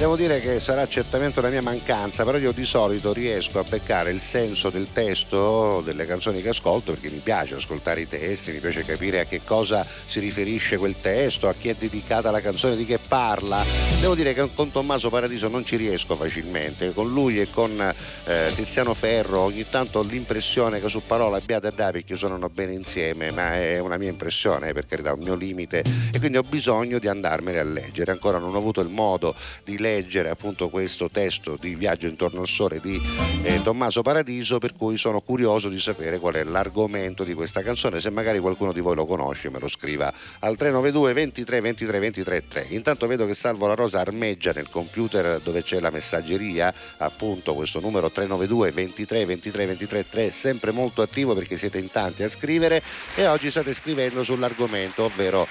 [0.00, 4.10] Devo dire che sarà certamente una mia mancanza, però io di solito riesco a beccare
[4.10, 8.60] il senso del testo delle canzoni che ascolto perché mi piace ascoltare i testi, mi
[8.60, 12.76] piace capire a che cosa si riferisce quel testo, a chi è dedicata la canzone,
[12.76, 13.62] di che parla.
[14.00, 17.78] Devo dire che con Tommaso Paradiso non ci riesco facilmente, con lui e con
[18.24, 22.48] eh, Tiziano Ferro ogni tanto ho l'impressione che su parola abbiate a dare perché suonano
[22.48, 26.42] bene insieme, ma è una mia impressione, per carità, un mio limite e quindi ho
[26.42, 28.12] bisogno di andarmene a leggere.
[28.12, 32.42] Ancora non ho avuto il modo di leggere leggere appunto questo testo di Viaggio intorno
[32.42, 33.00] al sole di
[33.42, 37.98] eh, Tommaso Paradiso, per cui sono curioso di sapere qual è l'argomento di questa canzone.
[38.00, 42.48] Se magari qualcuno di voi lo conosce, me lo scriva al 392 23 23 23
[42.48, 42.66] 3.
[42.70, 47.80] Intanto vedo che Salvo La Rosa armeggia nel computer dove c'è la messaggeria, appunto questo
[47.80, 52.80] numero 392 23 23 23 3, sempre molto attivo perché siete in tanti a scrivere
[53.16, 55.46] e oggi state scrivendo sull'argomento, ovvero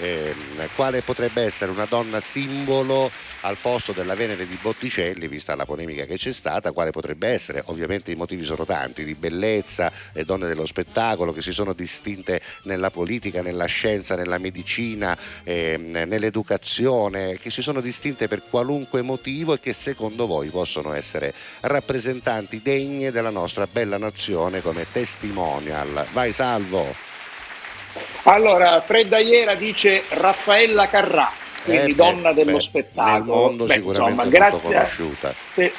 [0.00, 3.10] ehm, quale potrebbe essere una donna simbolo
[3.42, 7.62] al posto della Venere di Botticelli, vista la polemica che c'è stata, quale potrebbe essere?
[7.66, 12.40] Ovviamente i motivi sono tanti, di bellezza, le donne dello spettacolo che si sono distinte
[12.62, 19.54] nella politica, nella scienza, nella medicina, ehm, nell'educazione, che si sono distinte per qualunque motivo
[19.54, 26.06] e che secondo voi possono essere rappresentanti degne della nostra bella nazione come testimonial.
[26.12, 27.09] Vai Salvo!
[28.24, 31.30] Allora, Fredda Iera dice Raffaella Carrà,
[31.64, 33.12] quindi Eh beh, donna dello beh, spettacolo.
[33.14, 35.34] Nel mondo Beh, sicuramente insomma, grazie conosciuta.
[35.54, 35.72] se-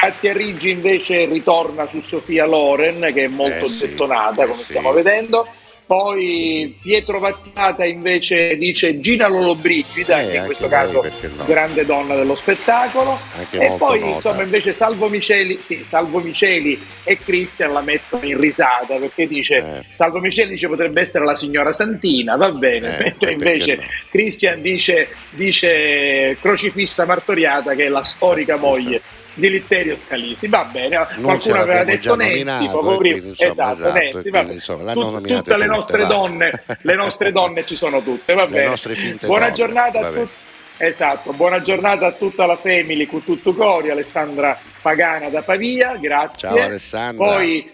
[0.00, 4.46] grazie a Riggi invece ritorna su Sofia Loren, che è molto Eh sì, gettonata, eh
[4.46, 4.64] come sì.
[4.64, 5.46] stiamo vedendo.
[5.86, 11.44] Poi Pietro Vattiata invece dice Gina Lollobrigida, Eh, che in questo caso no?
[11.44, 13.18] grande donna dello spettacolo.
[13.36, 14.14] Anche e poi nota.
[14.14, 19.84] insomma invece Salvo Miceli, sì, Salvo Miceli e Cristian la mettono in risata perché dice
[19.92, 23.82] Salvo Miceli dice potrebbe essere la signora Santina, va bene, Eh, mentre invece no?
[24.08, 29.00] Cristian dice, dice crocifissa martoriata che è la storica moglie
[29.34, 33.72] di Litterio Scalisi, va bene, Non qualcuno aveva detto Nenzi, poco e prima, insomma, esatto,
[33.72, 34.52] esatto, Nenzi, e bene.
[34.52, 36.06] insomma, Tut- nominate tutte le tutte, nostre va.
[36.06, 38.74] donne, le nostre donne ci sono tutte, va bene.
[39.22, 40.28] Buona donne, giornata a tutti.
[40.76, 46.48] Esatto, buona giornata a tutta la family con tutto cori, Alessandra Pagana da Pavia, grazie.
[46.48, 47.24] Ciao, Alessandra.
[47.34, 47.72] Poi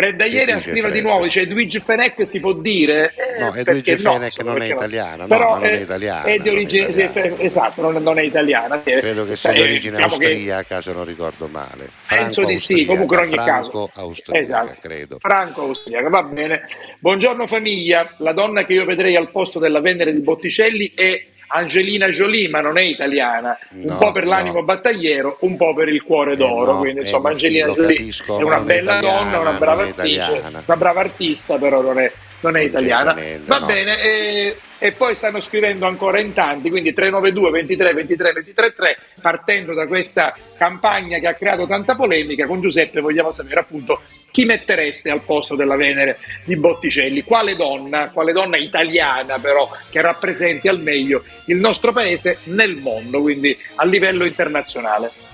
[0.00, 3.12] Fredda ieri dice scrive di nuovo, dice Edwige Fenech si può dire?
[3.16, 6.32] Eh, No, no, Fenech insomma, non è italiana, no, Però, non è eh, italiana, È
[6.34, 7.34] di non è origine, italiana.
[7.42, 8.80] esatto, non, non è italiana.
[8.80, 11.88] Credo che sia di Eh, origine diciamo austriaca, se non ricordo male.
[12.06, 13.70] Penso di sì, comunque in ogni caso.
[13.70, 14.78] Franco-austriaca, Esatto.
[14.80, 15.16] credo.
[15.18, 16.62] Franco austriaca, va bene.
[17.00, 22.08] Buongiorno famiglia, la donna che io vedrei al posto della Venere di Botticelli è Angelina
[22.08, 24.64] Jolie, ma non è italiana, un No, po' per l'animo no.
[24.64, 27.74] battagliero, un po' per il cuore d'oro, no, quindi eh, insomma ma sì, Angelina lo
[27.74, 31.98] Jolie capisco, è una bella italiana, donna, una brava attrice, una brava artista, però non
[31.98, 33.16] è, non è italiana.
[33.44, 33.66] Va no.
[33.66, 38.98] bene, e, e poi stanno scrivendo ancora in tanti, quindi 392 23 23 23 3,
[39.20, 44.44] partendo da questa campagna che ha creato tanta polemica, con Giuseppe vogliamo sapere appunto chi
[44.44, 50.68] mettereste al posto della Venere di Botticelli, quale donna, quale donna italiana però che rappresenti
[50.68, 55.27] al meglio il nostro paese nel mondo, quindi a livello internazionale.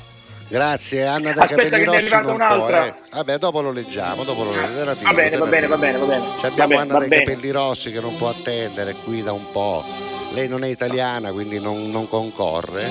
[0.48, 2.86] Grazie, Anna dai Aspetta capelli che ne è rossi può, un'altra.
[2.86, 2.94] eh.
[3.10, 4.84] Vabbè, dopo lo leggiamo, dopo lo leggiamo.
[5.02, 6.24] Va bene, va bene, va bene, va bene.
[6.36, 9.50] Ci Va abbiamo Anna va dai capelli rossi che non può attendere qui da un
[9.50, 9.84] po'.
[10.32, 12.90] Lei non è italiana, quindi non, non concorre,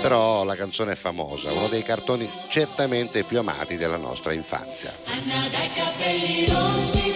[0.00, 4.92] però la canzone è famosa, uno dei cartoni certamente più amati della nostra infanzia.
[5.06, 7.14] Anna dai capelli rossi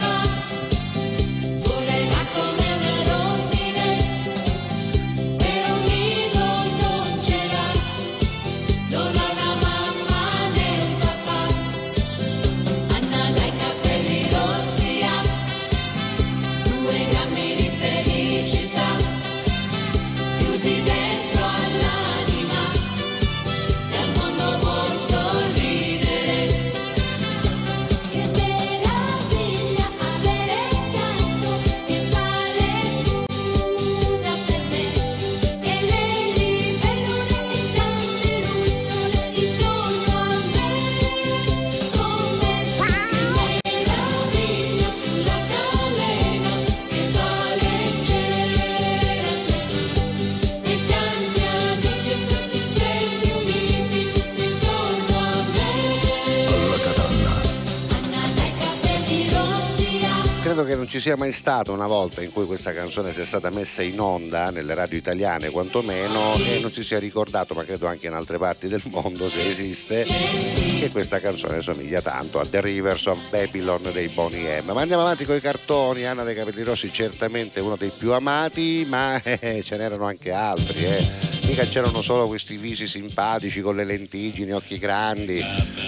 [60.97, 64.51] ci sia mai stata una volta in cui questa canzone sia stata messa in onda
[64.51, 68.67] nelle radio italiane quantomeno e non si sia ricordato, ma credo anche in altre parti
[68.67, 74.09] del mondo se esiste, che questa canzone somiglia tanto a The Rivers of Babylon dei
[74.09, 74.73] Bonnie M.
[74.73, 78.87] Ma andiamo avanti con i cartoni, Anna dei Capelli Rossi certamente uno dei più amati,
[78.89, 81.35] ma eh, ce n'erano anche altri, eh.
[81.43, 85.45] Mica c'erano solo questi visi simpatici con le lentiggini, occhi grandi,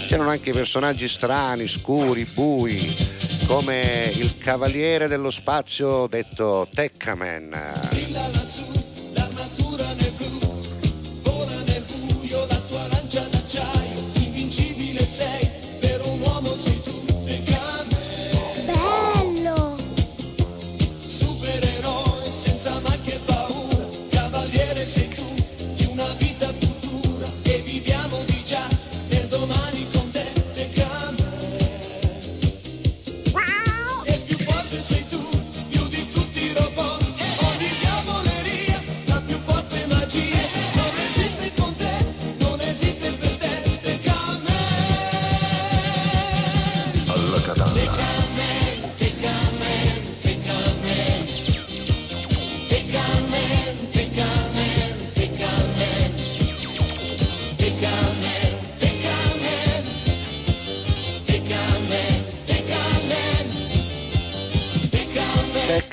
[0.06, 3.17] c'erano anche personaggi strani, scuri, bui
[3.48, 8.77] come il cavaliere dello spazio detto Teccaman.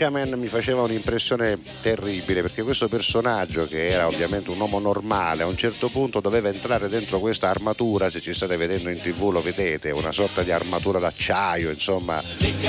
[0.06, 5.48] Aquaman mi faceva un'impressione terribile perché questo personaggio che era ovviamente un uomo normale a
[5.48, 9.42] un certo punto doveva entrare dentro questa armatura, se ci state vedendo in tv lo
[9.42, 12.22] vedete, una sorta di armatura d'acciaio, insomma,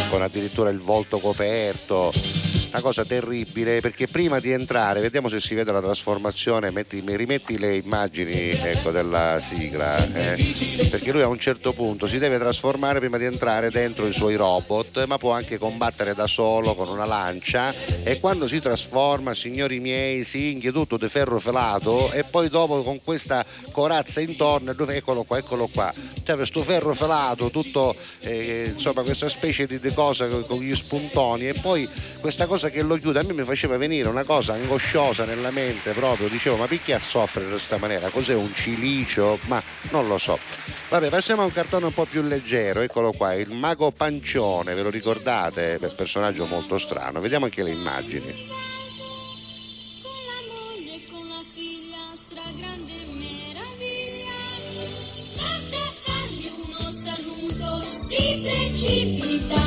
[0.09, 2.46] con addirittura il volto coperto.
[2.77, 7.59] Una cosa terribile perché prima di entrare, vediamo se si vede la trasformazione, metti, rimetti
[7.59, 12.99] le immagini ecco, della sigla, eh, perché lui a un certo punto si deve trasformare
[12.99, 17.07] prima di entrare dentro i suoi robot, ma può anche combattere da solo con una
[17.07, 17.73] lancia
[18.03, 22.83] e quando si trasforma, signori miei, si inghia tutto di ferro felato e poi dopo
[22.83, 25.91] con questa corazza intorno, eccolo qua, eccolo qua,
[26.25, 31.49] cioè questo ferro felato, tutto eh, insomma questa specie di, di cosa con gli spuntoni
[31.49, 31.89] e poi
[32.21, 35.93] questa cosa che lo chiude a me mi faceva venire una cosa angosciosa nella mente
[35.93, 38.09] proprio, dicevo ma perché a soffrire in questa maniera?
[38.09, 39.39] Cos'è un cilicio?
[39.47, 40.39] Ma non lo so.
[40.89, 44.83] Vabbè, passiamo a un cartone un po' più leggero, eccolo qua, il mago pancione, ve
[44.83, 45.79] lo ricordate?
[45.79, 48.57] Beh, personaggio molto strano, vediamo anche le immagini.
[58.87, 59.66] moglie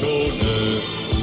[0.00, 0.80] pancione.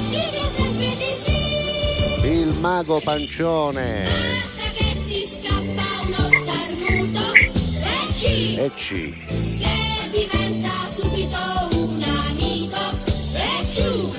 [0.10, 2.28] Dice sempre di sì.
[2.28, 4.04] Il mago pancione.
[4.04, 8.56] Basta che ti scappa uno starnuto e ci.
[8.56, 9.47] E ci.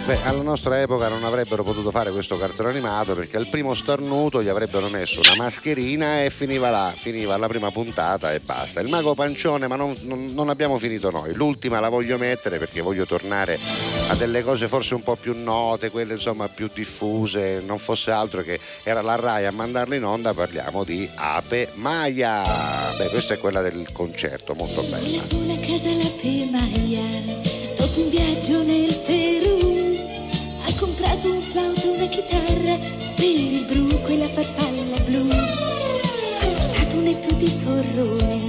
[0.09, 4.43] Beh, alla nostra epoca non avrebbero potuto fare questo cartone animato perché al primo starnuto
[4.43, 8.81] gli avrebbero messo una mascherina e finiva là, finiva la prima puntata e basta.
[8.81, 11.35] Il mago pancione, ma non, non- non abbiamo finito noi.
[11.35, 13.59] L'ultima la voglio mettere perché voglio tornare
[14.09, 18.41] a delle cose forse un po' più note, quelle insomma più diffuse, non fosse altro
[18.41, 22.95] che era la Rai a mandarla in onda, parliamo di Ape Maia.
[22.97, 25.23] Beh, questa è quella del concerto, molto bella.
[25.33, 27.18] Una casa alla Pemaia,
[37.49, 38.41] di torrone,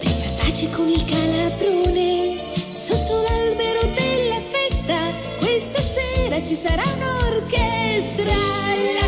[0.00, 2.38] far pace con il calabrone.
[2.72, 9.05] Sotto l'albero della festa, questa sera ci sarà un'orchestra.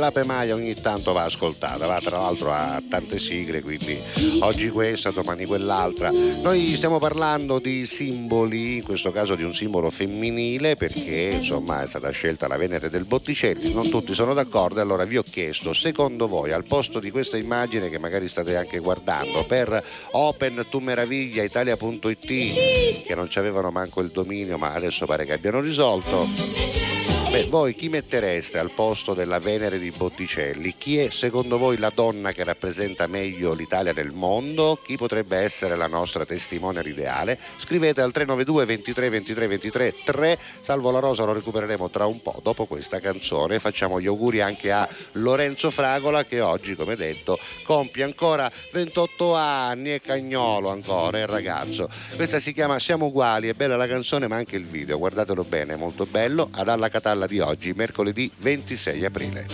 [0.00, 0.10] Ah, ah.
[0.10, 3.98] E beh, l'Ape Maia ogni tanto va ascoltata, va tra l'altro a tante sigle, quindi
[4.40, 6.10] oggi questa, domani quell'altra.
[6.10, 11.86] Noi stiamo parlando di simboli, in questo caso di un simbolo femminile, perché insomma è
[11.86, 16.28] stata scelta la Venere del Botticelli, non tutti sono d'accordo, allora vi ho chiesto, secondo
[16.28, 21.42] voi, al posto di questa immagine che magari state anche guardando, per Open to Meraviglia
[21.42, 26.97] Italia.it, che non ci avevano manco il dominio, ma adesso pare che abbiano risolto.
[27.30, 30.74] Beh, voi chi mettereste al posto della Venere di Botticelli?
[30.78, 34.80] Chi è secondo voi la donna che rappresenta meglio l'Italia nel mondo?
[34.82, 37.38] Chi potrebbe essere la nostra testimonial ideale?
[37.58, 40.38] Scrivete al 392 23 23 23 3.
[40.60, 43.58] Salvo la Rosa lo recupereremo tra un po' dopo questa canzone.
[43.58, 49.92] Facciamo gli auguri anche a Lorenzo Fragola che oggi, come detto, compie ancora 28 anni
[49.92, 51.90] e cagnolo ancora, il ragazzo.
[52.16, 55.74] Questa si chiama Siamo uguali, è bella la canzone ma anche il video, guardatelo bene,
[55.74, 56.48] è molto bello.
[56.52, 59.46] Ad Alla Catalla di oggi, mercoledì 26 aprile.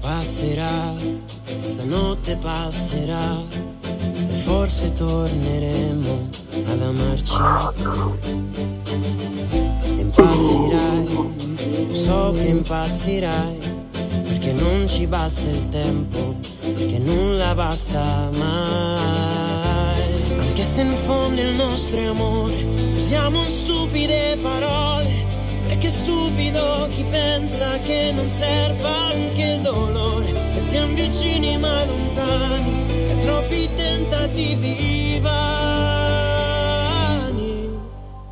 [0.00, 0.94] Passerà,
[1.60, 3.40] stanotte passerà
[4.28, 6.28] e forse torneremo
[6.66, 7.34] ad amarci.
[9.96, 11.32] Impazzirai,
[11.92, 13.58] so che impazzirai,
[14.24, 20.02] perché non ci basta il tempo, perché nulla basta mai.
[20.38, 22.62] Anche se in fondo il nostro amore
[22.94, 25.33] usiamo stupide parole,
[25.84, 30.32] Che stupido chi pensa che non serva anche il dolore?
[30.54, 35.68] E siamo vicini ma lontani E troppi tentativi vani.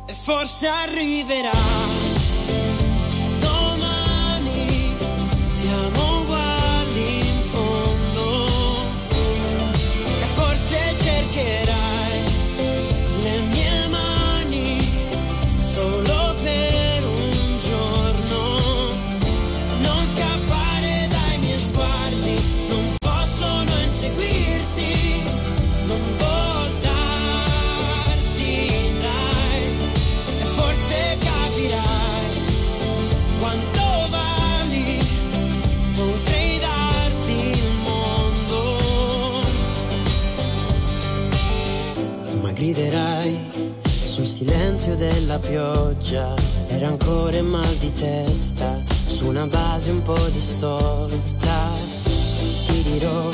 [0.07, 1.51] E forse arriverà
[3.39, 4.95] Domani
[5.59, 6.12] siamo
[44.83, 46.33] silenzio della pioggia
[46.67, 51.71] e rancore e mal di testa su una base un po' distorta.
[52.65, 53.29] Ti dirò,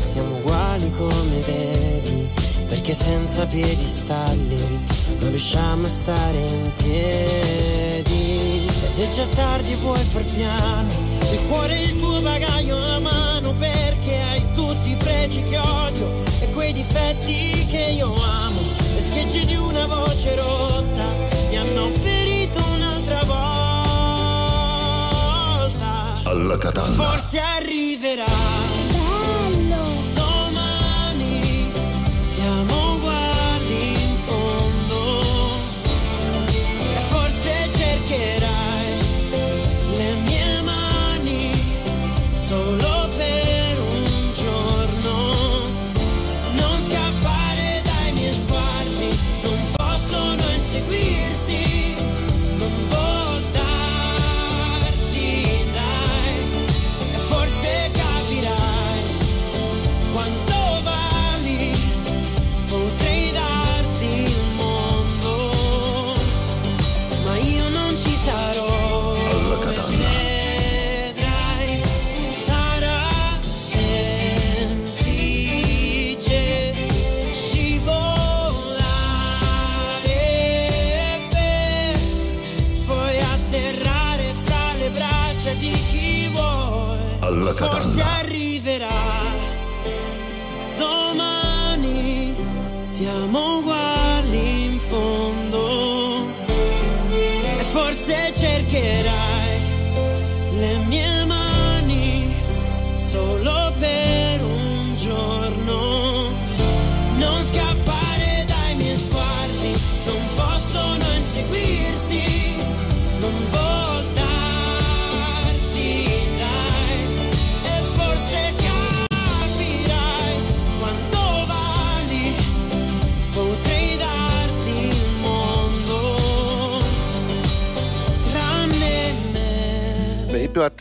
[0.00, 2.26] siamo uguali come vedi,
[2.68, 4.80] perché senza piedistalli
[5.18, 8.66] non riusciamo a stare in piedi.
[8.94, 10.90] Ed è già tardi, puoi far piano,
[11.32, 16.10] il cuore e il tuo bagaglio a mano, perché hai tutti i pregi che odio
[16.40, 18.81] e quei difetti che io amo.
[19.12, 21.04] Schegge di una voce rotta
[21.50, 23.42] mi hanno ferito un'altra volta.
[26.24, 26.94] Alla katana.
[26.94, 28.71] Forse arriverà.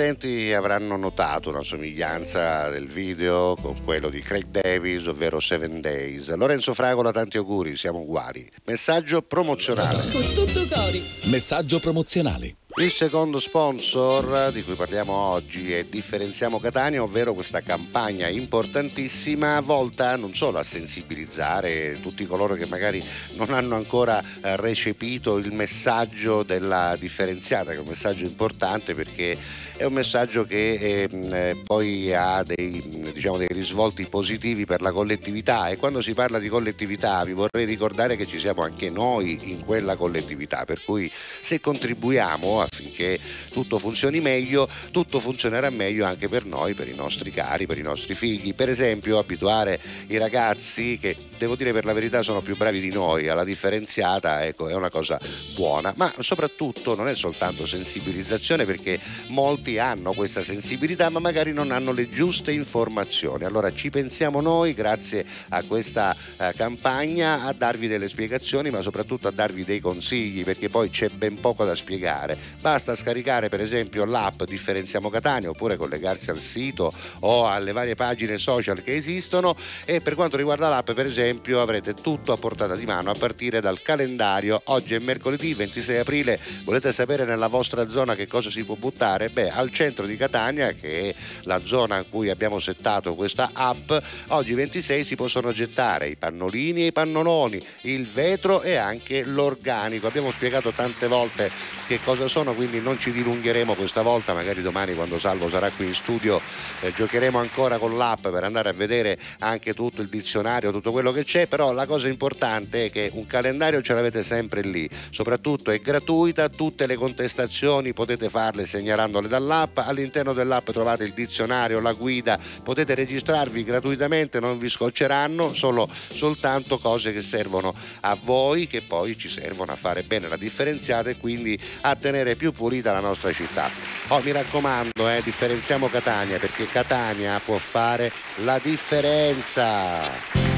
[0.02, 6.34] Attenti avranno notato una somiglianza del video con quello di Craig Davis, ovvero Seven Days.
[6.34, 8.50] Lorenzo Fragola, tanti auguri, siamo uguali.
[8.66, 10.10] Messaggio promozionale.
[10.10, 11.04] Con tutto cori.
[11.26, 12.56] Messaggio promozionale.
[12.82, 20.16] Il secondo sponsor di cui parliamo oggi è Differenziamo Catania, ovvero questa campagna importantissima volta
[20.16, 23.04] non solo a sensibilizzare tutti coloro che magari
[23.34, 29.38] non hanno ancora eh, recepito il messaggio della differenziata, che è un messaggio importante perché
[29.78, 34.92] è un messaggio che ehm, eh, poi ha dei, diciamo, dei risvolti positivi per la
[34.92, 35.70] collettività.
[35.70, 39.64] E quando si parla di collettività vi vorrei ricordare che ci siamo anche noi in
[39.66, 43.20] quella collettività, per cui se contribuiamo affinché
[43.52, 47.82] tutto funzioni meglio, tutto funzionerà meglio anche per noi, per i nostri cari, per i
[47.82, 48.56] nostri figli.
[48.56, 49.78] Per esempio abituare
[50.08, 54.46] i ragazzi che devo dire per la verità sono più bravi di noi alla differenziata,
[54.46, 55.20] ecco, è una cosa
[55.56, 59.00] buona, ma soprattutto non è soltanto sensibilizzazione perché
[59.30, 63.44] molti hanno questa sensibilità ma magari non hanno le giuste informazioni.
[63.44, 69.28] Allora ci pensiamo noi grazie a questa eh, campagna a darvi delle spiegazioni ma soprattutto
[69.28, 72.38] a darvi dei consigli perché poi c'è ben poco da spiegare.
[72.62, 78.38] Basta scaricare per esempio l'app Differenziamo Catania oppure collegarsi al sito o alle varie pagine
[78.38, 79.56] social che esistono
[79.86, 83.14] e per quanto riguarda l'app per esempio esempio avrete tutto a portata di mano a
[83.14, 84.62] partire dal calendario.
[84.66, 89.30] Oggi è mercoledì 26 aprile, volete sapere nella vostra zona che cosa si può buttare?
[89.30, 93.94] Beh, al centro di Catania, che è la zona in cui abbiamo settato questa app,
[94.28, 100.08] oggi 26 si possono gettare i pannolini e i pannoloni, il vetro e anche l'organico.
[100.08, 101.50] Abbiamo spiegato tante volte
[101.88, 105.86] che cosa sono, quindi non ci dilungheremo questa volta, magari domani quando Salvo sarà qui
[105.86, 106.42] in studio
[106.82, 111.14] eh, giocheremo ancora con l'app per andare a vedere anche tutto il dizionario, tutto quello
[111.14, 115.72] che c'è, però la cosa importante è che un calendario ce l'avete sempre lì, soprattutto
[115.72, 121.94] è gratuita, tutte le contestazioni potete farle segnalandole dall'app, all'interno dell'app trovate il dizionario, la
[121.94, 128.82] guida, potete registrarvi gratuitamente, non vi scocceranno, sono soltanto cose che servono a voi, che
[128.82, 133.00] poi ci servono a fare bene la differenziata e quindi a tenere più pulita la
[133.00, 133.70] nostra città.
[134.08, 138.12] Oh, mi raccomando, eh, differenziamo Catania perché Catania può fare
[138.44, 140.51] la differenza.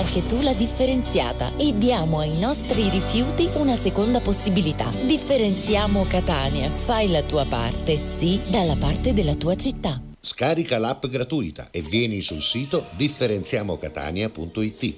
[0.00, 4.90] Anche tu la differenziata e diamo ai nostri rifiuti una seconda possibilità.
[5.04, 6.72] Differenziamo Catania.
[6.74, 10.00] Fai la tua parte, sì, dalla parte della tua città.
[10.18, 14.94] Scarica l'app gratuita e vieni sul sito differenziamocatania.it.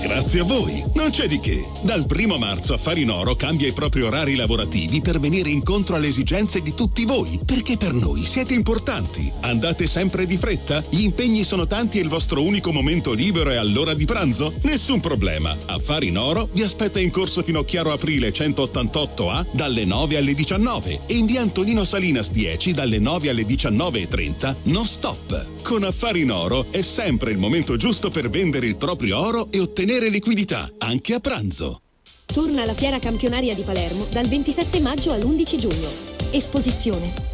[0.00, 1.64] Grazie a voi, non c'è di che.
[1.82, 6.08] Dal primo marzo Affari in Oro cambia i propri orari lavorativi per venire incontro alle
[6.08, 8.83] esigenze di tutti voi, perché per noi siete importanti.
[9.40, 10.82] Andate sempre di fretta?
[10.88, 14.54] Gli impegni sono tanti e il vostro unico momento libero è all'ora di pranzo?
[14.62, 15.56] Nessun problema.
[15.66, 20.34] Affari in Oro vi aspetta in corso fino a Chiaro Aprile 188A dalle 9 alle
[20.34, 25.62] 19 e in via Antonino Salinas 10 dalle 9 alle 19.30 non stop.
[25.62, 29.60] Con Affari in Oro è sempre il momento giusto per vendere il proprio oro e
[29.60, 31.80] ottenere liquidità, anche a pranzo.
[32.26, 35.88] Torna la fiera campionaria di Palermo dal 27 maggio all'11 giugno.
[36.30, 37.33] esposizione,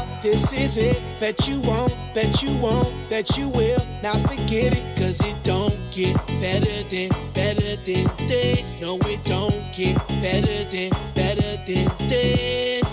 [0.21, 1.01] this is it.
[1.19, 3.85] Bet you won't, bet you won't, bet you will.
[4.01, 8.79] Now forget it, cause it don't get better than, better than this.
[8.79, 12.83] No, it don't get better than, better than this.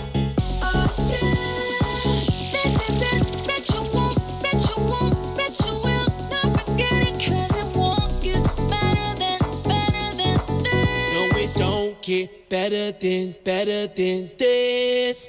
[2.51, 3.47] This is it.
[3.47, 6.07] Bet you won't, bet you won't, bet you will.
[6.31, 11.13] Not forget it, 'cause it won't get better than, better than this.
[11.13, 15.27] No, it don't get better than, better than this.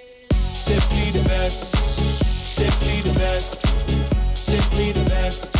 [0.65, 1.75] Simply the best,
[3.01, 3.67] simply the best,
[4.37, 5.57] simply the best,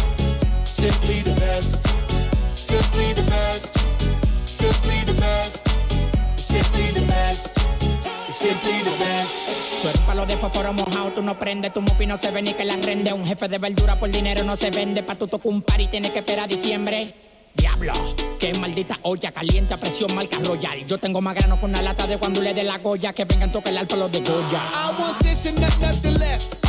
[0.67, 1.87] simply the best,
[2.55, 3.77] simply the best,
[4.47, 5.67] simply the best,
[6.37, 7.59] simply the best,
[8.35, 9.33] simply the best.
[9.83, 12.53] Tú eres palo de fósforo mojado, tú no prendes, tu mufi no se ve ni
[12.53, 13.13] que la rende.
[13.13, 15.89] Un jefe de verdura por dinero no se vende, pa' tu tocar un par y
[15.89, 17.15] tienes que esperar a diciembre.
[17.55, 17.95] Diablo,
[18.39, 20.87] qué maldita olla caliente a presión marca royal.
[20.87, 23.51] Yo tengo más grano con una lata de cuando le dé la goya, que vengan
[23.51, 24.63] toque el alto los de Goya.
[24.73, 26.60] I want this and not nothing less.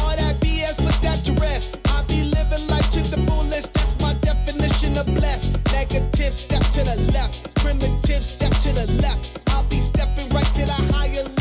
[1.42, 1.78] Rest.
[1.86, 3.74] I be living life to the fullest.
[3.74, 5.58] That's my definition of blessed.
[5.72, 7.54] Negative, step to the left.
[7.56, 9.40] Primitive, step to the left.
[9.48, 11.41] I'll be stepping right to the higher level,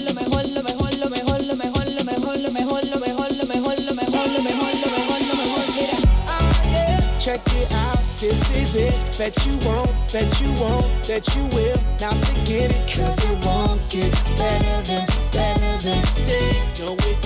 [7.21, 9.15] Check it out, this is it.
[9.15, 11.77] Bet you won't, bet you won't, bet you will.
[11.99, 16.79] Now forget it, cause it won't get better than, better than this.
[16.79, 17.21] No, it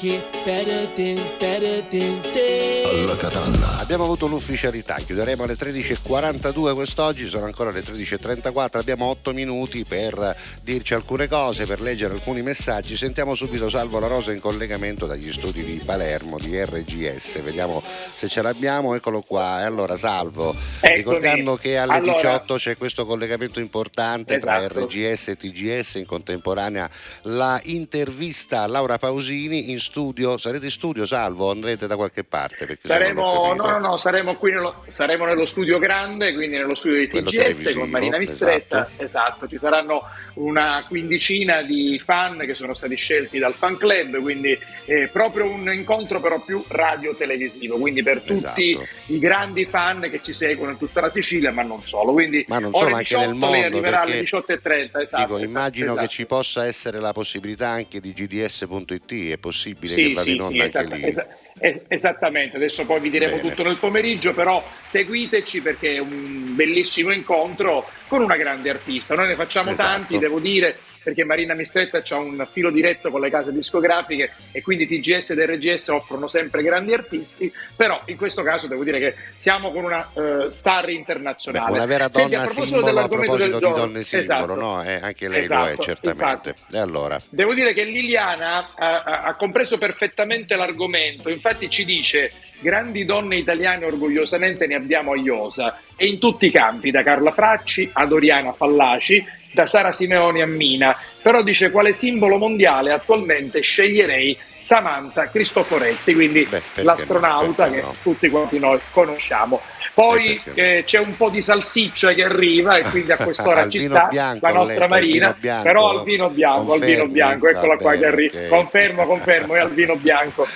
[0.00, 2.86] get better than, better than this.
[3.02, 3.78] Alla Catalla.
[3.78, 10.36] Abbiamo avuto l'ufficialità, chiuderemo alle 13.42 quest'oggi, sono ancora le 13.34, abbiamo 8 minuti per
[10.62, 12.96] dirci alcune cose, per leggere alcuni messaggi.
[12.96, 17.82] Sentiamo subito Salvo La Rosa in collegamento dagli studi di Palermo, di RGS, vediamo
[18.14, 19.60] se ce l'abbiamo, eccolo qua.
[19.60, 20.94] E allora Salvo, Eccomi.
[20.96, 24.84] ricordando che alle Allora- 18 c'è questo collegamento importante tra Esatto.
[24.84, 26.88] RGS e TGS, in contemporanea
[27.22, 30.36] la intervista a Laura Pausini in studio.
[30.36, 32.78] Sarete in studio Salvo andrete da qualche parte?
[32.80, 37.08] Saremo, no, no, no, saremo qui nello, saremo nello studio grande, quindi nello studio di
[37.08, 38.88] TGS con Marina Mistretta.
[38.96, 39.48] Esatto.
[39.48, 40.02] ci saranno
[40.34, 45.72] una quindicina di fan che sono stati scelti dal fan club, quindi è proprio un
[45.72, 48.86] incontro però più radio-televisivo, quindi per tutti Esatto.
[49.06, 52.12] i grandi fan che ci seguono in tutta la Sicilia, ma non solo.
[52.12, 55.22] Quindi Ma non solo, anche nel 18 lei mondo, arriverà alle 18.30, esatto.
[55.22, 56.06] Dico, esatto, immagino esatto.
[56.06, 60.34] che ci possa essere la possibilità anche di gds.it, è possibile Sì, che vada sì,
[60.34, 61.26] in onda sì, anche esatta- esa-
[61.60, 63.48] es- esattamente, adesso poi vi diremo Bene.
[63.48, 69.14] tutto nel pomeriggio, però seguiteci perché è un bellissimo incontro con una grande artista.
[69.14, 69.88] Noi ne facciamo Esatto.
[69.88, 74.62] tanti, devo dire, perché Marina Mistretta ha un filo diretto con le case discografiche e
[74.62, 79.14] quindi TGS ed RGS offrono sempre grandi artisti, però in questo caso devo dire che
[79.36, 81.72] siamo con una eh, star internazionale.
[81.72, 84.54] una vera Senti, donna a proposito simbolo a proposito di giorno- donne simbolo, Esatto.
[84.54, 84.82] no?
[84.84, 86.54] Eh, anche lei lo è, Esatto, certamente.
[86.72, 87.20] E allora?
[87.28, 93.36] Devo dire che Liliana ha, ha- ha compreso perfettamente l'argomento, infatti ci dice grandi donne
[93.36, 98.04] italiane orgogliosamente ne abbiamo a Iosa e in tutti i campi, da Carla Fracci a
[98.06, 99.24] Doriana Fallaci,
[99.58, 106.46] da Sara Simeoni a Mina, però dice quale simbolo mondiale attualmente sceglierei Samantha Cristoforetti, quindi
[106.74, 107.94] l'astronauta perché che no?
[108.00, 109.60] tutti quanti noi conosciamo.
[109.94, 114.06] Poi eh, c'è un po' di salsiccia che arriva e quindi a quest'ora ci sta
[114.08, 117.96] bianco, la nostra letto, Marina, bianco, però al vino bianco, al vino bianco, eccola qua
[117.96, 118.46] che arriva.
[118.48, 120.46] Confermo, confermo, è al vino bianco.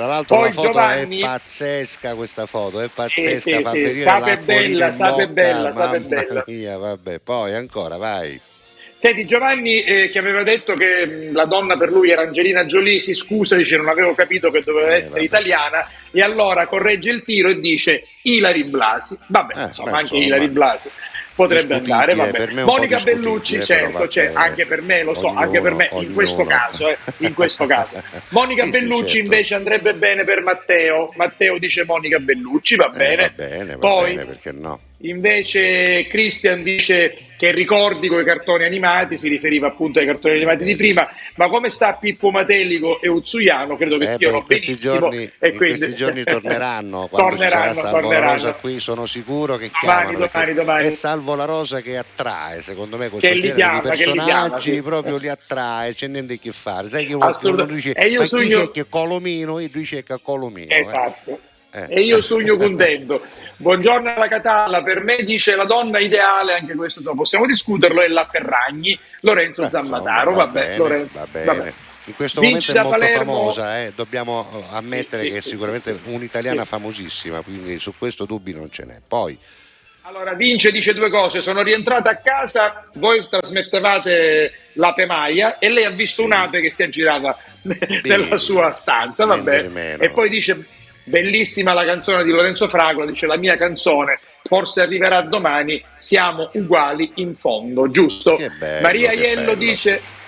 [0.00, 3.70] Tra l'altro Poi la foto Giovanni- è pazzesca questa foto, è Sì, pazzesca, sì, fa
[3.72, 6.44] sì, venire l'acquolina bella, bocca, bella, mamma bella.
[6.46, 8.40] mia, vabbè, poi ancora, vai.
[8.96, 12.98] Senti, Giovanni eh, che aveva detto che mh, la donna per lui era Angelina Jolie,
[12.98, 17.22] si scusa, dice non avevo capito che Eh, doveva essere italiana e allora corregge il
[17.22, 19.18] tiro e dice Ilari Blasi.
[19.26, 20.88] Vabbè, insomma, Eh, beh, anche insomma, Ilari Blasi
[21.46, 22.38] potrebbe andare, vabbè.
[22.38, 24.38] me è un po' Monica Bellucci, certo, va c'è, bene.
[24.38, 26.14] anche per me, lo so, Ognuno, anche per me, in ognuno.
[26.14, 28.02] questo caso, eh, in questo caso.
[28.30, 29.18] Monica Sì, sì, Bellucci certo.
[29.18, 31.12] invece andrebbe bene per Matteo.
[31.16, 33.16] Matteo dice Monica Bellucci, va Eh, bene.
[33.36, 34.80] va bene, va Poi bene, perché no?
[35.02, 40.62] Invece Christian dice che ricordi con i cartoni animati, si riferiva appunto ai cartoni animati
[40.64, 43.76] di prima, ma come sta Pippo Matelico e Uzzuiano?
[43.78, 44.98] Credo che Eh, stiano questi benissimo.
[44.98, 48.32] giorni, e in quindi- questi giorni torneranno quando torneranno, ci sarà Salvo La torneranno.
[48.34, 50.86] Rosa qui sono sicuro che Domani, chiamano domani, domani.
[50.86, 54.50] è Salvo La Rosa che attrae secondo me questo Che chiama, di che li chiama,
[54.50, 58.18] personaggi proprio li attrae c'è niente che fare sai che uno, uno dice e io
[58.18, 60.80] ma chi sogno- c'è che Colomino e lui c'è che Colomino eh.
[60.80, 61.30] Esatto.
[61.30, 61.48] Eh.
[61.72, 63.22] E io sogno contento.
[63.56, 68.26] Buongiorno alla Catalla, per me dice la donna ideale, anche questo possiamo discuterlo, è la
[68.26, 71.44] Ferragni, Lorenzo Beh, Zammataro, insomma, vabbè, bene, Lorenzo, va bene.
[71.44, 71.72] vabbè.
[72.06, 73.32] In questo Vinci momento è molto Palermo.
[73.34, 73.92] famosa, eh.
[73.94, 76.68] dobbiamo ammettere Sì, che è sì, sicuramente un'italiana Sì.
[76.68, 79.00] famosissima, quindi su questo dubbi non ce n'è.
[79.06, 79.38] Poi,
[80.02, 81.40] Allora, Vince dice due cose.
[81.40, 86.82] Sono rientrata a casa, voi trasmettevate l'ape Maia e lei ha visto un'ape che si
[86.82, 87.38] è girata
[88.02, 89.96] nella sua stanza, vabbè.
[90.00, 90.66] E poi dice,
[91.10, 97.12] bellissima la canzone di Lorenzo Fragola, dice la mia canzone, forse arriverà domani, siamo uguali
[97.16, 98.38] in fondo, giusto?
[98.58, 99.54] bello, Maria Iello bello.
[99.54, 100.18] dice...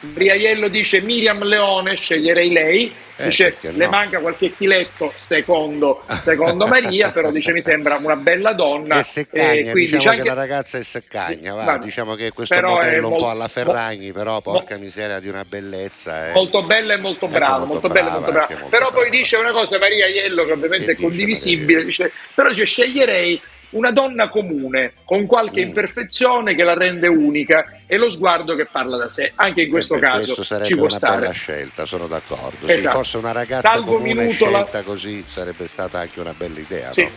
[0.00, 2.92] Maria Iello dice Miriam Leone, sceglierei lei.
[3.18, 3.90] Eh, Dice perché le no?
[3.92, 8.98] manca qualche chiletto secondo, secondo Maria, però dice mi sembra una bella donna.
[8.98, 11.84] è seccagna, e quindi diciamo c'è che anche- la ragazza è seccagna, va, Vabbè.
[11.86, 16.28] diciamo che questo modello un po' alla Ferragni, però porca miseria di una bellezza.
[16.28, 16.32] eh.
[16.32, 18.46] molto bella e molto Anche brava, molto molto, bella brava, molto brava.
[18.48, 22.50] anche molto Però poi dice una cosa Maria Iello che ovviamente è condivisibile, dice, però
[22.50, 23.40] dice sceglierei
[23.76, 25.68] una donna comune, con qualche Mm.
[25.68, 29.32] imperfezione che la rende unica e lo sguardo che parla da sé.
[29.36, 31.20] Anche in questo E per caso questo sarebbe ci può una stare.
[31.20, 32.66] bella scelta, sono d'accordo.
[32.66, 32.96] Esatto.
[32.96, 36.92] forse una ragazza Salvo comune Minuto la- scelta così sarebbe stata anche una bella idea.
[36.92, 37.02] Sì.
[37.02, 37.10] no?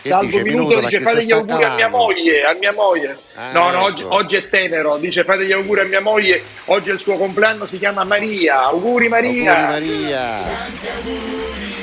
[0.00, 3.18] Che Salvo dice, Minuto Minutola, dice fate gli auguri a mia moglie, a mia moglie.
[3.34, 4.14] Ah, no, no, oggi, ecco.
[4.14, 7.66] oggi è tenero, dice fate gli auguri a mia moglie, oggi è il suo compleanno,
[7.66, 8.62] si chiama Maria.
[8.66, 9.66] Auguri Maria.
[9.66, 11.77] Auguri Maria.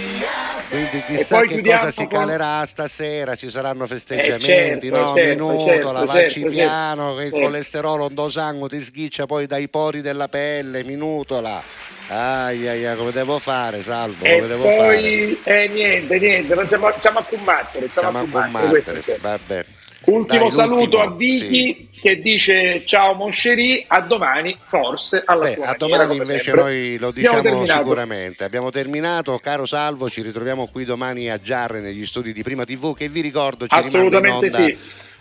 [0.68, 5.12] Quindi E chissà che cosa si con- calerà stasera, ci saranno festeggiamenti, Eh, certo, no?
[5.14, 7.38] certo, Minuto, certo, lavarci certo, piano, certo, che il certo.
[7.38, 11.62] colesterolo do sangue ti sghiccia poi dai pori della pelle, minutola.
[12.08, 15.00] Ai ai ai, come devo fare, salvo, E come devo fare?
[15.00, 18.82] poi eh, niente, niente, non siamo, siamo a combattere, siamo, Siamo a combattere.
[18.82, 19.18] combattere, c'è.
[19.20, 19.66] vabbè.
[20.06, 25.68] Ultimo Dai, saluto a Vicky che dice ciao Moncherie, a domani, forse alla Beh, sua
[25.68, 27.82] a domani invece noi lo Abbiamo diciamo terminato.
[27.82, 28.44] sicuramente.
[28.44, 32.96] Abbiamo terminato, caro Salvo, ci ritroviamo qui domani a Giarre negli studi di Prima TV
[32.96, 34.78] che vi ricordo ci Assolutamente sì.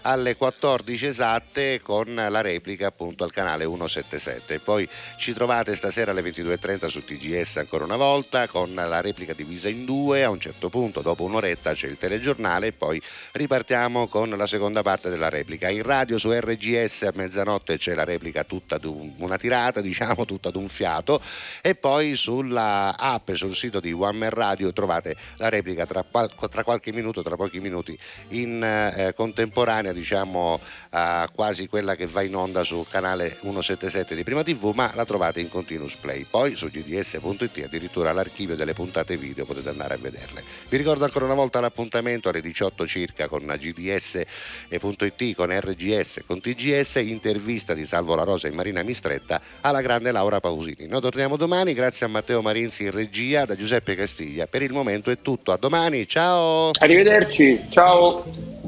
[0.06, 4.59] Alle 14 esatte con la replica appunto al canale 177.
[4.59, 9.68] Poi ci trovate stasera alle 22.30 su TGS ancora una volta con la replica divisa
[9.68, 10.24] in due.
[10.24, 13.01] A un certo punto, dopo un'oretta, c'è il telegiornale e poi
[13.32, 15.68] ripartiamo con la seconda parte della replica.
[15.68, 18.78] In radio su RGS a mezzanotte c'è la replica tutta
[19.18, 21.20] una tirata, diciamo tutta d'un fiato
[21.62, 26.05] e poi sulla app sul sito di One Man Radio trovate la replica tra,
[26.51, 27.98] tra qualche minuto, tra pochi minuti
[28.28, 30.61] in eh, contemporanea diciamo
[30.91, 35.05] eh, quasi quella che va in onda su canale 177 di Prima TV, ma la
[35.05, 36.27] trovate in continuous play.
[36.29, 40.43] Poi su gds.it addirittura l'archivio delle puntate video potete andare a vederle.
[40.69, 46.97] Vi ricordo ancora una volta l'appuntamento alle 18 circa con gds.it, con RGS, con TGS,
[46.97, 50.87] intervista di Salvo La Rosa e Marina Mistretta alla grande Laura Pausini.
[50.87, 54.47] Noi torniamo domani, grazie a Matteo Marinzi in regia, da Giuseppe Castiglia.
[54.47, 56.71] Per il momento è tutto, a domani, ciao!
[56.79, 58.64] Arrivederci, ciao!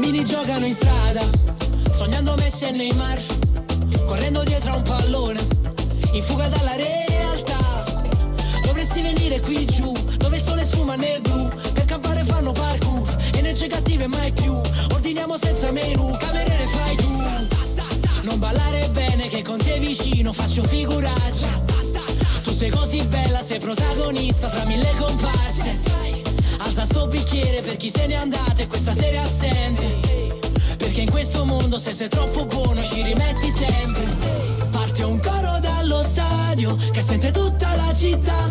[0.00, 1.28] Bambini giocano in strada,
[1.90, 3.20] sognando Messi e Neymar,
[4.06, 5.44] correndo dietro a un pallone,
[6.12, 7.84] in fuga dalla realtà.
[8.62, 13.66] Dovresti venire qui giù, dove il sole sfuma nel blu, per campare fanno parkour, energie
[13.66, 14.52] cattive mai più.
[14.92, 17.22] Ordiniamo senza menù, cameriere fai tu.
[18.22, 21.60] Non ballare bene che con te vicino faccio figuraccia.
[22.44, 26.27] Tu sei così bella, sei protagonista tra mille comparse.
[26.78, 30.38] Alza sto bicchiere per chi se n'è andato e questa sera assente.
[30.76, 34.04] Perché in questo mondo se sei troppo buono ci rimetti sempre.
[34.70, 38.48] Parte un coro dallo stadio che sente tutta la città.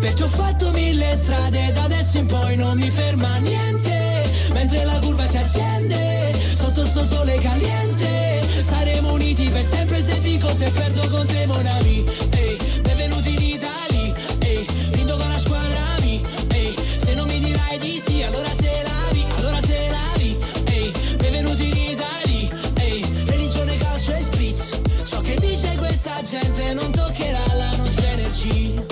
[0.00, 4.30] Perché ho fatto mille strade da adesso in poi non mi ferma niente.
[4.54, 8.46] Mentre la curva si accende, sotto sto sole caliente.
[8.62, 11.38] Saremo uniti per sempre se vinco, se perdo con te.
[11.38, 12.57] Ehi, benvenuti
[26.30, 28.84] gente non toccherà la nostra energia.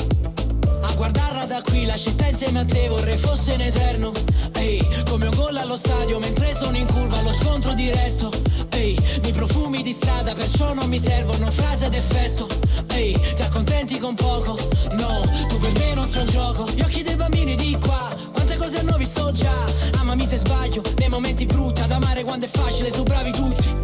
[0.80, 4.12] A guardarla da qui la città insieme a te vorrei fosse in eterno.
[4.54, 8.32] Ehi, come un gol allo stadio mentre sono in curva allo scontro diretto.
[8.70, 12.48] Ehi, mi profumi di strada perciò non mi servono frasi ad effetto.
[12.88, 14.56] Ehi, ti accontenti con poco?
[14.92, 16.70] No, tu per me non sei un gioco.
[16.70, 19.64] Gli occhi dei bambini di qua, quante cose hanno visto già?
[19.98, 23.74] Amami se sbaglio, nei momenti brutti Ad amare quando è facile, su bravi tutti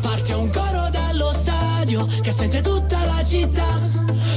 [0.00, 0.73] Parte un coro dallo
[1.84, 3.78] stadio che sente tutta la città.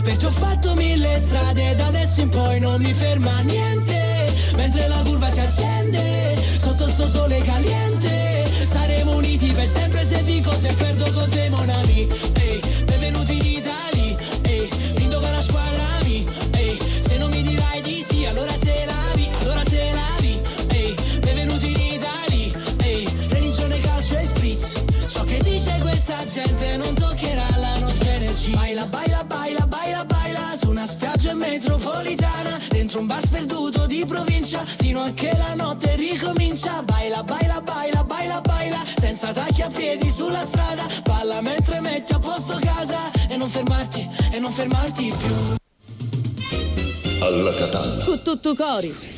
[0.04, 4.34] Perché ho fatto mille strade da adesso in poi non mi ferma niente.
[4.56, 8.50] Mentre la curva si accende, sotto sto sole caliente.
[8.66, 11.46] Saremo uniti per sempre se vinco, se perdo con te.
[11.48, 12.87] Ehi, benvenuti
[28.78, 32.60] Baila, baila, baila, baila, baila su una spiaggia metropolitana.
[32.70, 34.60] Dentro un bar sperduto di provincia.
[34.60, 36.84] Fino a che la notte ricomincia.
[36.84, 38.78] Baila, baila, baila, baila, baila.
[38.96, 40.86] Senza tacchi a piedi sulla strada.
[41.04, 43.12] Balla mentre metti a posto casa.
[43.28, 45.36] E non fermarti, e non fermarti più.
[47.20, 48.04] Alla Catalla.
[48.04, 49.17] Cu tutto cori.